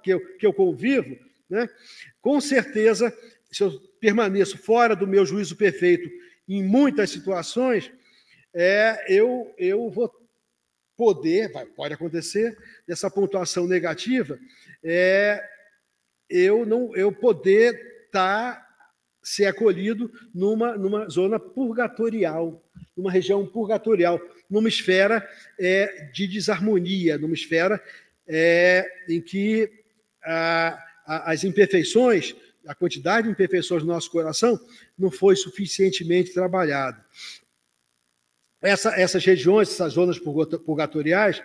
que 0.02 0.12
eu, 0.12 0.36
que 0.36 0.46
eu 0.46 0.52
convivo, 0.52 1.16
né? 1.48 1.68
com 2.20 2.40
certeza, 2.40 3.16
se 3.50 3.62
eu 3.62 3.78
permaneço 4.00 4.58
fora 4.58 4.96
do 4.96 5.06
meu 5.06 5.24
juízo 5.24 5.56
perfeito 5.56 6.10
em 6.48 6.62
muitas 6.62 7.10
situações, 7.10 7.90
é, 8.52 9.04
eu, 9.08 9.54
eu 9.56 9.88
vou 9.90 10.10
poder, 10.96 11.50
vai, 11.52 11.64
pode 11.64 11.94
acontecer, 11.94 12.56
dessa 12.86 13.10
pontuação 13.10 13.66
negativa, 13.66 14.38
é, 14.82 15.42
eu 16.28 16.66
não 16.66 16.94
eu 16.94 17.12
poder 17.12 18.04
estar 18.06 18.54
tá 18.54 18.69
ser 19.30 19.46
acolhido 19.46 20.10
numa, 20.34 20.76
numa 20.76 21.08
zona 21.08 21.38
purgatorial, 21.38 22.60
numa 22.96 23.12
região 23.12 23.46
purgatorial, 23.46 24.20
numa 24.50 24.68
esfera 24.68 25.24
é, 25.58 26.10
de 26.12 26.26
desarmonia, 26.26 27.16
numa 27.16 27.34
esfera 27.34 27.80
é, 28.26 28.84
em 29.08 29.20
que 29.20 29.70
a, 30.24 30.82
a, 31.06 31.32
as 31.32 31.44
imperfeições, 31.44 32.34
a 32.66 32.74
quantidade 32.74 33.28
de 33.28 33.32
imperfeições 33.32 33.82
do 33.82 33.88
nosso 33.88 34.10
coração 34.10 34.58
não 34.98 35.12
foi 35.12 35.36
suficientemente 35.36 36.34
trabalhada. 36.34 37.04
Essa, 38.60 39.00
essas 39.00 39.24
regiões, 39.24 39.70
essas 39.70 39.92
zonas 39.92 40.18
purgatoriais, 40.18 41.40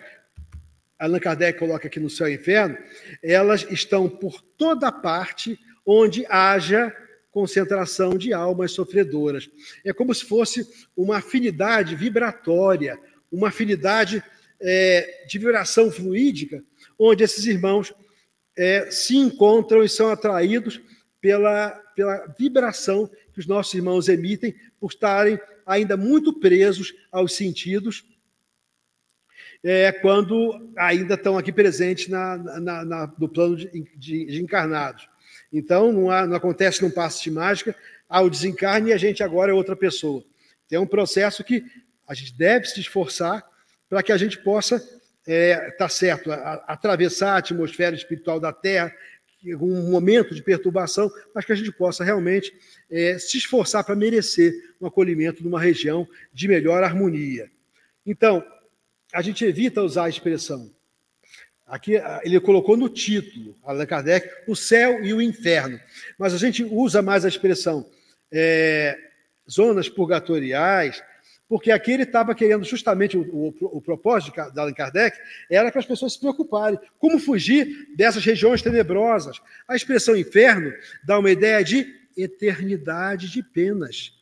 Allan 0.98 1.20
Kardec 1.20 1.56
coloca 1.56 1.86
aqui 1.86 2.00
no 2.00 2.10
céu 2.10 2.28
e 2.28 2.34
inferno, 2.34 2.76
elas 3.22 3.64
estão 3.70 4.08
por 4.08 4.42
toda 4.42 4.90
parte 4.90 5.56
onde 5.86 6.26
haja 6.28 6.92
concentração 7.36 8.16
de 8.16 8.32
almas 8.32 8.72
sofredoras. 8.72 9.50
É 9.84 9.92
como 9.92 10.14
se 10.14 10.24
fosse 10.24 10.66
uma 10.96 11.18
afinidade 11.18 11.94
vibratória, 11.94 12.98
uma 13.30 13.48
afinidade 13.48 14.24
é, 14.58 15.26
de 15.28 15.38
vibração 15.38 15.90
fluídica, 15.90 16.64
onde 16.98 17.22
esses 17.22 17.44
irmãos 17.44 17.92
é, 18.56 18.90
se 18.90 19.18
encontram 19.18 19.84
e 19.84 19.88
são 19.88 20.08
atraídos 20.08 20.80
pela, 21.20 21.72
pela 21.94 22.26
vibração 22.38 23.06
que 23.34 23.40
os 23.40 23.46
nossos 23.46 23.74
irmãos 23.74 24.08
emitem, 24.08 24.54
por 24.80 24.90
estarem 24.90 25.38
ainda 25.66 25.94
muito 25.94 26.40
presos 26.40 26.94
aos 27.12 27.34
sentidos, 27.34 28.02
é, 29.62 29.92
quando 29.92 30.72
ainda 30.74 31.16
estão 31.16 31.36
aqui 31.36 31.52
presentes 31.52 32.08
na, 32.08 32.38
na, 32.38 32.82
na 32.82 33.14
no 33.18 33.28
plano 33.28 33.56
de, 33.56 33.68
de, 33.94 34.24
de 34.24 34.42
encarnados. 34.42 35.06
Então, 35.52 35.92
não, 35.92 36.10
há, 36.10 36.26
não 36.26 36.36
acontece 36.36 36.82
num 36.82 36.90
passo 36.90 37.22
de 37.22 37.30
mágica, 37.30 37.74
há 38.08 38.20
o 38.20 38.30
desencarne 38.30 38.90
e 38.90 38.92
a 38.92 38.96
gente 38.96 39.22
agora 39.22 39.50
é 39.50 39.54
outra 39.54 39.76
pessoa. 39.76 40.24
É 40.70 40.78
um 40.78 40.86
processo 40.86 41.44
que 41.44 41.64
a 42.06 42.14
gente 42.14 42.36
deve 42.36 42.66
se 42.66 42.80
esforçar 42.80 43.44
para 43.88 44.02
que 44.02 44.12
a 44.12 44.16
gente 44.16 44.38
possa, 44.38 44.82
é, 45.26 45.70
tá 45.72 45.88
certo, 45.88 46.32
a, 46.32 46.34
a, 46.34 46.54
atravessar 46.72 47.34
a 47.34 47.38
atmosfera 47.38 47.94
espiritual 47.94 48.40
da 48.40 48.52
Terra, 48.52 48.92
um 49.60 49.90
momento 49.90 50.34
de 50.34 50.42
perturbação, 50.42 51.10
mas 51.32 51.44
que 51.44 51.52
a 51.52 51.54
gente 51.54 51.70
possa 51.70 52.02
realmente 52.02 52.52
é, 52.90 53.16
se 53.18 53.38
esforçar 53.38 53.84
para 53.84 53.94
merecer 53.94 54.52
um 54.80 54.86
acolhimento 54.86 55.44
numa 55.44 55.60
região 55.60 56.08
de 56.32 56.48
melhor 56.48 56.82
harmonia. 56.82 57.48
Então, 58.04 58.44
a 59.12 59.22
gente 59.22 59.44
evita 59.44 59.82
usar 59.82 60.04
a 60.04 60.08
expressão 60.08 60.74
Aqui 61.66 61.96
ah, 61.96 62.20
ele 62.22 62.38
colocou 62.38 62.76
no 62.76 62.88
título, 62.88 63.56
Allan 63.64 63.86
Kardec, 63.86 64.28
o 64.46 64.54
céu 64.54 65.04
e 65.04 65.12
o 65.12 65.20
inferno. 65.20 65.80
Mas 66.16 66.32
a 66.32 66.38
gente 66.38 66.62
usa 66.62 67.02
mais 67.02 67.24
a 67.24 67.28
expressão 67.28 67.84
é, 68.30 68.96
zonas 69.50 69.88
purgatoriais, 69.88 71.02
porque 71.48 71.72
aqui 71.72 71.92
ele 71.92 72.04
estava 72.04 72.34
querendo 72.34 72.64
justamente 72.64 73.16
o, 73.16 73.22
o, 73.22 73.54
o, 73.78 73.80
propósito 73.80 74.32
de 74.52 74.60
Allan 74.60 74.72
Kardec 74.72 75.16
era 75.50 75.70
para 75.70 75.80
as 75.80 75.86
pessoas 75.86 76.12
se 76.12 76.20
preocuparem. 76.20 76.78
Como 76.98 77.18
fugir 77.18 77.88
dessas 77.96 78.24
regiões 78.24 78.62
tenebrosas? 78.62 79.40
A 79.66 79.74
expressão 79.74 80.16
inferno 80.16 80.72
dá 81.04 81.18
uma 81.18 81.30
ideia 81.30 81.64
de 81.64 81.86
eternidade 82.16 83.28
de 83.28 83.42
penas. 83.42 84.12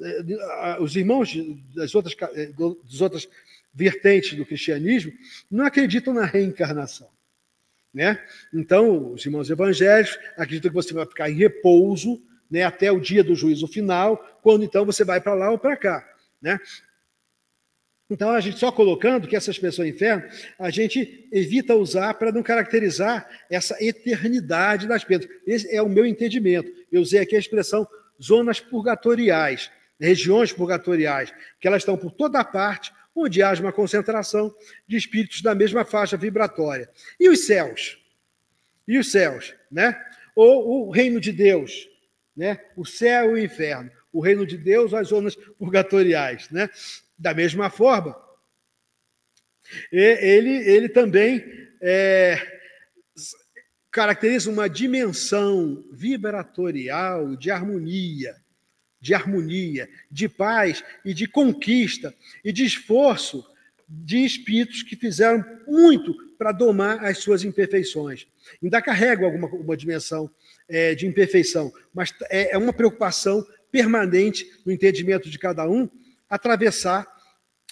É, 0.00 0.76
os 0.80 0.94
irmãos 0.96 1.34
das 1.74 1.94
outras, 1.94 2.14
é, 2.34 2.46
das 2.46 3.00
outras 3.00 3.28
vertentes 3.78 4.36
do 4.36 4.44
cristianismo 4.44 5.12
não 5.48 5.64
acreditam 5.64 6.12
na 6.12 6.24
reencarnação. 6.24 7.08
Né? 7.94 8.20
Então, 8.52 9.12
os 9.12 9.24
irmãos 9.24 9.48
evangélicos 9.48 10.18
acreditam 10.36 10.70
que 10.70 10.74
você 10.74 10.92
vai 10.92 11.06
ficar 11.06 11.30
em 11.30 11.34
repouso 11.34 12.20
né, 12.50 12.64
até 12.64 12.90
o 12.90 13.00
dia 13.00 13.22
do 13.22 13.36
juízo 13.36 13.68
final, 13.68 14.16
quando 14.42 14.64
então 14.64 14.84
você 14.84 15.04
vai 15.04 15.20
para 15.20 15.34
lá 15.34 15.50
ou 15.50 15.58
para 15.58 15.76
cá. 15.76 16.06
Né? 16.42 16.58
Então, 18.10 18.30
a 18.30 18.40
gente 18.40 18.58
só 18.58 18.72
colocando 18.72 19.28
que 19.28 19.36
essa 19.36 19.50
expressão 19.50 19.86
inferno, 19.86 20.24
a 20.58 20.70
gente 20.70 21.28
evita 21.30 21.74
usar 21.74 22.14
para 22.14 22.32
não 22.32 22.42
caracterizar 22.42 23.28
essa 23.50 23.76
eternidade 23.84 24.88
das 24.88 25.04
penas. 25.04 25.28
Esse 25.46 25.74
é 25.74 25.80
o 25.82 25.88
meu 25.88 26.04
entendimento. 26.04 26.72
Eu 26.90 27.02
usei 27.02 27.20
aqui 27.20 27.36
a 27.36 27.38
expressão 27.38 27.86
zonas 28.20 28.60
purgatoriais, 28.60 29.70
regiões 30.00 30.52
purgatoriais, 30.52 31.32
que 31.60 31.68
elas 31.68 31.82
estão 31.82 31.96
por 31.96 32.10
toda 32.10 32.42
parte, 32.42 32.92
onde 33.24 33.42
haja 33.42 33.62
uma 33.62 33.72
concentração 33.72 34.54
de 34.86 34.96
espíritos 34.96 35.42
da 35.42 35.54
mesma 35.54 35.84
faixa 35.84 36.16
vibratória. 36.16 36.88
E 37.18 37.28
os 37.28 37.46
céus? 37.46 37.98
E 38.86 38.98
os 38.98 39.10
céus, 39.10 39.54
né? 39.70 40.00
Ou 40.34 40.86
o 40.86 40.90
reino 40.90 41.20
de 41.20 41.32
Deus, 41.32 41.88
né? 42.36 42.60
O 42.76 42.84
céu 42.84 43.36
e 43.36 43.40
o 43.40 43.44
inferno. 43.44 43.90
O 44.12 44.20
reino 44.20 44.46
de 44.46 44.56
Deus, 44.56 44.94
as 44.94 45.08
zonas 45.08 45.34
purgatoriais, 45.34 46.48
né? 46.50 46.70
Da 47.18 47.34
mesma 47.34 47.68
forma, 47.68 48.16
ele, 49.92 50.50
ele 50.50 50.88
também 50.88 51.44
é, 51.80 52.60
caracteriza 53.90 54.50
uma 54.50 54.68
dimensão 54.68 55.84
vibratorial 55.90 57.36
de 57.36 57.50
harmonia, 57.50 58.36
de 59.00 59.14
harmonia, 59.14 59.88
de 60.10 60.28
paz 60.28 60.82
e 61.04 61.14
de 61.14 61.26
conquista 61.26 62.14
e 62.44 62.52
de 62.52 62.64
esforço 62.64 63.44
de 63.88 64.24
espíritos 64.24 64.82
que 64.82 64.96
fizeram 64.96 65.44
muito 65.66 66.14
para 66.36 66.52
domar 66.52 67.04
as 67.04 67.18
suas 67.18 67.42
imperfeições. 67.42 68.26
Ainda 68.62 68.82
carrega 68.82 69.24
alguma 69.24 69.48
uma 69.48 69.76
dimensão 69.76 70.30
é, 70.68 70.94
de 70.94 71.06
imperfeição, 71.06 71.72
mas 71.94 72.12
é, 72.30 72.54
é 72.54 72.58
uma 72.58 72.72
preocupação 72.72 73.46
permanente 73.72 74.46
no 74.64 74.72
entendimento 74.72 75.30
de 75.30 75.38
cada 75.38 75.68
um 75.68 75.88
atravessar 76.28 77.06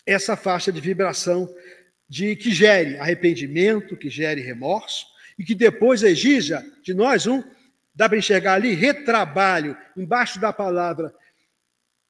essa 0.06 0.36
faixa 0.36 0.72
de 0.72 0.80
vibração 0.80 1.52
de 2.08 2.36
que 2.36 2.50
gere 2.52 2.96
arrependimento, 2.98 3.96
que 3.96 4.08
gere 4.08 4.40
remorso 4.40 5.06
e 5.38 5.44
que 5.44 5.54
depois 5.54 6.02
exija 6.02 6.64
de 6.82 6.94
nós 6.94 7.26
um, 7.26 7.42
dá 7.96 8.08
para 8.08 8.18
enxergar 8.18 8.52
ali, 8.52 8.74
retrabalho, 8.74 9.76
embaixo 9.96 10.38
da 10.38 10.52
palavra 10.52 11.12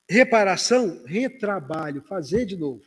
reparação, 0.08 1.02
retrabalho, 1.04 2.02
fazer 2.02 2.46
de 2.46 2.56
novo. 2.56 2.82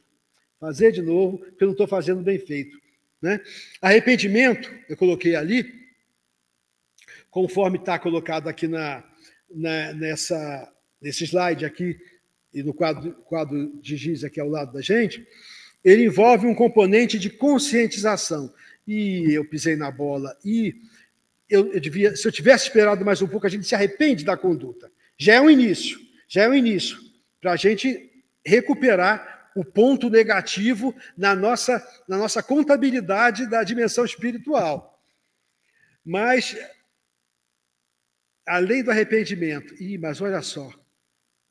Fazer 0.60 0.92
de 0.92 1.02
novo, 1.02 1.38
porque 1.38 1.64
eu 1.64 1.68
não 1.68 1.74
estou 1.74 1.88
fazendo 1.88 2.22
bem 2.22 2.40
feito. 2.40 2.78
Né? 3.22 3.42
Arrependimento, 3.82 4.74
eu 4.88 4.98
coloquei 4.98 5.36
ali, 5.36 5.74
conforme 7.30 7.78
está 7.78 7.98
colocado 8.00 8.48
aqui 8.48 8.68
na, 8.68 9.04
na, 9.50 9.94
nessa, 9.94 10.74
nesse 11.02 11.26
slide 11.26 11.66
aqui, 11.66 11.98
e 12.54 12.64
no 12.64 12.74
quadro, 12.74 13.14
quadro 13.26 13.80
de 13.80 13.96
giz 13.96 14.24
aqui 14.24 14.40
ao 14.40 14.50
lado 14.50 14.74
da 14.74 14.82
gente, 14.82 15.26
ele 15.84 16.06
envolve 16.06 16.48
um 16.48 16.56
componente 16.56 17.20
de 17.20 17.30
conscientização. 17.30 18.54
E 18.88 19.32
eu 19.32 19.46
pisei 19.46 19.76
na 19.76 19.92
bola, 19.92 20.36
e 20.44 20.76
eu, 21.50 21.74
eu 21.74 21.80
devia, 21.80 22.16
se 22.16 22.28
eu 22.28 22.32
tivesse 22.32 22.66
esperado 22.66 23.04
mais 23.04 23.22
um 23.22 23.28
pouco, 23.28 23.48
a 23.48 23.50
gente 23.50 23.68
se 23.68 23.76
arrepende 23.76 24.24
da 24.24 24.38
conduta. 24.38 24.92
Já 25.18 25.36
é 25.36 25.42
um 25.42 25.50
início, 25.50 26.00
já 26.28 26.44
é 26.44 26.50
um 26.50 26.54
início, 26.54 26.98
para 27.42 27.54
a 27.54 27.56
gente 27.56 28.24
recuperar 28.46 29.52
o 29.56 29.66
ponto 29.66 30.10
negativo 30.10 30.96
na 31.18 31.36
nossa, 31.36 31.86
na 32.08 32.18
nossa 32.18 32.42
contabilidade 32.44 33.50
da 33.50 33.64
dimensão 33.64 34.06
espiritual. 34.06 35.02
Mas, 36.06 36.56
além 38.48 38.84
do 38.84 38.92
arrependimento, 38.92 39.74
ih, 39.82 39.98
mas 39.98 40.22
olha 40.22 40.42
só, 40.42 40.72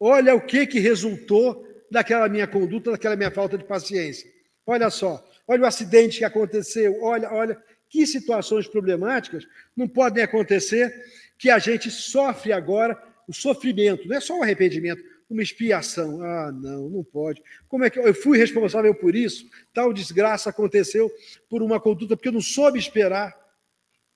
Olha 0.01 0.35
o 0.35 0.41
que, 0.41 0.67
que 0.67 0.79
resultou 0.79 1.67
daquela 1.91 2.29
minha 2.29 2.47
conduta, 2.47 2.93
daquela 2.93 3.17
minha 3.17 3.31
falta 3.31 3.59
de 3.59 3.65
paciência. 3.65 4.31
Olha 4.65 4.91
só, 4.91 5.27
olha 5.47 5.63
o 5.63 5.67
acidente 5.67 6.19
que 6.19 6.25
aconteceu, 6.25 7.03
olha, 7.03 7.33
olha 7.33 7.61
que 7.89 8.07
situações 8.07 8.67
problemáticas 8.67 9.47
não 9.77 9.89
podem 9.89 10.23
acontecer 10.23 10.93
que 11.39 11.51
a 11.51 11.59
gente 11.59 11.91
sofre 11.91 12.53
agora 12.53 13.01
o 13.27 13.33
sofrimento, 13.33 14.09
não 14.09 14.17
é 14.17 14.21
só 14.21 14.39
o 14.39 14.43
arrependimento, 14.43 15.03
uma 15.31 15.43
expiação. 15.43 16.23
Ah, 16.23 16.51
não, 16.53 16.89
não 16.89 17.05
pode. 17.05 17.43
Como 17.69 17.85
é 17.85 17.91
que 17.91 17.99
eu 17.99 18.15
fui 18.15 18.39
responsável 18.39 18.95
por 18.95 19.15
isso? 19.15 19.49
Tal 19.75 19.93
desgraça 19.93 20.51
aconteceu 20.51 21.11
por 21.49 21.63
uma 21.63 21.79
conduta 21.79 22.17
porque 22.17 22.29
eu 22.29 22.33
não 22.33 22.41
soube 22.41 22.79
esperar. 22.79 23.37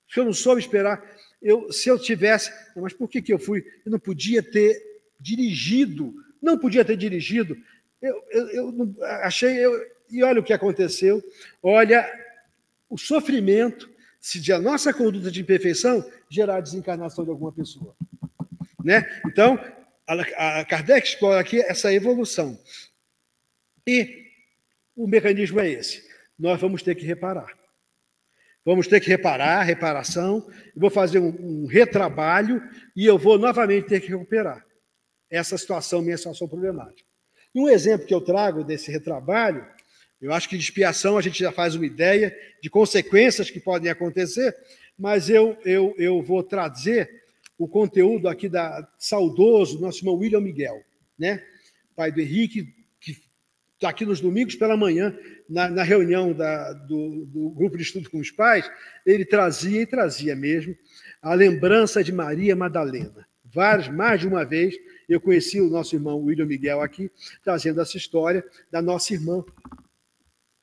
Se 0.09 0.19
eu 0.19 0.25
não 0.25 0.33
soube 0.33 0.61
esperar, 0.61 1.03
eu, 1.41 1.71
se 1.71 1.89
eu 1.89 1.99
tivesse, 1.99 2.51
mas 2.75 2.93
por 2.93 3.07
que, 3.07 3.21
que 3.21 3.33
eu 3.33 3.39
fui? 3.39 3.63
Eu 3.85 3.91
não 3.91 3.99
podia 3.99 4.41
ter 4.41 4.75
dirigido, 5.19 6.13
não 6.41 6.57
podia 6.57 6.83
ter 6.83 6.97
dirigido. 6.97 7.55
Eu, 8.01 8.23
eu, 8.31 8.49
eu 8.49 8.95
achei, 9.23 9.57
eu, 9.57 9.79
e 10.11 10.23
olha 10.23 10.39
o 10.39 10.43
que 10.43 10.53
aconteceu, 10.53 11.23
olha 11.61 12.09
o 12.93 12.97
sofrimento 12.97 13.89
se 14.21 14.39
de 14.39 14.53
a 14.53 14.59
nossa 14.59 14.93
conduta 14.93 15.31
de 15.31 15.41
imperfeição 15.41 16.07
gerar 16.29 16.61
desencarnação 16.61 17.23
de 17.23 17.31
alguma 17.31 17.51
pessoa. 17.51 17.95
Né? 18.83 19.03
Então, 19.25 19.57
a, 20.07 20.59
a 20.59 20.65
Kardec 20.65 21.07
explora 21.07 21.41
aqui 21.41 21.59
essa 21.59 21.91
evolução. 21.91 22.57
E 23.87 24.27
o 24.95 25.07
mecanismo 25.07 25.59
é 25.59 25.69
esse. 25.69 26.07
Nós 26.37 26.61
vamos 26.61 26.83
ter 26.83 26.93
que 26.93 27.03
reparar. 27.03 27.51
Vamos 28.63 28.87
ter 28.87 29.01
que 29.01 29.09
reparar, 29.09 29.63
reparação, 29.63 30.47
eu 30.75 30.81
vou 30.81 30.91
fazer 30.91 31.17
um, 31.19 31.63
um 31.63 31.65
retrabalho 31.65 32.61
e 32.95 33.05
eu 33.07 33.17
vou 33.17 33.39
novamente 33.39 33.87
ter 33.87 33.99
que 33.99 34.07
recuperar 34.07 34.63
essa 35.31 35.57
situação, 35.57 36.01
minha 36.01 36.15
situação 36.15 36.47
problemática. 36.47 37.09
E 37.55 37.59
um 37.59 37.67
exemplo 37.67 38.05
que 38.05 38.13
eu 38.13 38.21
trago 38.21 38.63
desse 38.63 38.91
retrabalho, 38.91 39.67
eu 40.23 40.31
acho 40.31 40.47
que 40.47 40.57
de 40.57 40.63
expiação 40.63 41.17
a 41.17 41.21
gente 41.21 41.37
já 41.37 41.51
faz 41.51 41.75
uma 41.75 41.85
ideia 41.85 42.33
de 42.61 42.69
consequências 42.69 43.51
que 43.51 43.59
podem 43.59 43.91
acontecer, 43.91 44.55
mas 44.97 45.29
eu, 45.29 45.57
eu, 45.65 45.93
eu 45.97 46.23
vou 46.23 46.41
trazer 46.41 47.09
o 47.57 47.67
conteúdo 47.67 48.29
aqui 48.29 48.47
da 48.47 48.89
saudoso 48.97 49.81
nosso 49.81 49.99
irmão 49.99 50.15
William 50.15 50.39
Miguel, 50.39 50.81
né? 51.19 51.43
pai 51.93 52.09
do 52.09 52.21
Henrique, 52.21 52.73
que 53.01 53.17
está 53.73 53.89
aqui 53.89 54.05
nos 54.05 54.21
domingos 54.21 54.55
pela 54.55 54.77
manhã, 54.77 55.13
na, 55.49 55.69
na 55.69 55.83
reunião 55.83 56.31
da, 56.31 56.71
do, 56.71 57.25
do, 57.25 57.49
grupo 57.49 57.75
de 57.75 57.83
estudo 57.83 58.09
com 58.09 58.19
os 58.19 58.31
pais, 58.31 58.71
ele 59.05 59.25
trazia 59.25 59.81
e 59.81 59.85
trazia 59.85 60.37
mesmo 60.37 60.73
a 61.21 61.33
lembrança 61.33 62.01
de 62.01 62.13
Maria 62.13 62.55
Madalena. 62.55 63.27
Várias, 63.43 63.89
mais 63.89 64.21
de 64.21 64.27
uma 64.27 64.45
vez, 64.45 64.73
eu 65.07 65.19
conheci 65.19 65.59
o 65.59 65.69
nosso 65.69 65.97
irmão 65.97 66.23
William 66.23 66.45
Miguel 66.45 66.81
aqui, 66.81 67.11
trazendo 67.43 67.81
essa 67.81 67.97
história 67.97 68.41
da 68.71 68.81
nossa 68.81 69.13
irmã, 69.13 69.43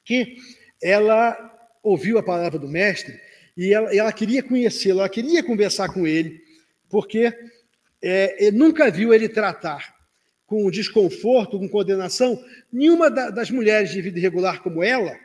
que 0.04 0.36
ela 0.82 1.36
ouviu 1.82 2.18
a 2.18 2.22
palavra 2.22 2.58
do 2.58 2.68
mestre 2.68 3.18
e 3.56 3.72
ela, 3.72 3.94
ela 3.94 4.12
queria 4.12 4.42
conhecê-lo, 4.42 5.00
ela 5.00 5.08
queria 5.08 5.42
conversar 5.42 5.92
com 5.92 6.06
ele, 6.06 6.40
porque 6.88 7.32
é, 8.02 8.50
nunca 8.50 8.90
viu 8.90 9.12
ele 9.12 9.28
tratar 9.28 9.94
com 10.46 10.70
desconforto, 10.70 11.58
com 11.58 11.68
condenação, 11.68 12.42
nenhuma 12.72 13.10
da, 13.10 13.30
das 13.30 13.50
mulheres 13.50 13.90
de 13.90 14.02
vida 14.02 14.18
irregular 14.18 14.62
como 14.62 14.82
ela, 14.82 15.16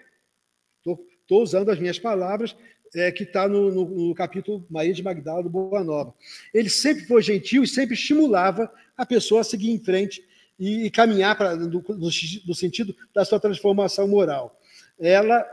estou 0.79 1.41
usando 1.41 1.71
as 1.71 1.79
minhas 1.79 1.97
palavras, 1.97 2.55
é, 2.93 3.11
que 3.11 3.23
está 3.23 3.47
no, 3.47 3.71
no, 3.71 4.07
no, 4.07 4.15
capítulo 4.15 4.65
Maria 4.69 4.93
de 4.93 5.03
Magdala 5.03 5.43
do 5.43 5.49
Boa 5.49 5.83
Nova. 5.83 6.13
Ele 6.53 6.69
sempre 6.69 7.05
foi 7.05 7.21
gentil 7.21 7.63
e 7.63 7.67
sempre 7.67 7.95
estimulava 7.95 8.71
a 8.95 9.05
pessoa 9.05 9.41
a 9.41 9.43
seguir 9.43 9.71
em 9.71 9.79
frente 9.79 10.23
e, 10.57 10.85
e 10.85 10.91
caminhar 10.91 11.35
pra, 11.35 11.55
no, 11.55 11.67
no, 11.67 11.83
no, 11.97 12.55
sentido 12.55 12.95
da 13.13 13.25
sua 13.25 13.39
transformação 13.39 14.07
moral. 14.07 14.57
Ela, 14.99 15.45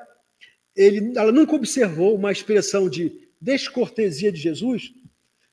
ele, 0.74 1.12
ela 1.16 1.32
nunca 1.32 1.54
observou 1.54 2.14
uma 2.14 2.32
expressão 2.32 2.88
de 2.88 3.28
descortesia 3.40 4.30
de 4.30 4.40
Jesus 4.40 4.92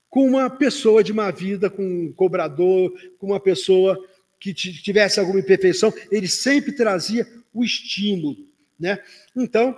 com 0.09 0.25
uma 0.27 0.49
pessoa 0.49 1.03
de 1.03 1.13
má 1.13 1.29
vida, 1.31 1.69
com 1.69 1.83
um 1.83 2.13
cobrador, 2.13 2.91
com 3.17 3.27
uma 3.27 3.39
pessoa 3.39 3.97
que 4.39 4.53
tivesse 4.53 5.19
alguma 5.19 5.39
imperfeição. 5.39 5.93
Ele 6.11 6.27
sempre 6.27 6.71
trazia 6.71 7.27
o 7.53 7.63
estímulo. 7.63 8.37
Né? 8.79 8.97
Então, 9.35 9.77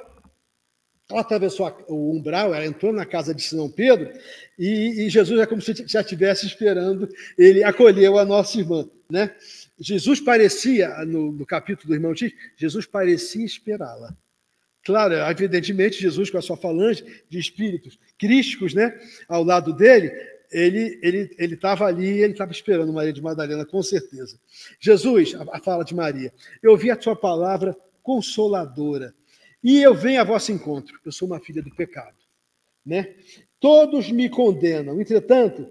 ela 1.10 1.22
atravessou 1.22 1.76
o 1.88 2.16
umbral, 2.16 2.54
ela 2.54 2.66
entrou 2.66 2.94
na 2.94 3.06
casa 3.06 3.34
de 3.36 3.42
Simão 3.42 3.70
Pedro, 3.70 4.10
e, 4.58 5.06
e, 5.06 5.10
Jesus 5.10 5.40
é 5.40 5.46
como 5.46 5.62
se 5.62 5.74
já 5.88 6.02
estivesse 6.02 6.46
esperando, 6.46 7.10
ele 7.38 7.64
acolheu 7.64 8.18
a 8.18 8.24
nossa 8.24 8.58
irmã. 8.60 8.88
Né? 9.10 9.36
Jesus 9.82 10.20
parecia, 10.22 11.04
no, 11.06 11.32
no 11.32 11.46
capítulo 11.46 11.88
do 11.90 11.96
irmão 11.96 12.16
X, 12.16 12.32
Jesus 12.56 12.86
parecia 12.86 13.44
esperá-la. 13.44 14.16
Claro, 14.84 15.14
evidentemente, 15.16 16.02
Jesus, 16.02 16.30
com 16.30 16.38
a 16.38 16.42
sua 16.42 16.58
falange 16.58 17.04
de 17.30 17.40
espíritos 17.40 18.00
crísticos 18.18 18.74
né, 18.74 19.00
ao 19.28 19.44
lado 19.44 19.74
dele, 19.74 20.12
ele 20.52 21.00
ele 21.02 21.36
ele 21.38 21.54
estava 21.56 21.86
ali, 21.86 22.08
ele 22.08 22.34
estava 22.34 22.52
esperando 22.52 22.92
Maria 22.92 23.14
de 23.14 23.22
Madalena, 23.22 23.66
com 23.66 23.82
certeza. 23.82 24.40
Jesus, 24.80 25.34
a, 25.36 25.58
a 25.58 25.60
fala 25.60 25.84
de 25.84 25.96
Maria, 25.96 26.34
eu 26.62 26.72
ouvi 26.72 26.92
a 26.92 26.96
tua 26.96 27.16
palavra 27.16 27.76
consoladora 28.04 29.14
e 29.64 29.82
eu 29.82 29.94
venho 29.94 30.22
a 30.22 30.24
vosso 30.24 30.52
encontro. 30.52 31.00
Eu 31.06 31.12
sou 31.12 31.28
uma 31.28 31.40
filha 31.40 31.62
do 31.62 31.74
pecado. 31.74 32.18
né? 32.86 33.16
Todos 33.60 34.12
me 34.12 34.30
condenam. 34.30 35.00
Entretanto, 35.00 35.68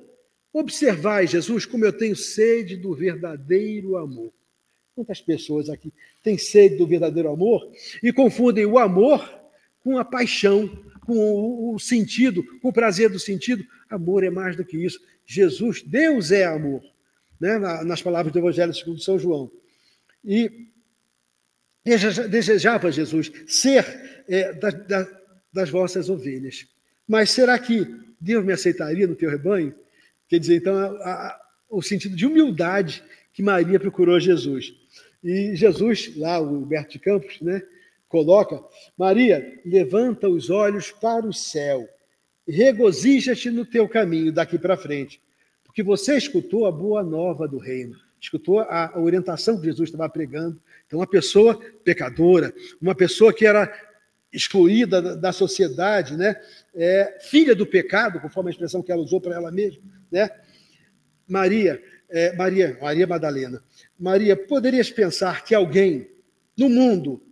observai, 0.53 1.27
Jesus, 1.27 1.65
como 1.65 1.85
eu 1.85 1.93
tenho 1.93 2.17
sede 2.17 2.77
do 2.77 2.95
verdadeiro 2.95 3.97
amor. 3.97 4.33
Quantas 4.95 5.21
pessoas 5.21 5.71
aqui 5.71 5.93
têm 6.23 6.37
sede 6.37 6.77
do 6.77 6.87
verdadeiro 6.87 7.31
amor 7.31 7.71
e 8.03 8.13
confundem 8.13 8.67
o 8.67 8.79
amor 8.79 9.41
com 9.83 9.99
a 9.99 10.05
paixão, 10.05 10.69
com 11.01 11.75
o 11.75 11.79
sentido, 11.79 12.43
com 12.61 12.69
o 12.69 12.73
prazer 12.73 13.09
do 13.09 13.19
sentido. 13.19 13.65
Amor 13.89 14.25
é 14.25 14.31
mais 14.31 14.57
do 14.57 14.65
que 14.65 14.77
isso. 14.77 15.01
Jesus, 15.25 15.83
Deus 15.83 16.31
é 16.31 16.45
amor, 16.45 16.83
né? 17.41 17.59
nas 17.85 18.03
palavras 18.03 18.33
do 18.33 18.39
Evangelho 18.39 18.75
segundo 18.75 19.01
São 19.01 19.19
João. 19.19 19.51
E 20.25 20.69
desejava 22.29 22.93
Jesus 22.93 23.33
ser 23.47 23.85
é, 24.29 24.53
da, 24.53 24.71
da, 24.71 25.21
das 25.53 25.71
vossas 25.71 26.11
ovelhas. 26.11 26.67
Mas 27.09 27.31
será 27.31 27.59
que 27.59 27.87
Deus 28.21 28.45
me 28.45 28.53
aceitaria 28.53 29.07
no 29.07 29.17
teu 29.17 29.31
rebanho? 29.31 29.75
Quer 30.31 30.39
dizer, 30.39 30.57
então, 30.59 30.77
a, 30.79 31.11
a, 31.11 31.41
o 31.69 31.83
sentido 31.83 32.15
de 32.15 32.25
humildade 32.25 33.03
que 33.33 33.43
Maria 33.43 33.81
procurou 33.81 34.21
Jesus. 34.21 34.73
E 35.25 35.57
Jesus, 35.57 36.17
lá, 36.17 36.39
o 36.39 36.63
Humberto 36.63 36.93
de 36.93 37.01
Campos, 37.01 37.41
né, 37.41 37.61
coloca: 38.09 38.63
Maria, 38.97 39.61
levanta 39.67 40.29
os 40.29 40.49
olhos 40.49 40.93
para 40.93 41.27
o 41.27 41.33
céu, 41.33 41.89
regozija-te 42.47 43.51
no 43.51 43.67
teu 43.67 43.89
caminho 43.89 44.33
daqui 44.33 44.57
para 44.57 44.77
frente, 44.77 45.21
porque 45.65 45.83
você 45.83 46.17
escutou 46.17 46.65
a 46.65 46.71
boa 46.71 47.03
nova 47.03 47.49
do 47.49 47.59
reino, 47.59 47.97
escutou 48.21 48.61
a 48.61 48.93
orientação 48.97 49.59
que 49.59 49.67
Jesus 49.67 49.89
estava 49.89 50.09
pregando. 50.09 50.63
Então, 50.87 51.01
uma 51.01 51.09
pessoa 51.09 51.61
pecadora, 51.85 52.55
uma 52.81 52.95
pessoa 52.95 53.33
que 53.33 53.45
era 53.45 53.69
excluída 54.33 55.17
da 55.17 55.33
sociedade, 55.33 56.17
né? 56.17 56.41
É, 56.73 57.19
filha 57.21 57.53
do 57.53 57.67
pecado, 57.67 58.21
conforme 58.21 58.51
a 58.51 58.53
expressão 58.53 58.81
que 58.81 58.93
ela 58.93 59.03
usou 59.03 59.21
para 59.21 59.35
ela 59.35 59.51
mesma, 59.51 60.00
né? 60.11 60.31
Maria, 61.27 61.83
é, 62.09 62.35
Maria, 62.35 62.77
Maria 62.81 63.07
Madalena, 63.07 63.63
Maria, 63.99 64.37
poderias 64.37 64.91
pensar 64.91 65.45
que 65.45 65.55
alguém 65.55 66.09
no 66.57 66.69
mundo 66.69 67.23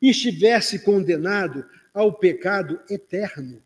estivesse 0.00 0.80
condenado 0.80 1.64
ao 1.92 2.12
pecado 2.12 2.80
eterno. 2.90 3.62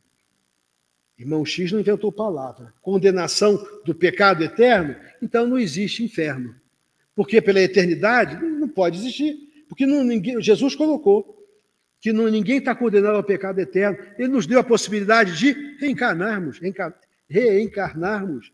Irmão 1.18 1.44
X 1.44 1.72
não 1.72 1.80
inventou 1.80 2.12
palavra. 2.12 2.72
Condenação 2.80 3.66
do 3.84 3.94
pecado 3.94 4.44
eterno, 4.44 4.94
então 5.20 5.46
não 5.46 5.58
existe 5.58 6.04
inferno. 6.04 6.54
Porque 7.14 7.40
pela 7.40 7.60
eternidade 7.60 8.40
não 8.40 8.68
pode 8.68 8.98
existir. 8.98 9.36
Porque 9.68 9.84
não, 9.84 10.04
ninguém, 10.04 10.40
Jesus 10.40 10.76
colocou 10.76 11.36
que 12.00 12.12
não, 12.12 12.28
ninguém 12.28 12.58
está 12.58 12.74
condenado 12.74 13.16
ao 13.16 13.24
pecado 13.24 13.58
eterno. 13.58 13.98
Ele 14.16 14.28
nos 14.28 14.46
deu 14.46 14.60
a 14.60 14.64
possibilidade 14.64 15.36
de 15.36 15.76
reencarnarmos, 15.80 16.60
reencarnarmos, 17.28 18.52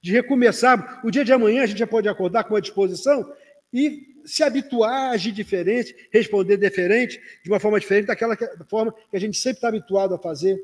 de 0.00 0.12
recomeçarmos. 0.12 0.86
O 1.04 1.10
dia 1.10 1.24
de 1.24 1.32
amanhã 1.32 1.62
a 1.62 1.66
gente 1.66 1.78
já 1.78 1.86
pode 1.86 2.08
acordar 2.08 2.44
com 2.44 2.54
uma 2.54 2.60
disposição 2.60 3.32
e 3.72 4.08
se 4.24 4.42
habituar 4.42 4.92
a 4.92 5.10
agir 5.10 5.32
diferente, 5.32 5.94
responder 6.12 6.56
diferente, 6.56 7.20
de 7.42 7.50
uma 7.50 7.58
forma 7.58 7.80
diferente 7.80 8.06
daquela 8.06 8.36
forma 8.68 8.94
que 9.10 9.16
a 9.16 9.20
gente 9.20 9.38
sempre 9.38 9.58
está 9.58 9.68
habituado 9.68 10.14
a 10.14 10.18
fazer. 10.18 10.62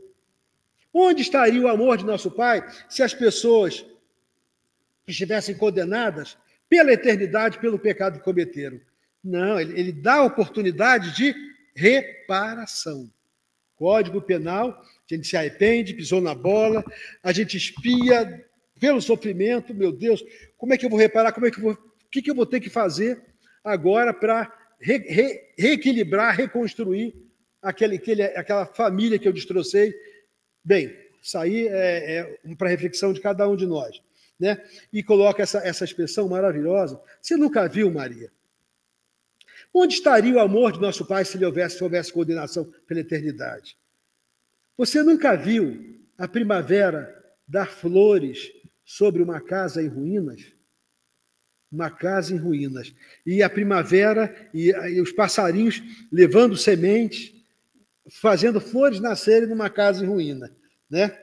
Onde 0.93 1.22
estaria 1.22 1.61
o 1.61 1.68
amor 1.68 1.97
de 1.97 2.05
nosso 2.05 2.30
Pai 2.30 2.64
se 2.89 3.03
as 3.03 3.14
pessoas 3.14 3.85
estivessem 5.07 5.57
condenadas 5.57 6.37
pela 6.68 6.93
eternidade 6.93 7.59
pelo 7.59 7.78
pecado 7.78 8.18
que 8.18 8.24
cometeram? 8.24 8.80
Não, 9.22 9.59
ele, 9.59 9.78
ele 9.78 9.93
dá 9.93 10.16
a 10.16 10.24
oportunidade 10.24 11.16
de 11.16 11.35
reparação. 11.74 13.11
Código 13.76 14.20
Penal, 14.20 14.70
a 14.70 15.14
gente 15.14 15.26
se 15.26 15.37
arrepende, 15.37 15.95
pisou 15.95 16.20
na 16.20 16.35
bola, 16.35 16.85
a 17.22 17.32
gente 17.32 17.57
espia 17.57 18.45
pelo 18.79 19.01
sofrimento, 19.01 19.75
meu 19.75 19.93
Deus, 19.93 20.25
como 20.57 20.75
é 20.75 20.79
que 20.79 20.85
eu 20.85 20.91
vou 20.91 20.99
reparar, 20.99 21.33
como 21.33 21.47
é 21.47 21.51
que 21.51 21.59
eu 21.59 21.62
vou, 21.62 21.72
o 21.72 22.11
que, 22.11 22.22
que 22.22 22.31
eu 22.31 22.35
vou 22.35 22.47
ter 22.47 22.61
que 22.61 22.70
fazer 22.70 23.22
agora 23.62 24.12
para 24.12 24.53
re, 24.81 24.99
re, 24.99 25.41
reequilibrar, 25.57 26.37
reconstruir 26.37 27.14
aquele, 27.62 27.97
aquele, 27.97 28.22
aquela 28.22 28.66
família 28.66 29.18
que 29.18 29.27
eu 29.27 29.33
destrocei. 29.33 29.95
Bem, 30.62 30.95
isso 31.22 31.39
aí 31.39 31.66
é, 31.68 32.39
é 32.47 32.55
para 32.57 32.68
reflexão 32.68 33.12
de 33.12 33.20
cada 33.20 33.49
um 33.49 33.57
de 33.57 33.66
nós. 33.66 34.03
Né? 34.39 34.62
E 34.93 35.03
coloca 35.03 35.43
essa, 35.43 35.59
essa 35.59 35.85
expressão 35.85 36.29
maravilhosa. 36.29 37.01
Você 37.20 37.37
nunca 37.37 37.66
viu, 37.68 37.91
Maria? 37.91 38.31
Onde 39.72 39.95
estaria 39.95 40.35
o 40.35 40.41
amor 40.41 40.72
de 40.72 40.81
nosso 40.81 41.05
Pai 41.07 41.25
se 41.25 41.37
ele 41.37 41.47
houvesse, 41.47 41.79
se 41.79 41.85
houvesse 41.85 42.12
condenação 42.12 42.70
pela 42.87 43.01
eternidade? 43.01 43.77
Você 44.77 45.03
nunca 45.03 45.35
viu 45.35 46.01
a 46.18 46.29
primavera 46.29 47.25
dar 47.47 47.70
flores 47.70 48.53
sobre 48.85 49.22
uma 49.22 49.41
casa 49.41 49.82
em 49.82 49.89
ruínas? 49.89 50.55
uma 51.74 51.91
casa 51.91 52.32
em 52.32 52.39
ruínas. 52.39 52.95
E 53.26 53.43
a 53.43 53.51
primavera 53.51 54.49
e, 54.55 54.70
e 54.70 55.01
os 55.01 55.11
passarinhos 55.11 55.82
levando 56.11 56.57
sementes, 56.57 57.35
fazendo 58.09 58.61
flores 58.61 59.01
nascerem 59.01 59.49
numa 59.49 59.68
casa 59.68 60.05
em 60.05 60.09
ruína, 60.09 60.55
né? 60.89 61.18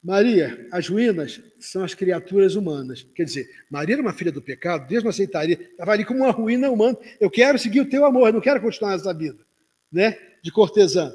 Maria, 0.00 0.68
as 0.70 0.88
ruínas 0.88 1.42
são 1.58 1.82
as 1.82 1.92
criaturas 1.92 2.54
humanas. 2.54 3.04
Quer 3.14 3.24
dizer, 3.24 3.50
Maria 3.68 3.96
era 3.96 4.02
uma 4.02 4.12
filha 4.12 4.30
do 4.30 4.40
pecado, 4.40 4.86
Deus 4.86 5.02
não 5.02 5.10
aceitaria. 5.10 5.60
Estava 5.60 5.90
ali 5.90 6.04
como 6.04 6.20
uma 6.20 6.30
ruína 6.30 6.70
humana. 6.70 6.96
Eu 7.18 7.28
quero 7.28 7.58
seguir 7.58 7.80
o 7.80 7.88
teu 7.88 8.04
amor, 8.04 8.28
eu 8.28 8.32
não 8.32 8.40
quero 8.40 8.60
continuar 8.60 8.94
essa 8.94 9.12
vida, 9.12 9.44
né? 9.90 10.16
De 10.40 10.52
cortesã. 10.52 11.12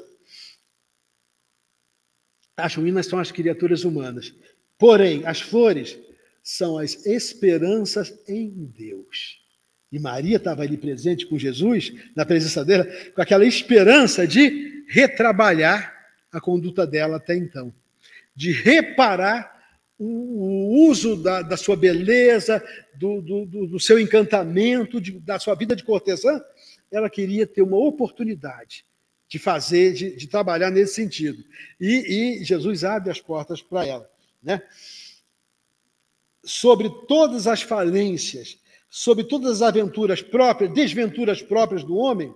As 2.54 2.74
ruínas 2.74 3.06
são 3.06 3.18
as 3.18 3.32
criaturas 3.32 3.84
humanas. 3.84 4.34
Porém, 4.78 5.22
as 5.24 5.40
flores 5.40 5.98
são 6.42 6.78
as 6.78 7.06
esperanças 7.06 8.14
em 8.28 8.50
Deus. 8.50 9.42
E 9.90 9.98
Maria 9.98 10.36
estava 10.36 10.62
ali 10.62 10.76
presente 10.76 11.26
com 11.26 11.38
Jesus, 11.38 11.92
na 12.16 12.26
presença 12.26 12.64
dela, 12.64 12.84
com 13.14 13.22
aquela 13.22 13.46
esperança 13.46 14.26
de 14.26 14.84
retrabalhar 14.88 15.94
a 16.32 16.40
conduta 16.40 16.86
dela 16.86 17.16
até 17.16 17.36
então, 17.36 17.72
de 18.34 18.50
reparar 18.50 19.54
o, 19.96 20.88
uso 20.88 21.16
da, 21.16 21.42
da, 21.42 21.56
sua 21.56 21.76
beleza, 21.76 22.62
do, 22.96 23.22
do, 23.22 23.46
do 23.46 23.80
seu 23.80 23.98
encantamento, 23.98 25.00
de, 25.00 25.12
da 25.20 25.38
sua 25.38 25.54
vida 25.54 25.76
de 25.76 25.84
cortesã. 25.84 26.40
Ela 26.90 27.08
queria 27.08 27.46
ter 27.46 27.62
uma 27.62 27.78
oportunidade 27.78 28.84
de 29.28 29.38
fazer, 29.38 29.92
de, 29.94 30.16
de 30.16 30.26
trabalhar 30.26 30.70
nesse 30.70 30.94
sentido. 30.94 31.42
E, 31.80 32.40
e 32.40 32.44
Jesus 32.44 32.84
abre 32.84 33.10
as 33.10 33.20
portas 33.20 33.62
para 33.62 33.86
ela. 33.86 34.13
Né? 34.44 34.62
sobre 36.44 36.90
todas 37.08 37.46
as 37.46 37.62
falências, 37.62 38.58
sobre 38.88 39.24
todas 39.24 39.50
as 39.50 39.62
aventuras 39.62 40.22
próprias, 40.22 40.72
desventuras 40.72 41.42
próprias 41.42 41.82
do 41.82 41.96
homem, 41.96 42.32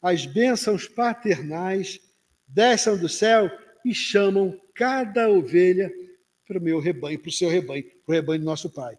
as 0.00 0.26
bênçãos 0.26 0.88
paternais 0.88 2.00
desçam 2.48 2.98
do 2.98 3.08
céu 3.08 3.50
e 3.84 3.94
chamam 3.94 4.58
cada 4.74 5.28
ovelha 5.28 5.92
para 6.46 6.58
o 6.58 6.62
meu 6.62 6.80
rebanho, 6.80 7.18
para 7.18 7.28
o 7.28 7.32
seu 7.32 7.48
rebanho, 7.48 7.84
para 7.84 8.12
o 8.12 8.12
rebanho 8.12 8.40
do 8.40 8.46
nosso 8.46 8.68
Pai. 8.70 8.98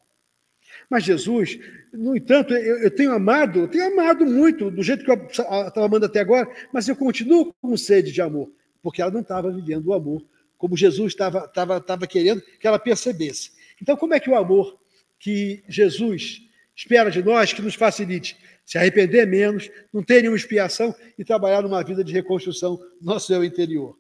Mas 0.89 1.03
Jesus, 1.03 1.59
no 1.91 2.15
entanto, 2.15 2.53
eu, 2.53 2.83
eu 2.83 2.91
tenho 2.91 3.11
amado, 3.11 3.59
eu 3.59 3.67
tenho 3.67 3.85
amado 3.85 4.25
muito, 4.25 4.71
do 4.71 4.81
jeito 4.81 5.03
que 5.03 5.11
eu 5.11 5.25
estava 5.25 5.85
amando 5.85 6.05
até 6.05 6.19
agora, 6.19 6.49
mas 6.71 6.87
eu 6.87 6.95
continuo 6.95 7.53
com 7.61 7.75
sede 7.75 8.11
de 8.11 8.21
amor, 8.21 8.51
porque 8.81 9.01
ela 9.01 9.11
não 9.11 9.21
estava 9.21 9.51
vivendo 9.51 9.87
o 9.87 9.93
amor 9.93 10.23
como 10.63 10.77
Jesus 10.77 11.11
estava, 11.11 12.07
querendo 12.07 12.41
que 12.57 12.65
ela 12.65 12.79
percebesse. 12.79 13.51
Então, 13.81 13.97
como 13.97 14.13
é 14.13 14.19
que 14.21 14.29
o 14.29 14.35
amor 14.35 14.79
que 15.19 15.61
Jesus 15.67 16.41
espera 16.73 17.11
de 17.11 17.21
nós 17.21 17.51
que 17.51 17.61
nos 17.61 17.75
facilite 17.75 18.37
se 18.63 18.77
arrepender 18.77 19.27
menos, 19.27 19.69
não 19.91 20.01
ter 20.01 20.21
nenhuma 20.21 20.37
expiação 20.37 20.95
e 21.19 21.25
trabalhar 21.25 21.61
numa 21.63 21.83
vida 21.83 22.01
de 22.01 22.13
reconstrução 22.13 22.79
no 23.01 23.11
nosso 23.11 23.33
eu 23.33 23.43
interior? 23.43 23.99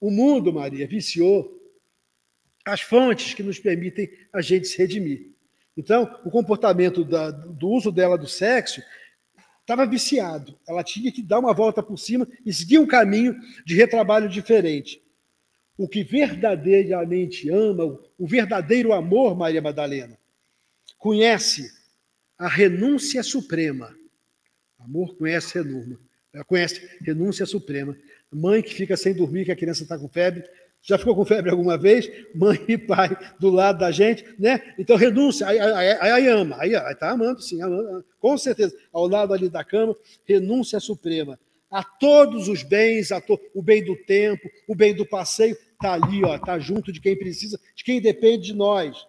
O 0.00 0.10
mundo, 0.10 0.50
Maria, 0.50 0.88
viciou 0.88 1.60
as 2.64 2.80
fontes 2.80 3.34
que 3.34 3.42
nos 3.42 3.58
permitem 3.58 4.08
a 4.32 4.40
gente 4.40 4.68
se 4.68 4.78
redimir. 4.78 5.34
Então, 5.76 6.04
o 6.24 6.30
comportamento 6.30 7.04
da, 7.04 7.30
do 7.30 7.68
uso 7.68 7.92
dela 7.92 8.16
do 8.16 8.26
sexo 8.26 8.80
estava 9.60 9.84
viciado. 9.84 10.58
Ela 10.66 10.82
tinha 10.82 11.12
que 11.12 11.22
dar 11.22 11.38
uma 11.38 11.52
volta 11.52 11.82
por 11.82 11.98
cima 11.98 12.26
e 12.46 12.54
seguir 12.54 12.78
um 12.78 12.86
caminho 12.86 13.36
de 13.66 13.74
retrabalho 13.74 14.26
diferente. 14.26 15.04
O 15.78 15.86
que 15.86 16.02
verdadeiramente 16.02 17.50
ama, 17.50 17.98
o 18.18 18.26
verdadeiro 18.26 18.92
amor, 18.92 19.36
Maria 19.36 19.60
Madalena, 19.60 20.18
conhece 20.98 21.70
a 22.38 22.48
renúncia 22.48 23.22
suprema. 23.22 23.94
Amor 24.78 25.16
conhece 25.16 25.58
renúncia, 25.58 25.98
conhece 26.46 26.88
renúncia 27.00 27.44
suprema. 27.44 27.96
Mãe 28.32 28.62
que 28.62 28.74
fica 28.74 28.96
sem 28.96 29.14
dormir, 29.14 29.44
que 29.44 29.52
a 29.52 29.56
criança 29.56 29.82
está 29.82 29.98
com 29.98 30.08
febre. 30.08 30.44
Já 30.82 30.96
ficou 30.96 31.16
com 31.16 31.24
febre 31.24 31.50
alguma 31.50 31.76
vez? 31.76 32.08
Mãe 32.34 32.58
e 32.68 32.78
pai 32.78 33.16
do 33.40 33.50
lado 33.50 33.78
da 33.80 33.90
gente, 33.90 34.24
né? 34.38 34.74
Então 34.78 34.96
renúncia, 34.96 35.46
aí, 35.46 35.58
aí, 35.58 36.12
aí 36.12 36.28
ama, 36.28 36.56
aí 36.60 36.74
está 36.74 37.10
amando, 37.10 37.42
sim, 37.42 37.60
amando, 37.60 38.04
com 38.20 38.38
certeza. 38.38 38.76
Ao 38.92 39.08
lado 39.08 39.34
ali 39.34 39.48
da 39.48 39.64
cama, 39.64 39.96
renúncia 40.24 40.78
suprema. 40.78 41.38
a 41.70 41.82
todos 41.82 42.48
os 42.48 42.62
bens, 42.62 43.08
to, 43.26 43.38
o 43.54 43.62
bem 43.62 43.84
do 43.84 43.96
tempo, 43.96 44.48
o 44.68 44.74
bem 44.74 44.94
do 44.94 45.04
passeio, 45.04 45.56
está 45.76 45.92
ali, 45.92 46.24
ó, 46.24 46.34
está 46.36 46.58
junto 46.58 46.90
de 46.90 47.00
quem 47.00 47.16
precisa, 47.16 47.60
de 47.74 47.84
quem 47.84 48.00
depende 48.00 48.46
de 48.46 48.54
nós. 48.54 49.06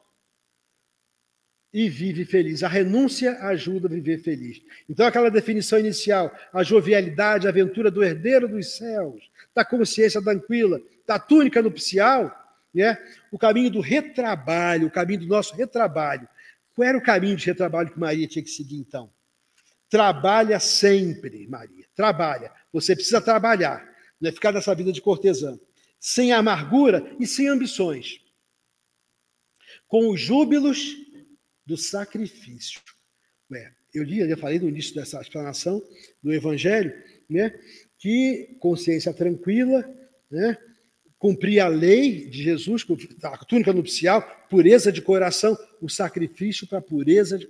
E 1.74 1.90
vive 1.90 2.26
feliz. 2.26 2.64
A 2.64 2.68
renúncia 2.68 3.38
ajuda 3.44 3.88
a 3.88 3.92
viver 3.92 4.20
feliz. 4.20 4.62
Então, 4.90 5.06
aquela 5.06 5.30
definição 5.30 5.78
inicial, 5.78 6.34
a 6.54 6.64
jovialidade, 6.64 7.46
a 7.46 7.50
aventura 7.50 7.92
do 7.92 8.04
herdeiro 8.04 8.48
dos 8.48 8.78
céus, 8.78 9.30
da 9.54 9.66
consciência 9.66 10.22
tranquila, 10.22 10.82
da 11.06 11.20
túnica 11.20 11.62
nupcial, 11.62 12.32
né? 12.74 12.98
o 13.32 13.38
caminho 13.38 13.70
do 13.70 13.82
retrabalho, 13.82 14.88
o 14.88 14.92
caminho 14.92 15.22
do 15.22 15.28
nosso 15.28 15.56
retrabalho. 15.56 16.28
Qual 16.74 16.88
era 16.88 16.98
o 16.98 17.04
caminho 17.04 17.36
de 17.36 17.46
retrabalho 17.46 17.92
que 17.92 18.00
Maria 18.00 18.28
tinha 18.28 18.44
que 18.44 18.52
seguir, 18.52 18.78
então? 18.78 19.12
Trabalha 19.90 20.60
sempre, 20.60 21.48
Maria. 21.48 21.86
Trabalha. 21.96 22.52
Você 22.72 22.96
precisa 22.96 23.22
trabalhar. 23.22 23.88
Não 24.20 24.30
é 24.30 24.32
ficar 24.32 24.52
nessa 24.52 24.74
vida 24.76 24.92
de 24.92 25.02
cortesã. 25.02 25.60
Sem 26.00 26.32
amargura 26.32 27.16
e 27.20 27.26
sem 27.26 27.48
ambições. 27.48 28.20
Com 29.88 30.10
os 30.10 30.20
júbilos 30.20 30.96
do 31.66 31.78
sacrifício. 31.78 32.82
Ué, 33.52 33.74
eu 33.94 34.04
li, 34.04 34.20
eu 34.20 34.38
falei 34.38 34.60
no 34.60 34.70
início 34.70 34.94
dessa 34.96 35.20
explanação 35.22 35.82
do 36.22 36.34
Evangelho, 36.34 36.94
né, 37.30 37.58
que 37.98 38.58
consciência 38.60 39.14
tranquila, 39.14 39.84
né, 40.30 40.58
cumprir 41.18 41.60
a 41.60 41.68
lei 41.68 42.30
de 42.30 42.44
Jesus, 42.44 42.86
a 43.24 43.38
túnica 43.46 43.74
nupcial, 43.74 44.22
pureza 44.50 44.92
de 44.92 45.02
coração, 45.02 45.58
o 45.82 45.90
sacrifício 45.90 46.68
para 46.68 46.78
a 46.78 46.82
pureza 46.82 47.38
de, 47.38 47.48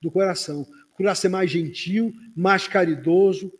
do 0.00 0.10
coração 0.10 0.66
procurar 1.02 1.14
ser 1.14 1.28
mais 1.28 1.50
gentil, 1.50 2.14
mais 2.36 2.68
caridoso, 2.68 3.52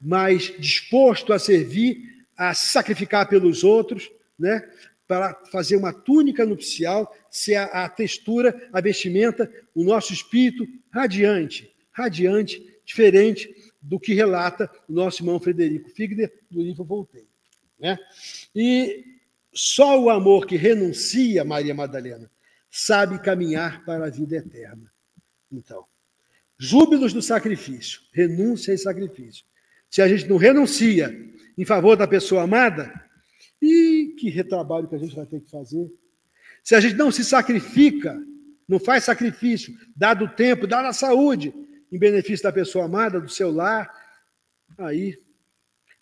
mais 0.00 0.52
disposto 0.58 1.32
a 1.32 1.38
servir, 1.38 1.96
a 2.36 2.54
sacrificar 2.54 3.28
pelos 3.28 3.64
outros, 3.64 4.10
né? 4.38 4.68
para 5.06 5.34
fazer 5.52 5.76
uma 5.76 5.92
túnica 5.92 6.44
nupcial, 6.44 7.14
ser 7.30 7.54
a, 7.54 7.84
a 7.84 7.88
textura, 7.88 8.68
a 8.72 8.80
vestimenta, 8.80 9.50
o 9.74 9.84
nosso 9.84 10.12
espírito 10.12 10.66
radiante, 10.90 11.72
radiante, 11.92 12.80
diferente 12.84 13.54
do 13.80 14.00
que 14.00 14.14
relata 14.14 14.70
o 14.88 14.92
nosso 14.92 15.22
irmão 15.22 15.38
Frederico 15.38 15.88
Figner 15.90 16.32
do 16.50 16.60
livro 16.60 16.84
Voltei. 16.84 17.26
Né? 17.78 17.96
E 18.54 19.04
só 19.52 20.00
o 20.00 20.10
amor 20.10 20.46
que 20.46 20.56
renuncia, 20.56 21.44
Maria 21.44 21.74
Madalena, 21.74 22.30
sabe 22.70 23.22
caminhar 23.22 23.84
para 23.84 24.06
a 24.06 24.10
vida 24.10 24.36
eterna. 24.36 24.92
Então, 25.50 25.86
Júbilos 26.58 27.12
do 27.12 27.20
sacrifício, 27.20 28.00
renúncia 28.12 28.72
e 28.72 28.78
sacrifício. 28.78 29.44
Se 29.90 30.00
a 30.00 30.08
gente 30.08 30.26
não 30.26 30.36
renuncia 30.36 31.14
em 31.56 31.64
favor 31.64 31.96
da 31.96 32.06
pessoa 32.06 32.42
amada, 32.42 32.92
e 33.60 34.14
que 34.18 34.28
retrabalho 34.28 34.88
que 34.88 34.94
a 34.94 34.98
gente 34.98 35.14
vai 35.14 35.26
ter 35.26 35.40
que 35.40 35.50
fazer. 35.50 35.90
Se 36.62 36.74
a 36.74 36.80
gente 36.80 36.96
não 36.96 37.10
se 37.10 37.24
sacrifica, 37.24 38.20
não 38.68 38.78
faz 38.78 39.04
sacrifício, 39.04 39.74
dado 39.94 40.26
o 40.26 40.28
tempo, 40.28 40.66
dado 40.66 40.86
a 40.86 40.92
saúde, 40.92 41.54
em 41.90 41.98
benefício 41.98 42.42
da 42.42 42.52
pessoa 42.52 42.84
amada, 42.84 43.20
do 43.20 43.28
seu 43.28 43.50
lar, 43.50 43.90
aí, 44.78 45.18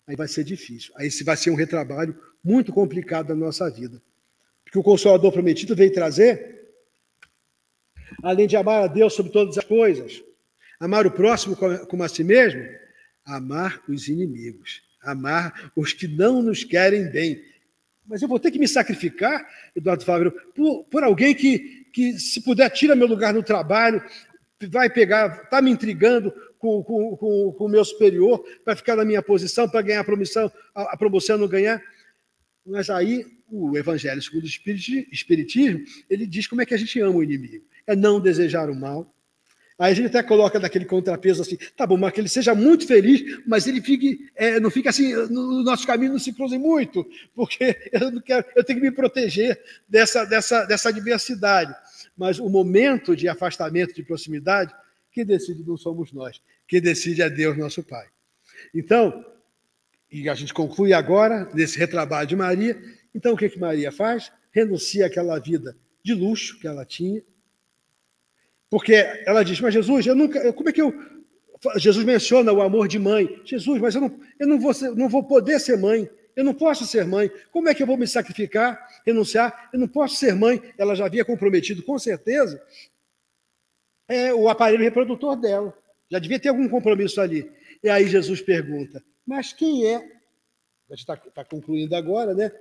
aí 0.07 0.15
vai 0.15 0.27
ser 0.27 0.43
difícil. 0.43 0.93
Aí 0.97 1.09
vai 1.23 1.37
ser 1.37 1.51
um 1.51 1.55
retrabalho 1.55 2.19
muito 2.43 2.73
complicado 2.73 3.27
da 3.27 3.35
nossa 3.35 3.69
vida. 3.69 4.01
Porque 4.63 4.79
o 4.79 4.83
Consolador 4.83 5.31
Prometido 5.31 5.75
veio 5.75 5.93
trazer, 5.93 6.73
além 8.21 8.47
de 8.47 8.57
amar 8.57 8.83
a 8.83 8.87
Deus 8.87 9.13
sobre 9.13 9.31
todas 9.31 9.57
as 9.57 9.63
coisas, 9.63 10.23
Amar 10.79 11.07
o 11.07 11.11
próximo 11.11 11.55
como 11.55 12.03
a 12.03 12.09
si 12.09 12.23
mesmo? 12.23 12.61
Amar 13.25 13.81
os 13.87 14.07
inimigos. 14.07 14.83
Amar 15.05 15.71
os 15.75 15.93
que 15.93 16.07
não 16.07 16.41
nos 16.41 16.63
querem 16.63 17.09
bem. 17.09 17.41
Mas 18.05 18.21
eu 18.21 18.27
vou 18.27 18.39
ter 18.39 18.51
que 18.51 18.59
me 18.59 18.67
sacrificar, 18.67 19.47
Eduardo 19.75 20.05
Fábio, 20.05 20.31
por, 20.53 20.83
por 20.85 21.03
alguém 21.03 21.33
que, 21.33 21.87
que, 21.91 22.19
se 22.19 22.41
puder, 22.41 22.69
tira 22.69 22.95
meu 22.95 23.07
lugar 23.07 23.33
no 23.33 23.41
trabalho, 23.41 24.03
vai 24.69 24.89
pegar, 24.89 25.43
está 25.43 25.61
me 25.61 25.71
intrigando 25.71 26.31
com, 26.59 26.83
com, 26.83 27.17
com, 27.17 27.51
com, 27.53 27.65
o 27.65 27.69
meu 27.69 27.83
superior, 27.83 28.43
para 28.63 28.75
ficar 28.75 28.95
na 28.95 29.05
minha 29.05 29.21
posição, 29.21 29.67
para 29.67 29.81
ganhar 29.81 30.01
a 30.01 30.03
promoção, 30.03 30.51
a, 30.73 30.93
a 30.93 30.97
promoção 30.97 31.37
não 31.37 31.47
ganhar. 31.47 31.81
Mas 32.65 32.89
aí 32.89 33.25
o 33.49 33.77
Evangelho 33.77 34.21
segundo 34.21 34.43
o 34.43 34.47
Espiritismo, 34.47 35.83
ele 36.09 36.25
diz 36.25 36.47
como 36.47 36.61
é 36.61 36.65
que 36.65 36.73
a 36.73 36.77
gente 36.77 36.99
ama 36.99 37.15
o 37.15 37.23
inimigo. 37.23 37.65
É 37.87 37.95
não 37.95 38.19
desejar 38.19 38.69
o 38.69 38.75
mal, 38.75 39.14
Aí 39.77 39.91
a 39.91 39.95
gente 39.95 40.07
até 40.07 40.23
coloca 40.23 40.57
naquele 40.57 40.85
contrapeso 40.85 41.41
assim, 41.41 41.57
tá 41.75 41.85
bom, 41.85 41.97
mas 41.97 42.13
que 42.13 42.21
ele 42.21 42.29
seja 42.29 42.55
muito 42.55 42.87
feliz, 42.87 43.41
mas 43.45 43.67
ele 43.67 43.81
fique, 43.81 44.29
é, 44.33 44.57
não 44.57 44.71
fique 44.71 44.87
assim, 44.87 45.13
no, 45.29 45.63
nosso 45.63 45.85
caminho 45.85 46.13
não 46.13 46.19
se 46.19 46.31
cruze 46.31 46.57
muito, 46.57 47.05
porque 47.33 47.77
eu 47.91 48.09
não 48.09 48.21
quero, 48.21 48.45
eu 48.55 48.63
tenho 48.63 48.79
que 48.79 48.85
me 48.85 48.91
proteger 48.91 49.61
dessa, 49.87 50.23
dessa, 50.23 50.63
dessa 50.63 50.89
adversidade. 50.89 51.75
Mas 52.17 52.39
o 52.39 52.47
momento 52.49 53.15
de 53.17 53.27
afastamento, 53.27 53.93
de 53.93 54.03
proximidade, 54.03 54.73
quem 55.11 55.25
decide 55.25 55.63
não 55.67 55.75
somos 55.75 56.13
nós, 56.13 56.41
quem 56.65 56.79
decide 56.79 57.21
é 57.21 57.29
Deus, 57.29 57.57
nosso 57.57 57.83
Pai. 57.83 58.07
Então, 58.73 59.25
e 60.09 60.29
a 60.29 60.35
gente 60.35 60.53
conclui 60.53 60.93
agora, 60.93 61.49
nesse 61.53 61.77
retrabalho 61.77 62.27
de 62.27 62.35
Maria, 62.35 62.81
então 63.13 63.33
o 63.33 63.37
que, 63.37 63.49
que 63.49 63.59
Maria 63.59 63.91
faz? 63.91 64.31
Renuncia 64.51 65.05
àquela 65.05 65.37
vida 65.37 65.75
de 66.01 66.13
luxo 66.13 66.57
que 66.59 66.67
ela 66.67 66.85
tinha, 66.85 67.21
porque 68.75 68.93
ela 69.25 69.41
diz, 69.41 69.61
mas 69.61 69.73
Jesus, 69.73 70.05
eu 70.05 70.13
nunca. 70.13 70.51
Como 70.51 70.67
é 70.67 70.73
que 70.73 70.81
eu. 70.81 70.93
Jesus 71.77 72.03
menciona 72.03 72.51
o 72.51 72.61
amor 72.61 72.89
de 72.89 72.99
mãe. 72.99 73.41
Jesus, 73.45 73.79
mas 73.79 73.95
eu 73.95 74.01
não, 74.01 74.19
eu 74.37 74.45
não, 74.45 74.59
vou, 74.59 74.73
ser, 74.73 74.93
não 74.93 75.07
vou 75.07 75.23
poder 75.23 75.61
ser 75.61 75.77
mãe. 75.77 76.09
Eu 76.35 76.43
não 76.43 76.53
posso 76.53 76.85
ser 76.85 77.05
mãe. 77.05 77.31
Como 77.53 77.69
é 77.69 77.73
que 77.73 77.81
eu 77.81 77.87
vou 77.87 77.95
me 77.95 78.05
sacrificar, 78.05 78.85
renunciar? 79.05 79.69
Eu 79.71 79.79
não 79.79 79.87
posso 79.87 80.17
ser 80.17 80.35
mãe. 80.35 80.61
Ela 80.77 80.93
já 80.93 81.05
havia 81.05 81.23
comprometido, 81.23 81.83
com 81.83 81.97
certeza, 81.97 82.61
é, 84.09 84.33
o 84.33 84.49
aparelho 84.49 84.83
reprodutor 84.83 85.37
dela. 85.37 85.73
Já 86.11 86.19
devia 86.19 86.37
ter 86.37 86.49
algum 86.49 86.67
compromisso 86.67 87.21
ali. 87.21 87.49
E 87.81 87.87
aí 87.87 88.09
Jesus 88.09 88.41
pergunta: 88.41 89.01
Mas 89.25 89.53
quem 89.53 89.87
é? 89.87 89.95
A 89.95 90.95
gente 90.95 90.99
está 90.99 91.15
tá 91.15 91.45
concluindo 91.45 91.95
agora, 91.95 92.33
né? 92.33 92.51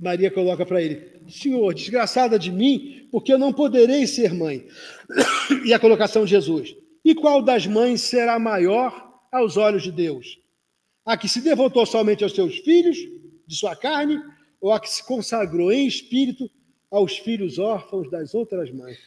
Maria 0.00 0.30
coloca 0.30 0.64
para 0.64 0.82
ele: 0.82 1.20
Senhor, 1.28 1.74
desgraçada 1.74 2.38
de 2.38 2.50
mim, 2.50 3.08
porque 3.12 3.32
eu 3.32 3.38
não 3.38 3.52
poderei 3.52 4.06
ser 4.06 4.32
mãe. 4.32 4.66
E 5.64 5.74
a 5.74 5.78
colocação 5.78 6.24
de 6.24 6.30
Jesus: 6.30 6.74
E 7.04 7.14
qual 7.14 7.42
das 7.42 7.66
mães 7.66 8.00
será 8.00 8.38
maior 8.38 9.20
aos 9.30 9.56
olhos 9.56 9.82
de 9.82 9.92
Deus? 9.92 10.38
A 11.04 11.16
que 11.16 11.28
se 11.28 11.40
devotou 11.40 11.84
somente 11.84 12.24
aos 12.24 12.34
seus 12.34 12.58
filhos, 12.58 12.96
de 13.46 13.56
sua 13.56 13.76
carne, 13.76 14.22
ou 14.60 14.72
a 14.72 14.80
que 14.80 14.88
se 14.88 15.04
consagrou 15.04 15.72
em 15.72 15.86
espírito 15.86 16.48
aos 16.90 17.18
filhos 17.18 17.58
órfãos 17.58 18.10
das 18.10 18.34
outras 18.34 18.70
mães? 18.70 18.98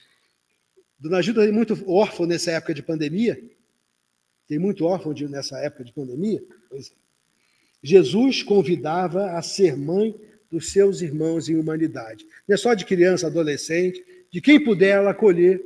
Dona 1.00 1.22
Gilda 1.22 1.44
tem 1.44 1.52
muito 1.52 1.74
órfão 1.90 2.26
nessa 2.26 2.52
época 2.52 2.74
de 2.74 2.84
pandemia. 2.84 3.42
Tem 4.48 4.60
muito 4.60 4.86
órfão 4.86 5.14
de, 5.14 5.28
nessa 5.28 5.58
época 5.60 5.84
de 5.84 5.94
pandemia. 5.94 6.44
Pois 6.70 6.92
é. 6.92 6.94
Jesus 7.82 8.44
convidava 8.44 9.32
a 9.32 9.42
ser 9.42 9.76
mãe 9.76 10.16
dos 10.54 10.72
seus 10.72 11.02
irmãos 11.02 11.50
em 11.50 11.56
humanidade. 11.56 12.28
Não 12.48 12.54
é 12.54 12.58
só 12.58 12.76
de 12.76 12.86
criança, 12.86 13.26
adolescente, 13.26 14.06
de 14.32 14.40
quem 14.40 14.64
puder 14.64 14.98
ela 14.98 15.10
acolher 15.10 15.60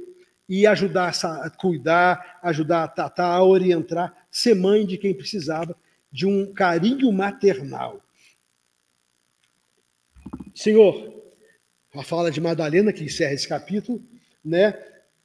e 0.47 0.65
ajudar 0.65 1.13
a 1.23 1.49
cuidar, 1.49 2.39
ajudar 2.41 2.85
a 2.85 2.87
tratar, 2.87 3.27
a 3.27 3.43
orientar, 3.43 4.15
ser 4.31 4.55
mãe 4.55 4.85
de 4.85 4.97
quem 4.97 5.13
precisava 5.13 5.75
de 6.09 6.25
um 6.25 6.53
carinho 6.53 7.11
maternal. 7.11 8.01
Senhor, 10.55 11.13
a 11.93 12.01
fala 12.01 12.31
de 12.31 12.39
Madalena, 12.39 12.93
que 12.93 13.03
encerra 13.03 13.33
esse 13.33 13.47
capítulo, 13.47 14.01
né? 14.43 14.73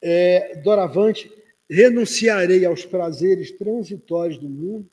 É, 0.02 0.56
doravante, 0.56 1.30
renunciarei 1.70 2.64
aos 2.64 2.84
prazeres 2.84 3.52
transitórios 3.52 4.38
do 4.38 4.48
mundo 4.48 4.90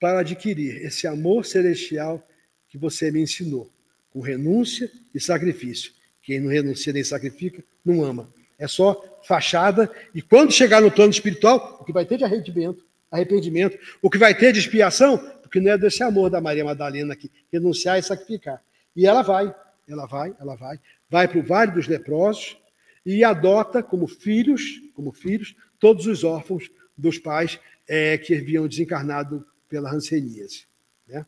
para 0.00 0.20
adquirir 0.20 0.86
esse 0.86 1.06
amor 1.06 1.44
celestial 1.44 2.26
que 2.66 2.78
você 2.78 3.10
me 3.10 3.20
ensinou 3.20 3.70
com 4.10 4.20
renúncia 4.20 4.90
e 5.14 5.20
sacrifício. 5.20 5.92
Quem 6.22 6.40
não 6.40 6.50
renuncia 6.50 6.92
nem 6.92 7.04
sacrifica, 7.04 7.62
não 7.84 8.04
ama. 8.04 8.28
É 8.58 8.68
só 8.68 9.20
fachada, 9.24 9.90
e 10.14 10.20
quando 10.20 10.52
chegar 10.52 10.80
no 10.80 10.90
plano 10.90 11.10
espiritual, 11.10 11.78
o 11.80 11.84
que 11.84 11.92
vai 11.92 12.04
ter 12.04 12.18
de 12.18 12.24
arrependimento, 12.24 12.84
arrependimento, 13.10 13.78
o 14.02 14.10
que 14.10 14.18
vai 14.18 14.34
ter 14.34 14.52
de 14.52 14.58
expiação, 14.58 15.18
porque 15.40 15.60
não 15.60 15.72
é 15.72 15.78
desse 15.78 16.02
amor 16.02 16.30
da 16.30 16.40
Maria 16.40 16.64
Madalena 16.64 17.14
aqui, 17.14 17.30
renunciar 17.52 17.98
e 17.98 18.02
sacrificar. 18.02 18.62
E 18.94 19.06
ela 19.06 19.22
vai, 19.22 19.54
ela 19.88 20.06
vai, 20.06 20.34
ela 20.38 20.54
vai, 20.56 20.78
vai 21.08 21.26
para 21.26 21.38
o 21.38 21.42
Vale 21.42 21.72
dos 21.72 21.88
Leprosos 21.88 22.56
e 23.04 23.24
adota 23.24 23.82
como 23.82 24.06
filhos, 24.06 24.80
como 24.94 25.12
filhos, 25.12 25.56
todos 25.78 26.06
os 26.06 26.22
órfãos 26.22 26.70
dos 26.96 27.18
pais 27.18 27.58
é, 27.88 28.18
que 28.18 28.34
haviam 28.34 28.68
desencarnado 28.68 29.44
pela 29.68 29.90
ranceníase. 29.90 30.64
Né? 31.08 31.24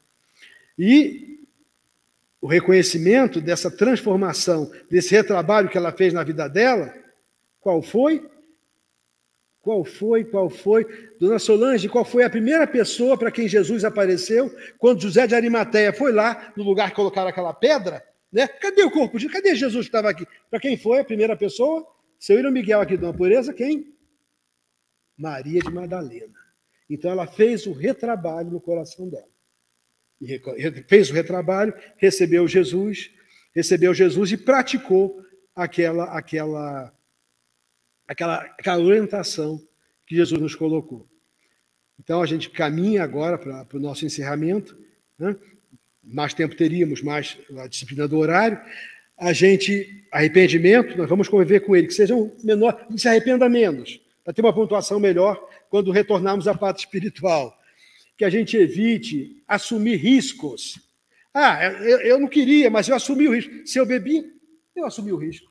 E 0.79 1.42
o 2.43 2.49
reconhecimento 2.49 3.41
dessa 3.41 3.71
transformação, 3.71 4.69
desse 4.91 5.15
retrabalho 5.15 5.69
que 5.69 5.79
ela 5.79 5.93
fez 5.93 6.13
na 6.13 6.25
vida 6.25 6.49
dela, 6.49 6.93
qual 7.61 7.81
foi? 7.81 8.29
Qual 9.61 9.85
foi, 9.85 10.25
qual 10.25 10.51
foi? 10.51 10.85
Dona 11.21 11.39
Solange, 11.39 11.89
qual 11.89 12.05
foi 12.05 12.25
a 12.25 12.31
primeira 12.31 12.67
pessoa 12.67 13.17
para 13.17 13.31
quem 13.31 13.47
Jesus 13.47 13.85
apareceu 13.85 14.53
quando 14.77 15.01
José 15.01 15.25
de 15.25 15.37
Arimateia 15.37 15.93
foi 15.93 16.11
lá 16.11 16.53
no 16.57 16.65
lugar 16.65 16.91
que 16.91 16.97
colocaram 16.97 17.29
aquela 17.29 17.55
pedra? 17.55 18.05
Né? 18.33 18.49
Cadê 18.49 18.83
o 18.83 18.91
corpo 18.91 19.21
de 19.21 19.29
Cadê 19.29 19.55
Jesus 19.55 19.87
que 19.87 19.91
estava 19.91 20.11
aqui? 20.11 20.27
Para 20.51 20.59
quem 20.59 20.77
foi 20.77 20.99
a 20.99 21.05
primeira 21.05 21.37
pessoa? 21.37 21.87
Seu 22.19 22.41
Irã 22.41 22.51
Miguel 22.51 22.81
aqui, 22.81 22.97
Dona 22.97 23.17
Pureza, 23.17 23.55
quem? 23.55 23.95
Maria 25.17 25.61
de 25.61 25.71
Madalena. 25.71 26.35
Então 26.91 27.13
ela 27.13 27.29
fez 27.29 27.67
o 27.67 27.73
retrabalho 27.73 28.51
no 28.51 28.61
coração 28.61 29.09
dela. 29.09 29.32
Fez 30.87 31.11
o 31.11 31.15
retrabalho, 31.15 31.75
recebeu 31.97 32.47
Jesus, 32.47 33.11
recebeu 33.55 33.93
Jesus 33.93 34.33
e 34.33 34.37
praticou 34.37 35.23
aquela, 35.55 36.05
aquela, 36.17 36.93
aquela, 38.07 38.37
aquela 38.59 38.83
orientação 38.83 39.61
que 40.07 40.17
Jesus 40.17 40.41
nos 40.41 40.55
colocou. 40.55 41.09
Então 41.99 42.23
a 42.23 42.27
gente 42.27 42.51
caminha 42.51 43.03
agora 43.03 43.39
para, 43.39 43.67
o 43.75 43.81
nosso 43.81 44.05
encerramento. 44.05 44.77
Né? 45.19 45.37
Mais 46.03 46.35
tempo 46.35 46.57
teríamos, 46.57 47.03
mais 47.03 47.39
a 47.59 47.67
disciplina 47.67 48.09
do 48.09 48.19
horário. 48.19 48.61
A 49.17 49.33
gente, 49.33 50.05
arrependimento, 50.11 50.97
nós 50.97 51.09
vamos 51.09 51.29
conviver 51.29 51.61
com 51.61 51.77
ele, 51.77 51.87
que 51.87 51.95
seja 51.95 52.15
um 52.15 52.35
menor, 52.43 52.87
se 52.97 53.09
arrependa 53.09 53.49
menos, 53.49 54.01
para 54.25 54.33
ter 54.33 54.43
uma 54.43 54.53
pontuação 54.53 54.99
melhor 54.99 55.49
quando 55.71 55.93
retornarmos 55.93 56.49
à 56.49 56.55
parte 56.55 56.81
espiritual. 56.81 57.57
Que 58.17 58.25
a 58.25 58.31
gente 58.31 58.57
evite 58.57 59.43
assumir 59.47 59.97
riscos. 59.97 60.79
Ah, 61.35 61.65
eu, 61.65 62.01
eu 62.01 62.21
não 62.21 62.29
queria, 62.29 62.71
mas 62.71 62.89
eu 62.89 62.95
assumi 62.95 63.27
o 63.27 63.35
risco. 63.35 63.67
Se 63.67 63.79
eu 63.79 63.87
bebi, 63.87 64.25
eu 64.77 64.85
assumi 64.85 65.13
o 65.13 65.17
risco. 65.17 65.51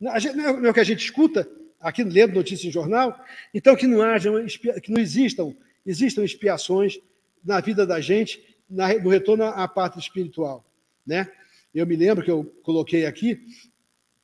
Não 0.00 0.12
é 0.14 0.70
o 0.70 0.74
que 0.74 0.80
a 0.80 0.84
gente 0.84 1.04
escuta 1.04 1.48
aqui 1.80 2.04
lendo 2.04 2.34
notícia 2.34 2.68
em 2.68 2.72
jornal? 2.72 3.18
Então, 3.52 3.74
que 3.74 3.86
não 3.86 4.02
haja, 4.02 4.30
que 4.82 4.90
não 4.90 5.00
existam, 5.00 5.54
existam 5.84 6.22
expiações 6.22 6.98
na 7.44 7.60
vida 7.60 7.86
da 7.86 8.00
gente, 8.00 8.42
no 8.68 9.08
retorno 9.08 9.44
à 9.44 9.66
pátria 9.66 10.00
espiritual. 10.00 10.64
Né? 11.06 11.30
Eu 11.74 11.86
me 11.86 11.96
lembro 11.96 12.24
que 12.24 12.30
eu 12.30 12.44
coloquei 12.62 13.06
aqui, 13.06 13.40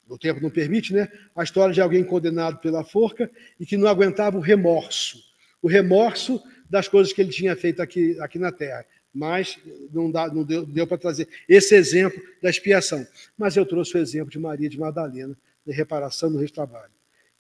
o 0.09 0.19
tempo 0.19 0.43
não 0.43 0.51
permite, 0.51 0.93
né? 0.93 1.09
A 1.35 1.43
história 1.43 1.73
de 1.73 1.81
alguém 1.81 2.05
condenado 2.05 2.59
pela 2.59 2.85
forca 2.85 3.31
e 3.59 3.65
que 3.65 3.79
não 3.79 3.89
aguentava 3.89 4.37
o 4.37 4.41
remorso. 4.41 5.19
O 5.63 5.69
remorso 5.69 6.43
das 6.73 6.89
coisas 6.89 7.13
que 7.13 7.21
ele 7.21 7.31
tinha 7.31 7.55
feito 7.55 7.83
aqui, 7.83 8.19
aqui 8.19 8.39
na 8.39 8.51
terra 8.51 8.87
mas 9.15 9.59
não, 9.93 10.11
dá, 10.11 10.33
não 10.33 10.43
deu, 10.43 10.65
deu 10.65 10.87
para 10.87 10.97
trazer 10.97 11.29
esse 11.47 11.75
exemplo 11.75 12.19
da 12.41 12.49
expiação. 12.49 13.07
Mas 13.37 13.59
eu 13.59 13.67
trouxe 13.67 13.95
o 13.95 14.01
exemplo 14.01 14.31
de 14.31 14.39
Maria 14.39 14.71
de 14.71 14.81
Madalena, 14.81 15.37
de 15.67 15.71
reparação 15.71 16.31
no 16.31 16.51
trabalho. 16.51 16.91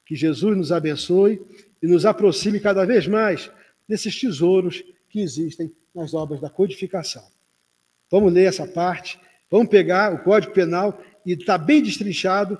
Que 0.04 0.14
Jesus 0.14 0.54
nos 0.54 0.70
abençoe 0.70 1.40
e 1.82 1.86
nos 1.86 2.04
aproxime 2.04 2.60
cada 2.60 2.84
vez 2.84 3.06
mais 3.06 3.50
desses 3.88 4.20
tesouros 4.20 4.84
que 5.08 5.22
existem 5.22 5.72
nas 5.94 6.12
obras 6.12 6.42
da 6.42 6.50
codificação. 6.50 7.24
Vamos 8.10 8.30
ler 8.30 8.44
essa 8.44 8.66
parte, 8.66 9.18
vamos 9.50 9.68
pegar 9.68 10.12
o 10.12 10.22
Código 10.22 10.52
Penal 10.52 11.02
e 11.24 11.32
está 11.32 11.56
bem 11.56 11.82
destrinchado. 11.82 12.58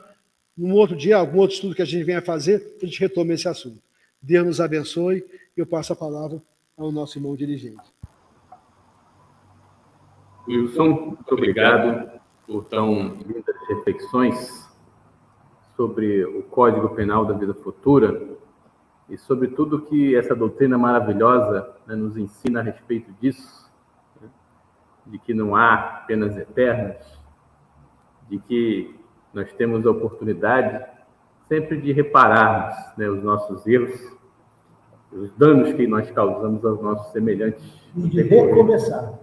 Num 0.57 0.73
outro 0.73 0.97
dia, 0.97 1.17
algum 1.17 1.41
outro 1.41 1.55
estudo 1.55 1.75
que 1.75 1.83
a 1.83 1.85
gente 1.85 2.05
venha 2.05 2.23
fazer, 2.23 2.77
a 2.83 2.87
gente 2.87 2.99
retome 2.99 3.35
esse 3.35 3.47
assunto. 3.47 3.83
Deus 4.23 4.47
nos 4.47 4.59
abençoe 4.59 5.23
eu 5.57 5.67
passo 5.67 5.93
a 5.93 5.97
palavra 5.97 6.43
ao 6.77 6.91
nosso 6.91 7.19
irmão 7.19 7.37
dirigente. 7.37 7.93
Wilson, 10.49 10.89
muito 10.89 11.33
obrigado 11.33 12.21
por 12.47 12.65
tão 12.65 13.15
lindas 13.27 13.57
reflexões 13.69 14.69
sobre 15.77 16.25
o 16.25 16.43
Código 16.45 16.95
Penal 16.95 17.25
da 17.25 17.35
Vida 17.35 17.55
Futura 17.55 18.37
e 19.09 19.17
sobre 19.17 19.49
tudo 19.49 19.83
que 19.83 20.17
essa 20.17 20.35
doutrina 20.35 20.77
maravilhosa 20.77 21.77
né, 21.87 21.95
nos 21.95 22.17
ensina 22.17 22.61
a 22.61 22.63
respeito 22.63 23.13
disso, 23.21 23.71
né, 24.21 24.29
de 25.07 25.19
que 25.19 25.33
não 25.33 25.55
há 25.55 26.05
penas 26.07 26.37
eternas, 26.37 26.97
de 28.29 28.39
que 28.39 28.99
nós 29.33 29.53
temos 29.53 29.87
a 29.87 29.91
oportunidade 29.91 30.85
sempre 31.49 31.81
de 31.81 31.93
repararmos 31.93 32.97
né, 32.97 33.09
os 33.09 33.23
nossos 33.23 33.67
erros, 33.67 34.01
os 35.13 35.31
danos 35.37 35.73
que 35.75 35.87
nós 35.87 36.11
causamos 36.11 36.65
aos 36.65 36.81
nossos 36.81 37.13
semelhantes. 37.13 37.63
E 37.97 38.09
de 38.09 38.23
recomeçar 38.23 39.19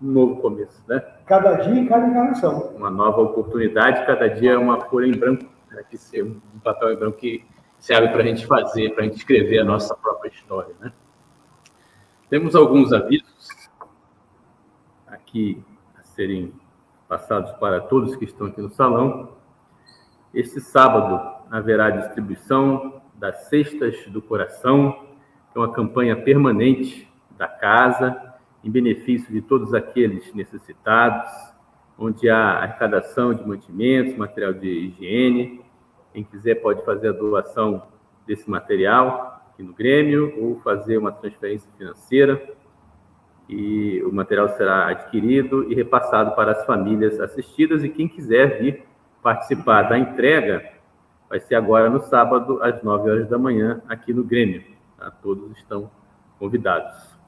um 0.00 0.12
novo 0.12 0.40
começo, 0.40 0.82
né? 0.86 1.02
Cada 1.26 1.54
dia 1.54 1.82
e 1.82 1.88
cada 1.88 2.06
encarnação. 2.06 2.72
Uma 2.76 2.90
nova 2.90 3.20
oportunidade, 3.22 4.06
cada 4.06 4.28
dia 4.28 4.52
é 4.52 4.58
uma 4.58 4.80
folha 4.82 5.06
em 5.06 5.18
branco, 5.18 5.44
né? 5.70 5.82
que 5.90 5.98
ser 5.98 6.22
um 6.22 6.40
papel 6.62 6.92
em 6.92 6.96
branco 6.96 7.18
que 7.18 7.44
serve 7.78 8.08
para 8.08 8.22
a 8.22 8.26
gente 8.26 8.46
fazer, 8.46 8.90
para 8.94 9.04
a 9.04 9.06
gente 9.06 9.16
escrever 9.16 9.60
a 9.60 9.64
nossa 9.64 9.94
própria 9.94 10.30
história, 10.30 10.74
né? 10.80 10.92
Temos 12.28 12.54
alguns 12.54 12.92
avisos 12.92 13.68
aqui 15.06 15.62
a 15.98 16.02
serem 16.02 16.52
passados 17.08 17.52
para 17.52 17.80
todos 17.80 18.14
que 18.16 18.26
estão 18.26 18.48
aqui 18.48 18.60
no 18.60 18.68
salão. 18.68 19.30
Este 20.34 20.60
sábado 20.60 21.38
haverá 21.50 21.88
distribuição 21.88 23.00
das 23.18 23.48
Cestas 23.48 24.06
do 24.08 24.22
Coração, 24.22 24.92
que 25.52 25.58
é 25.58 25.60
uma 25.60 25.72
campanha 25.72 26.16
permanente 26.16 27.08
da 27.36 27.48
casa 27.48 28.34
em 28.64 28.70
benefício 28.70 29.32
de 29.32 29.42
todos 29.42 29.74
aqueles 29.74 30.32
necessitados, 30.34 31.30
onde 31.98 32.28
há 32.28 32.58
arrecadação 32.60 33.34
de 33.34 33.46
mantimentos, 33.46 34.16
material 34.16 34.52
de 34.52 34.68
higiene. 34.68 35.60
Quem 36.12 36.22
quiser 36.22 36.56
pode 36.56 36.84
fazer 36.84 37.08
a 37.08 37.12
doação 37.12 37.82
desse 38.26 38.48
material 38.48 39.42
aqui 39.52 39.62
no 39.62 39.72
Grêmio 39.72 40.34
ou 40.40 40.60
fazer 40.60 40.98
uma 40.98 41.10
transferência 41.10 41.68
financeira. 41.76 42.40
E 43.48 44.02
o 44.04 44.12
material 44.12 44.48
será 44.56 44.88
adquirido 44.88 45.70
e 45.70 45.74
repassado 45.74 46.36
para 46.36 46.52
as 46.52 46.66
famílias 46.66 47.18
assistidas. 47.20 47.82
E 47.82 47.88
quem 47.88 48.06
quiser 48.06 48.60
vir 48.60 48.84
participar 49.22 49.88
da 49.88 49.98
entrega 49.98 50.77
vai 51.28 51.40
ser 51.40 51.54
agora 51.54 51.90
no 51.90 52.00
sábado 52.00 52.62
às 52.62 52.82
9 52.82 53.10
horas 53.10 53.28
da 53.28 53.38
manhã 53.38 53.80
aqui 53.88 54.12
no 54.12 54.24
Grêmio. 54.24 54.62
Tá? 54.96 55.10
Todos 55.10 55.56
estão 55.56 55.90
convidados. 56.38 57.18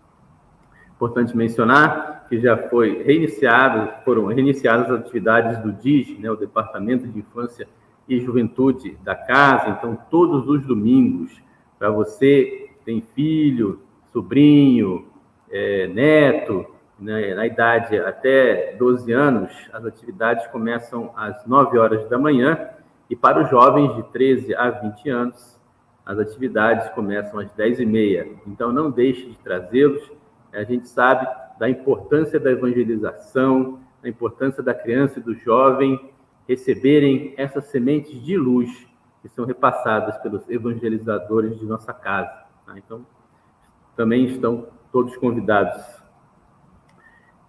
Importante 0.94 1.36
mencionar 1.36 2.26
que 2.28 2.38
já 2.38 2.56
foi 2.68 3.02
reiniciado, 3.02 3.90
foram 4.04 4.26
reiniciadas 4.26 4.90
as 4.90 5.00
atividades 5.00 5.62
do 5.62 5.72
DIG, 5.72 6.18
né, 6.20 6.30
o 6.30 6.36
Departamento 6.36 7.08
de 7.08 7.18
Infância 7.18 7.66
e 8.08 8.20
Juventude 8.20 8.96
da 9.02 9.14
Casa. 9.14 9.70
Então, 9.70 9.98
todos 10.10 10.46
os 10.46 10.66
domingos, 10.66 11.32
para 11.78 11.90
você 11.90 12.68
que 12.68 12.84
tem 12.84 13.00
filho, 13.14 13.80
sobrinho, 14.12 15.06
é, 15.50 15.86
neto, 15.86 16.66
né, 16.98 17.34
na 17.34 17.46
idade 17.46 17.98
até 17.98 18.76
12 18.76 19.10
anos, 19.10 19.50
as 19.72 19.84
atividades 19.84 20.46
começam 20.48 21.12
às 21.16 21.46
9 21.46 21.78
horas 21.78 22.08
da 22.08 22.18
manhã 22.18 22.68
e 23.10 23.16
para 23.16 23.42
os 23.42 23.50
jovens 23.50 23.94
de 23.96 24.04
13 24.04 24.54
a 24.54 24.70
20 24.70 25.10
anos, 25.10 25.60
as 26.06 26.18
atividades 26.18 26.88
começam 26.94 27.38
às 27.38 27.50
10h30. 27.52 28.38
Então, 28.46 28.72
não 28.72 28.90
deixe 28.90 29.26
de 29.26 29.36
trazê-los 29.38 30.20
a 30.52 30.64
gente 30.64 30.88
sabe 30.88 31.26
da 31.58 31.68
importância 31.68 32.40
da 32.40 32.50
evangelização, 32.50 33.78
da 34.02 34.08
importância 34.08 34.62
da 34.62 34.74
criança 34.74 35.18
e 35.18 35.22
do 35.22 35.34
jovem 35.34 36.10
receberem 36.48 37.34
essas 37.36 37.66
sementes 37.66 38.20
de 38.24 38.36
luz 38.36 38.68
que 39.22 39.28
são 39.28 39.44
repassadas 39.44 40.16
pelos 40.18 40.48
evangelizadores 40.48 41.58
de 41.58 41.66
nossa 41.66 41.92
casa. 41.92 42.44
Tá? 42.66 42.76
Então, 42.76 43.04
também 43.94 44.24
estão 44.24 44.66
todos 44.90 45.16
convidados. 45.16 45.99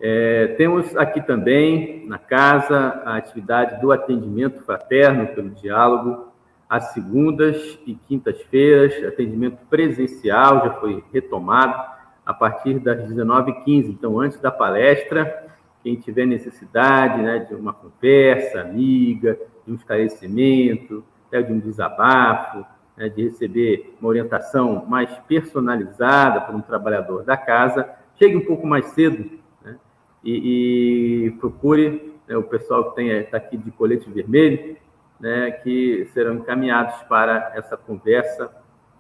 É, 0.04 0.48
temos 0.58 0.98
aqui 0.98 1.22
também, 1.22 2.08
na 2.08 2.18
casa, 2.18 3.04
a 3.06 3.18
atividade 3.18 3.80
do 3.80 3.92
atendimento 3.92 4.64
fraterno 4.64 5.28
pelo 5.28 5.52
diálogo, 5.52 6.32
às 6.68 6.86
segundas 6.94 7.78
e 7.86 7.94
quintas-feiras, 8.08 9.06
atendimento 9.06 9.60
presencial 9.70 10.66
já 10.66 10.72
foi 10.72 11.04
retomado 11.14 11.92
a 12.26 12.34
partir 12.34 12.80
das 12.80 13.08
19h15. 13.08 13.90
Então, 13.90 14.20
antes 14.20 14.40
da 14.40 14.50
palestra, 14.50 15.46
quem 15.84 15.96
tiver 15.96 16.26
necessidade 16.26 17.22
né, 17.22 17.46
de 17.48 17.54
uma 17.54 17.74
conversa 17.74 18.62
amiga, 18.62 19.38
de 19.68 19.72
um 19.72 19.76
esclarecimento, 19.76 21.04
né, 21.32 21.44
de 21.44 21.54
um 21.54 21.60
desabafo, 21.60 22.66
né, 22.98 23.08
de 23.08 23.26
receber 23.26 23.94
uma 24.02 24.10
orientação 24.10 24.84
mais 24.88 25.12
personalizada 25.28 26.42
por 26.42 26.56
um 26.56 26.62
trabalhador 26.62 27.24
da 27.24 27.38
casa, 27.38 27.88
chegue 28.18 28.36
um 28.36 28.46
pouco 28.46 28.66
mais 28.66 28.86
cedo 28.94 29.41
e, 30.24 31.28
e, 31.28 31.32
procure 31.32 32.14
né, 32.28 32.38
o 32.38 32.44
pessoal 32.44 32.92
que 32.94 33.02
está 33.02 33.38
aqui 33.38 33.58
de 33.58 33.72
colete 33.72 34.10
vermelho, 34.10 34.78
né, 35.20 35.52
que 35.52 36.08
serão 36.14 36.36
encaminhados 36.36 36.96
para 37.08 37.52
essa 37.56 37.78
conversa 37.78 38.52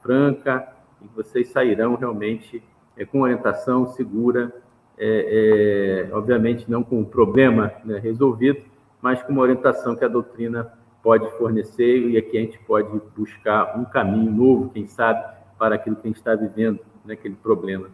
franca 0.01 0.67
e 1.01 1.07
vocês 1.15 1.49
sairão 1.49 1.95
realmente 1.95 2.63
é, 2.97 3.05
com 3.05 3.21
orientação 3.21 3.87
segura, 3.93 4.51
é, 4.97 6.07
é, 6.09 6.15
obviamente 6.15 6.69
não 6.69 6.83
com 6.83 7.01
o 7.01 7.05
problema 7.05 7.71
né, 7.83 7.97
resolvido, 7.99 8.61
mas 9.01 9.21
com 9.23 9.31
uma 9.31 9.41
orientação 9.41 9.95
que 9.95 10.05
a 10.05 10.07
doutrina 10.07 10.71
pode 11.01 11.29
fornecer 11.37 12.09
e 12.09 12.17
aqui 12.17 12.37
a 12.37 12.41
gente 12.41 12.59
pode 12.59 13.01
buscar 13.15 13.77
um 13.77 13.85
caminho 13.85 14.31
novo, 14.31 14.69
quem 14.69 14.87
sabe, 14.87 15.23
para 15.57 15.75
aquilo 15.75 15.95
que 15.95 16.07
a 16.07 16.09
gente 16.09 16.17
está 16.17 16.35
vivendo, 16.35 16.79
naquele 17.03 17.35
problema. 17.35 17.87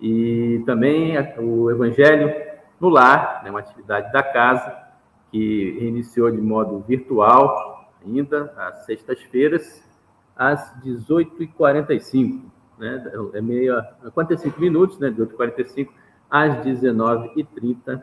E 0.00 0.62
também 0.64 1.14
o 1.38 1.70
Evangelho 1.70 2.34
no 2.80 2.88
Lar, 2.88 3.42
né, 3.44 3.50
uma 3.50 3.60
atividade 3.60 4.10
da 4.12 4.22
casa, 4.22 4.74
que 5.30 5.78
reiniciou 5.78 6.30
de 6.30 6.40
modo 6.40 6.80
virtual 6.80 7.90
ainda, 8.04 8.52
às 8.56 8.86
sextas-feiras, 8.86 9.82
às 10.34 10.72
18h45. 10.82 12.40
Né, 12.78 13.12
é 13.34 13.40
meio 13.42 13.76
a 13.78 14.10
45 14.12 14.58
minutos, 14.58 14.98
né, 14.98 15.10
18h45 15.10 15.88
às 16.30 16.56
19h30. 16.64 18.02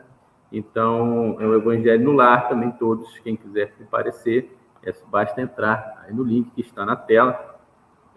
Então, 0.52 1.36
é 1.40 1.46
o 1.46 1.54
Evangelho 1.56 2.04
no 2.04 2.12
Lar, 2.12 2.48
também 2.48 2.70
todos, 2.70 3.18
quem 3.18 3.36
quiser 3.36 3.72
comparecer, 3.76 4.56
é, 4.84 4.94
basta 5.10 5.40
entrar 5.42 6.04
aí 6.06 6.14
no 6.14 6.22
link 6.22 6.50
que 6.52 6.60
está 6.60 6.86
na 6.86 6.94
tela 6.94 7.58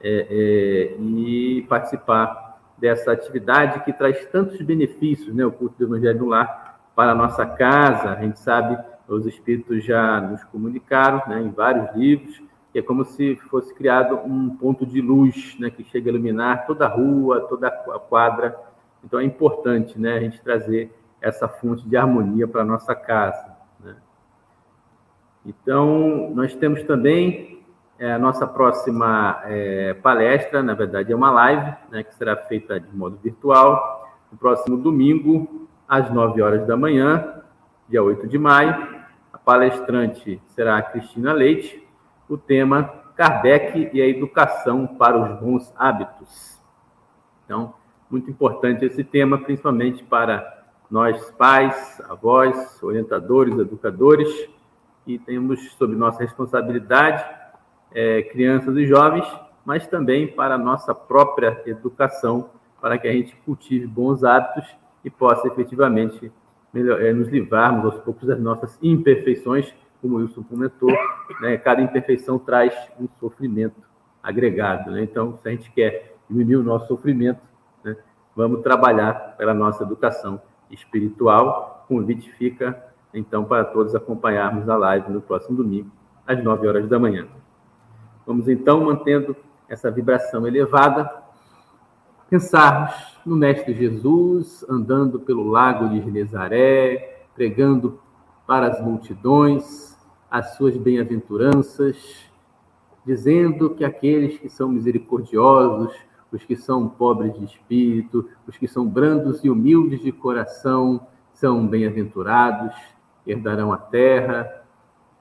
é, 0.02 0.28
é, 0.30 1.02
e 1.02 1.66
participar 1.68 2.51
dessa 2.82 3.12
atividade 3.12 3.86
que 3.86 3.94
traz 3.94 4.26
tantos 4.26 4.60
benefícios, 4.62 5.34
né, 5.36 5.46
o 5.46 5.52
culto 5.52 5.76
do 5.78 5.86
Evangelho 5.86 6.20
no 6.20 6.26
Lar, 6.26 6.80
para 6.96 7.12
a 7.12 7.16
nossa 7.16 7.46
casa. 7.46 8.10
A 8.10 8.16
gente 8.16 8.40
sabe, 8.40 8.76
os 9.08 9.28
Espíritos 9.28 9.86
já 9.86 10.20
nos 10.20 10.44
comunicaram 10.46 11.22
né, 11.28 11.40
em 11.40 11.52
vários 11.52 11.96
livros, 11.96 12.42
que 12.74 12.80
é 12.80 12.82
como 12.82 13.06
se 13.06 13.36
fosse 13.50 13.74
criado 13.76 14.16
um 14.26 14.50
ponto 14.58 14.86
de 14.86 15.00
luz 15.00 15.56
né, 15.60 15.70
que 15.70 15.84
chega 15.84 16.10
a 16.10 16.14
iluminar 16.14 16.66
toda 16.66 16.86
a 16.86 16.90
rua, 16.90 17.42
toda 17.42 17.68
a 17.68 18.00
quadra. 18.00 18.58
Então 19.04 19.20
é 19.20 19.24
importante 19.24 20.00
né, 20.00 20.18
a 20.18 20.20
gente 20.20 20.42
trazer 20.42 20.92
essa 21.22 21.48
fonte 21.48 21.88
de 21.88 21.96
harmonia 21.96 22.48
para 22.48 22.64
a 22.64 22.66
nossa 22.66 22.96
casa. 22.96 23.56
Né? 23.80 23.96
Então, 25.46 26.32
nós 26.34 26.56
temos 26.56 26.82
também 26.84 27.51
é, 28.02 28.14
a 28.14 28.18
nossa 28.18 28.48
próxima 28.48 29.44
é, 29.46 29.94
palestra, 29.94 30.64
na 30.64 30.74
verdade, 30.74 31.14
é 31.14 31.16
uma 31.16 31.30
live, 31.30 31.72
né, 31.92 32.02
que 32.02 32.16
será 32.16 32.36
feita 32.36 32.80
de 32.80 32.96
modo 32.96 33.16
virtual, 33.24 34.10
no 34.32 34.40
próximo 34.40 34.76
domingo, 34.76 35.68
às 35.88 36.12
9 36.12 36.42
horas 36.42 36.66
da 36.66 36.76
manhã, 36.76 37.44
dia 37.88 38.02
8 38.02 38.28
de 38.28 38.40
maio. 38.40 39.04
A 39.32 39.38
palestrante 39.38 40.42
será 40.56 40.78
a 40.78 40.82
Cristina 40.82 41.32
Leite, 41.32 41.88
o 42.28 42.40
tema 42.40 42.86
Kardec 43.16 43.92
e 43.94 44.02
a 44.02 44.08
educação 44.08 44.88
para 44.88 45.16
os 45.16 45.40
bons 45.40 45.72
hábitos. 45.78 46.60
Então, 47.46 47.76
muito 48.10 48.32
importante 48.32 48.84
esse 48.84 49.04
tema, 49.04 49.38
principalmente 49.38 50.04
para 50.04 50.64
nós 50.90 51.30
pais, 51.38 52.02
avós, 52.10 52.82
orientadores, 52.82 53.60
educadores, 53.60 54.50
e 55.06 55.20
temos 55.20 55.72
sob 55.74 55.96
nossa 55.96 56.24
responsabilidade 56.24 57.41
é, 57.94 58.22
crianças 58.24 58.76
e 58.78 58.86
jovens, 58.86 59.26
mas 59.66 59.86
também 59.88 60.28
para 60.28 60.56
a 60.56 60.58
nossa 60.58 60.94
própria 60.94 61.62
educação, 61.66 62.50
para 62.80 62.98
que 62.98 63.08
a 63.08 63.12
gente 63.12 63.36
cultive 63.46 63.86
bons 63.86 64.24
hábitos 64.24 64.66
e 65.04 65.10
possa 65.10 65.48
efetivamente 65.48 66.32
melhor, 66.74 67.02
é, 67.02 67.14
nos 67.14 67.30
livrarmos 67.30 67.86
aos 67.86 68.04
poucos 68.04 68.28
das 68.28 68.40
nossas 68.40 68.78
imperfeições, 68.82 69.72
como 70.02 70.16
o 70.16 70.18
Wilson 70.18 70.44
comentou, 70.44 70.92
né? 71.42 71.58
cada 71.58 71.82
imperfeição 71.82 72.40
traz 72.40 72.74
um 73.00 73.08
sofrimento 73.20 73.82
agregado. 74.24 74.90
Né? 74.92 75.04
Então, 75.04 75.38
se 75.42 75.48
a 75.48 75.52
gente 75.52 75.72
quer 75.72 76.16
diminuir 76.30 76.56
o 76.56 76.64
nosso 76.64 76.88
sofrimento, 76.88 77.42
né? 77.84 77.96
vamos 78.36 78.62
trabalhar 78.62 79.36
pela 79.38 79.54
nossa 79.54 79.84
educação 79.84 80.42
espiritual. 80.72 81.84
O 81.84 81.88
convite 81.88 82.32
fica, 82.32 82.82
então, 83.14 83.44
para 83.44 83.66
todos 83.66 83.94
acompanharmos 83.94 84.70
a 84.70 84.78
live 84.78 85.12
no 85.12 85.22
próximo 85.22 85.58
domingo, 85.58 85.92
às 86.26 86.42
9 86.42 86.68
horas 86.68 86.88
da 86.88 86.98
manhã. 86.98 87.28
Vamos 88.32 88.48
então, 88.48 88.86
mantendo 88.86 89.36
essa 89.68 89.92
vibração 89.92 90.48
elevada, 90.48 91.22
pensarmos 92.30 92.96
no 93.26 93.36
Mestre 93.36 93.74
Jesus 93.74 94.64
andando 94.70 95.20
pelo 95.20 95.50
lago 95.50 95.90
de 95.90 96.00
Genezaré, 96.00 97.26
pregando 97.36 98.00
para 98.48 98.68
as 98.68 98.82
multidões 98.82 99.98
as 100.32 100.56
suas 100.56 100.78
bem-aventuranças, 100.78 101.98
dizendo 103.06 103.72
que 103.72 103.84
aqueles 103.84 104.40
que 104.40 104.48
são 104.48 104.70
misericordiosos, 104.70 105.94
os 106.32 106.42
que 106.42 106.56
são 106.56 106.88
pobres 106.88 107.38
de 107.38 107.44
espírito, 107.44 108.30
os 108.48 108.56
que 108.56 108.66
são 108.66 108.88
brandos 108.88 109.44
e 109.44 109.50
humildes 109.50 110.02
de 110.02 110.14
coração, 110.14 111.06
são 111.34 111.68
bem-aventurados, 111.68 112.74
herdarão 113.28 113.74
a 113.74 113.78
terra 113.78 114.64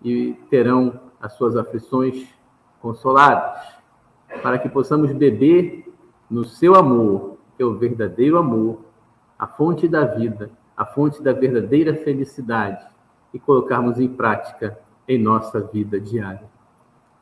e 0.00 0.36
terão 0.48 1.00
as 1.20 1.32
suas 1.32 1.56
aflições 1.56 2.38
consolados, 2.80 3.60
para 4.42 4.58
que 4.58 4.68
possamos 4.68 5.12
beber 5.12 5.84
no 6.30 6.44
seu 6.44 6.74
amor, 6.74 7.36
que 7.56 7.62
é 7.62 7.66
o 7.66 7.74
verdadeiro 7.74 8.38
amor, 8.38 8.78
a 9.38 9.46
fonte 9.46 9.88
da 9.88 10.04
vida, 10.04 10.50
a 10.76 10.84
fonte 10.84 11.22
da 11.22 11.32
verdadeira 11.32 11.94
felicidade, 11.94 12.84
e 13.32 13.38
colocarmos 13.38 13.98
em 13.98 14.08
prática 14.08 14.78
em 15.06 15.18
nossa 15.18 15.60
vida 15.60 16.00
diária. 16.00 16.48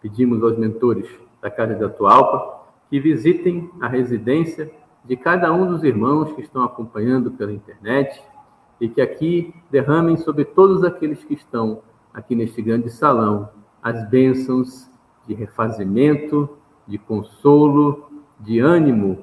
Pedimos 0.00 0.42
aos 0.42 0.56
mentores 0.56 1.08
da 1.40 1.50
Casa 1.50 1.74
da 1.74 1.86
Atualpa 1.86 2.66
que 2.88 2.98
visitem 2.98 3.70
a 3.80 3.88
residência 3.88 4.70
de 5.04 5.16
cada 5.16 5.52
um 5.52 5.66
dos 5.66 5.84
irmãos 5.84 6.32
que 6.32 6.42
estão 6.42 6.62
acompanhando 6.62 7.30
pela 7.30 7.52
internet 7.52 8.22
e 8.80 8.88
que 8.88 9.00
aqui 9.00 9.54
derramem 9.70 10.16
sobre 10.16 10.44
todos 10.44 10.84
aqueles 10.84 11.22
que 11.24 11.34
estão 11.34 11.82
aqui 12.12 12.34
neste 12.34 12.62
grande 12.62 12.90
salão 12.90 13.50
as 13.82 14.08
bênçãos 14.08 14.88
de 15.28 15.34
refazimento, 15.34 16.48
de 16.86 16.96
consolo, 16.96 18.08
de 18.40 18.58
ânimo, 18.58 19.18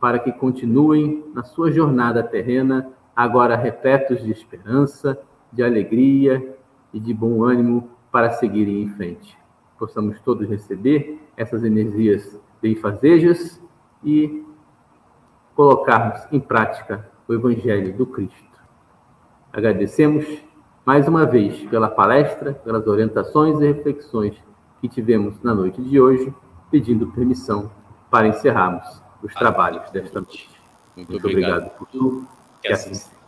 para 0.00 0.20
que 0.20 0.30
continuem 0.30 1.24
na 1.34 1.42
sua 1.42 1.72
jornada 1.72 2.22
terrena, 2.22 2.88
agora 3.14 3.56
repletos 3.56 4.22
de 4.22 4.30
esperança, 4.30 5.18
de 5.52 5.64
alegria 5.64 6.56
e 6.94 7.00
de 7.00 7.12
bom 7.12 7.42
ânimo 7.42 7.90
para 8.12 8.30
seguirem 8.34 8.82
em 8.82 8.88
frente. 8.90 9.36
Possamos 9.76 10.20
todos 10.20 10.48
receber 10.48 11.20
essas 11.36 11.64
energias 11.64 12.36
benfazejas 12.62 13.60
e 14.04 14.44
colocarmos 15.56 16.20
em 16.30 16.38
prática 16.38 17.08
o 17.26 17.34
Evangelho 17.34 17.96
do 17.96 18.06
Cristo. 18.06 18.36
Agradecemos 19.52 20.24
mais 20.84 21.08
uma 21.08 21.26
vez 21.26 21.68
pela 21.68 21.88
palestra, 21.88 22.52
pelas 22.52 22.86
orientações 22.86 23.60
e 23.60 23.66
reflexões 23.66 24.47
que 24.80 24.88
tivemos 24.88 25.42
na 25.42 25.54
noite 25.54 25.80
de 25.82 26.00
hoje, 26.00 26.32
pedindo 26.70 27.06
permissão 27.08 27.70
para 28.10 28.28
encerrarmos 28.28 28.84
os 29.22 29.34
trabalhos 29.34 29.90
desta 29.90 30.20
noite. 30.20 30.48
Muito, 30.96 31.10
Muito 31.12 31.26
obrigado. 31.26 31.52
obrigado 31.58 31.78
por 31.78 31.88
tudo. 31.88 32.28
Que 32.62 32.72
assim 32.72 32.94
seja. 32.94 33.18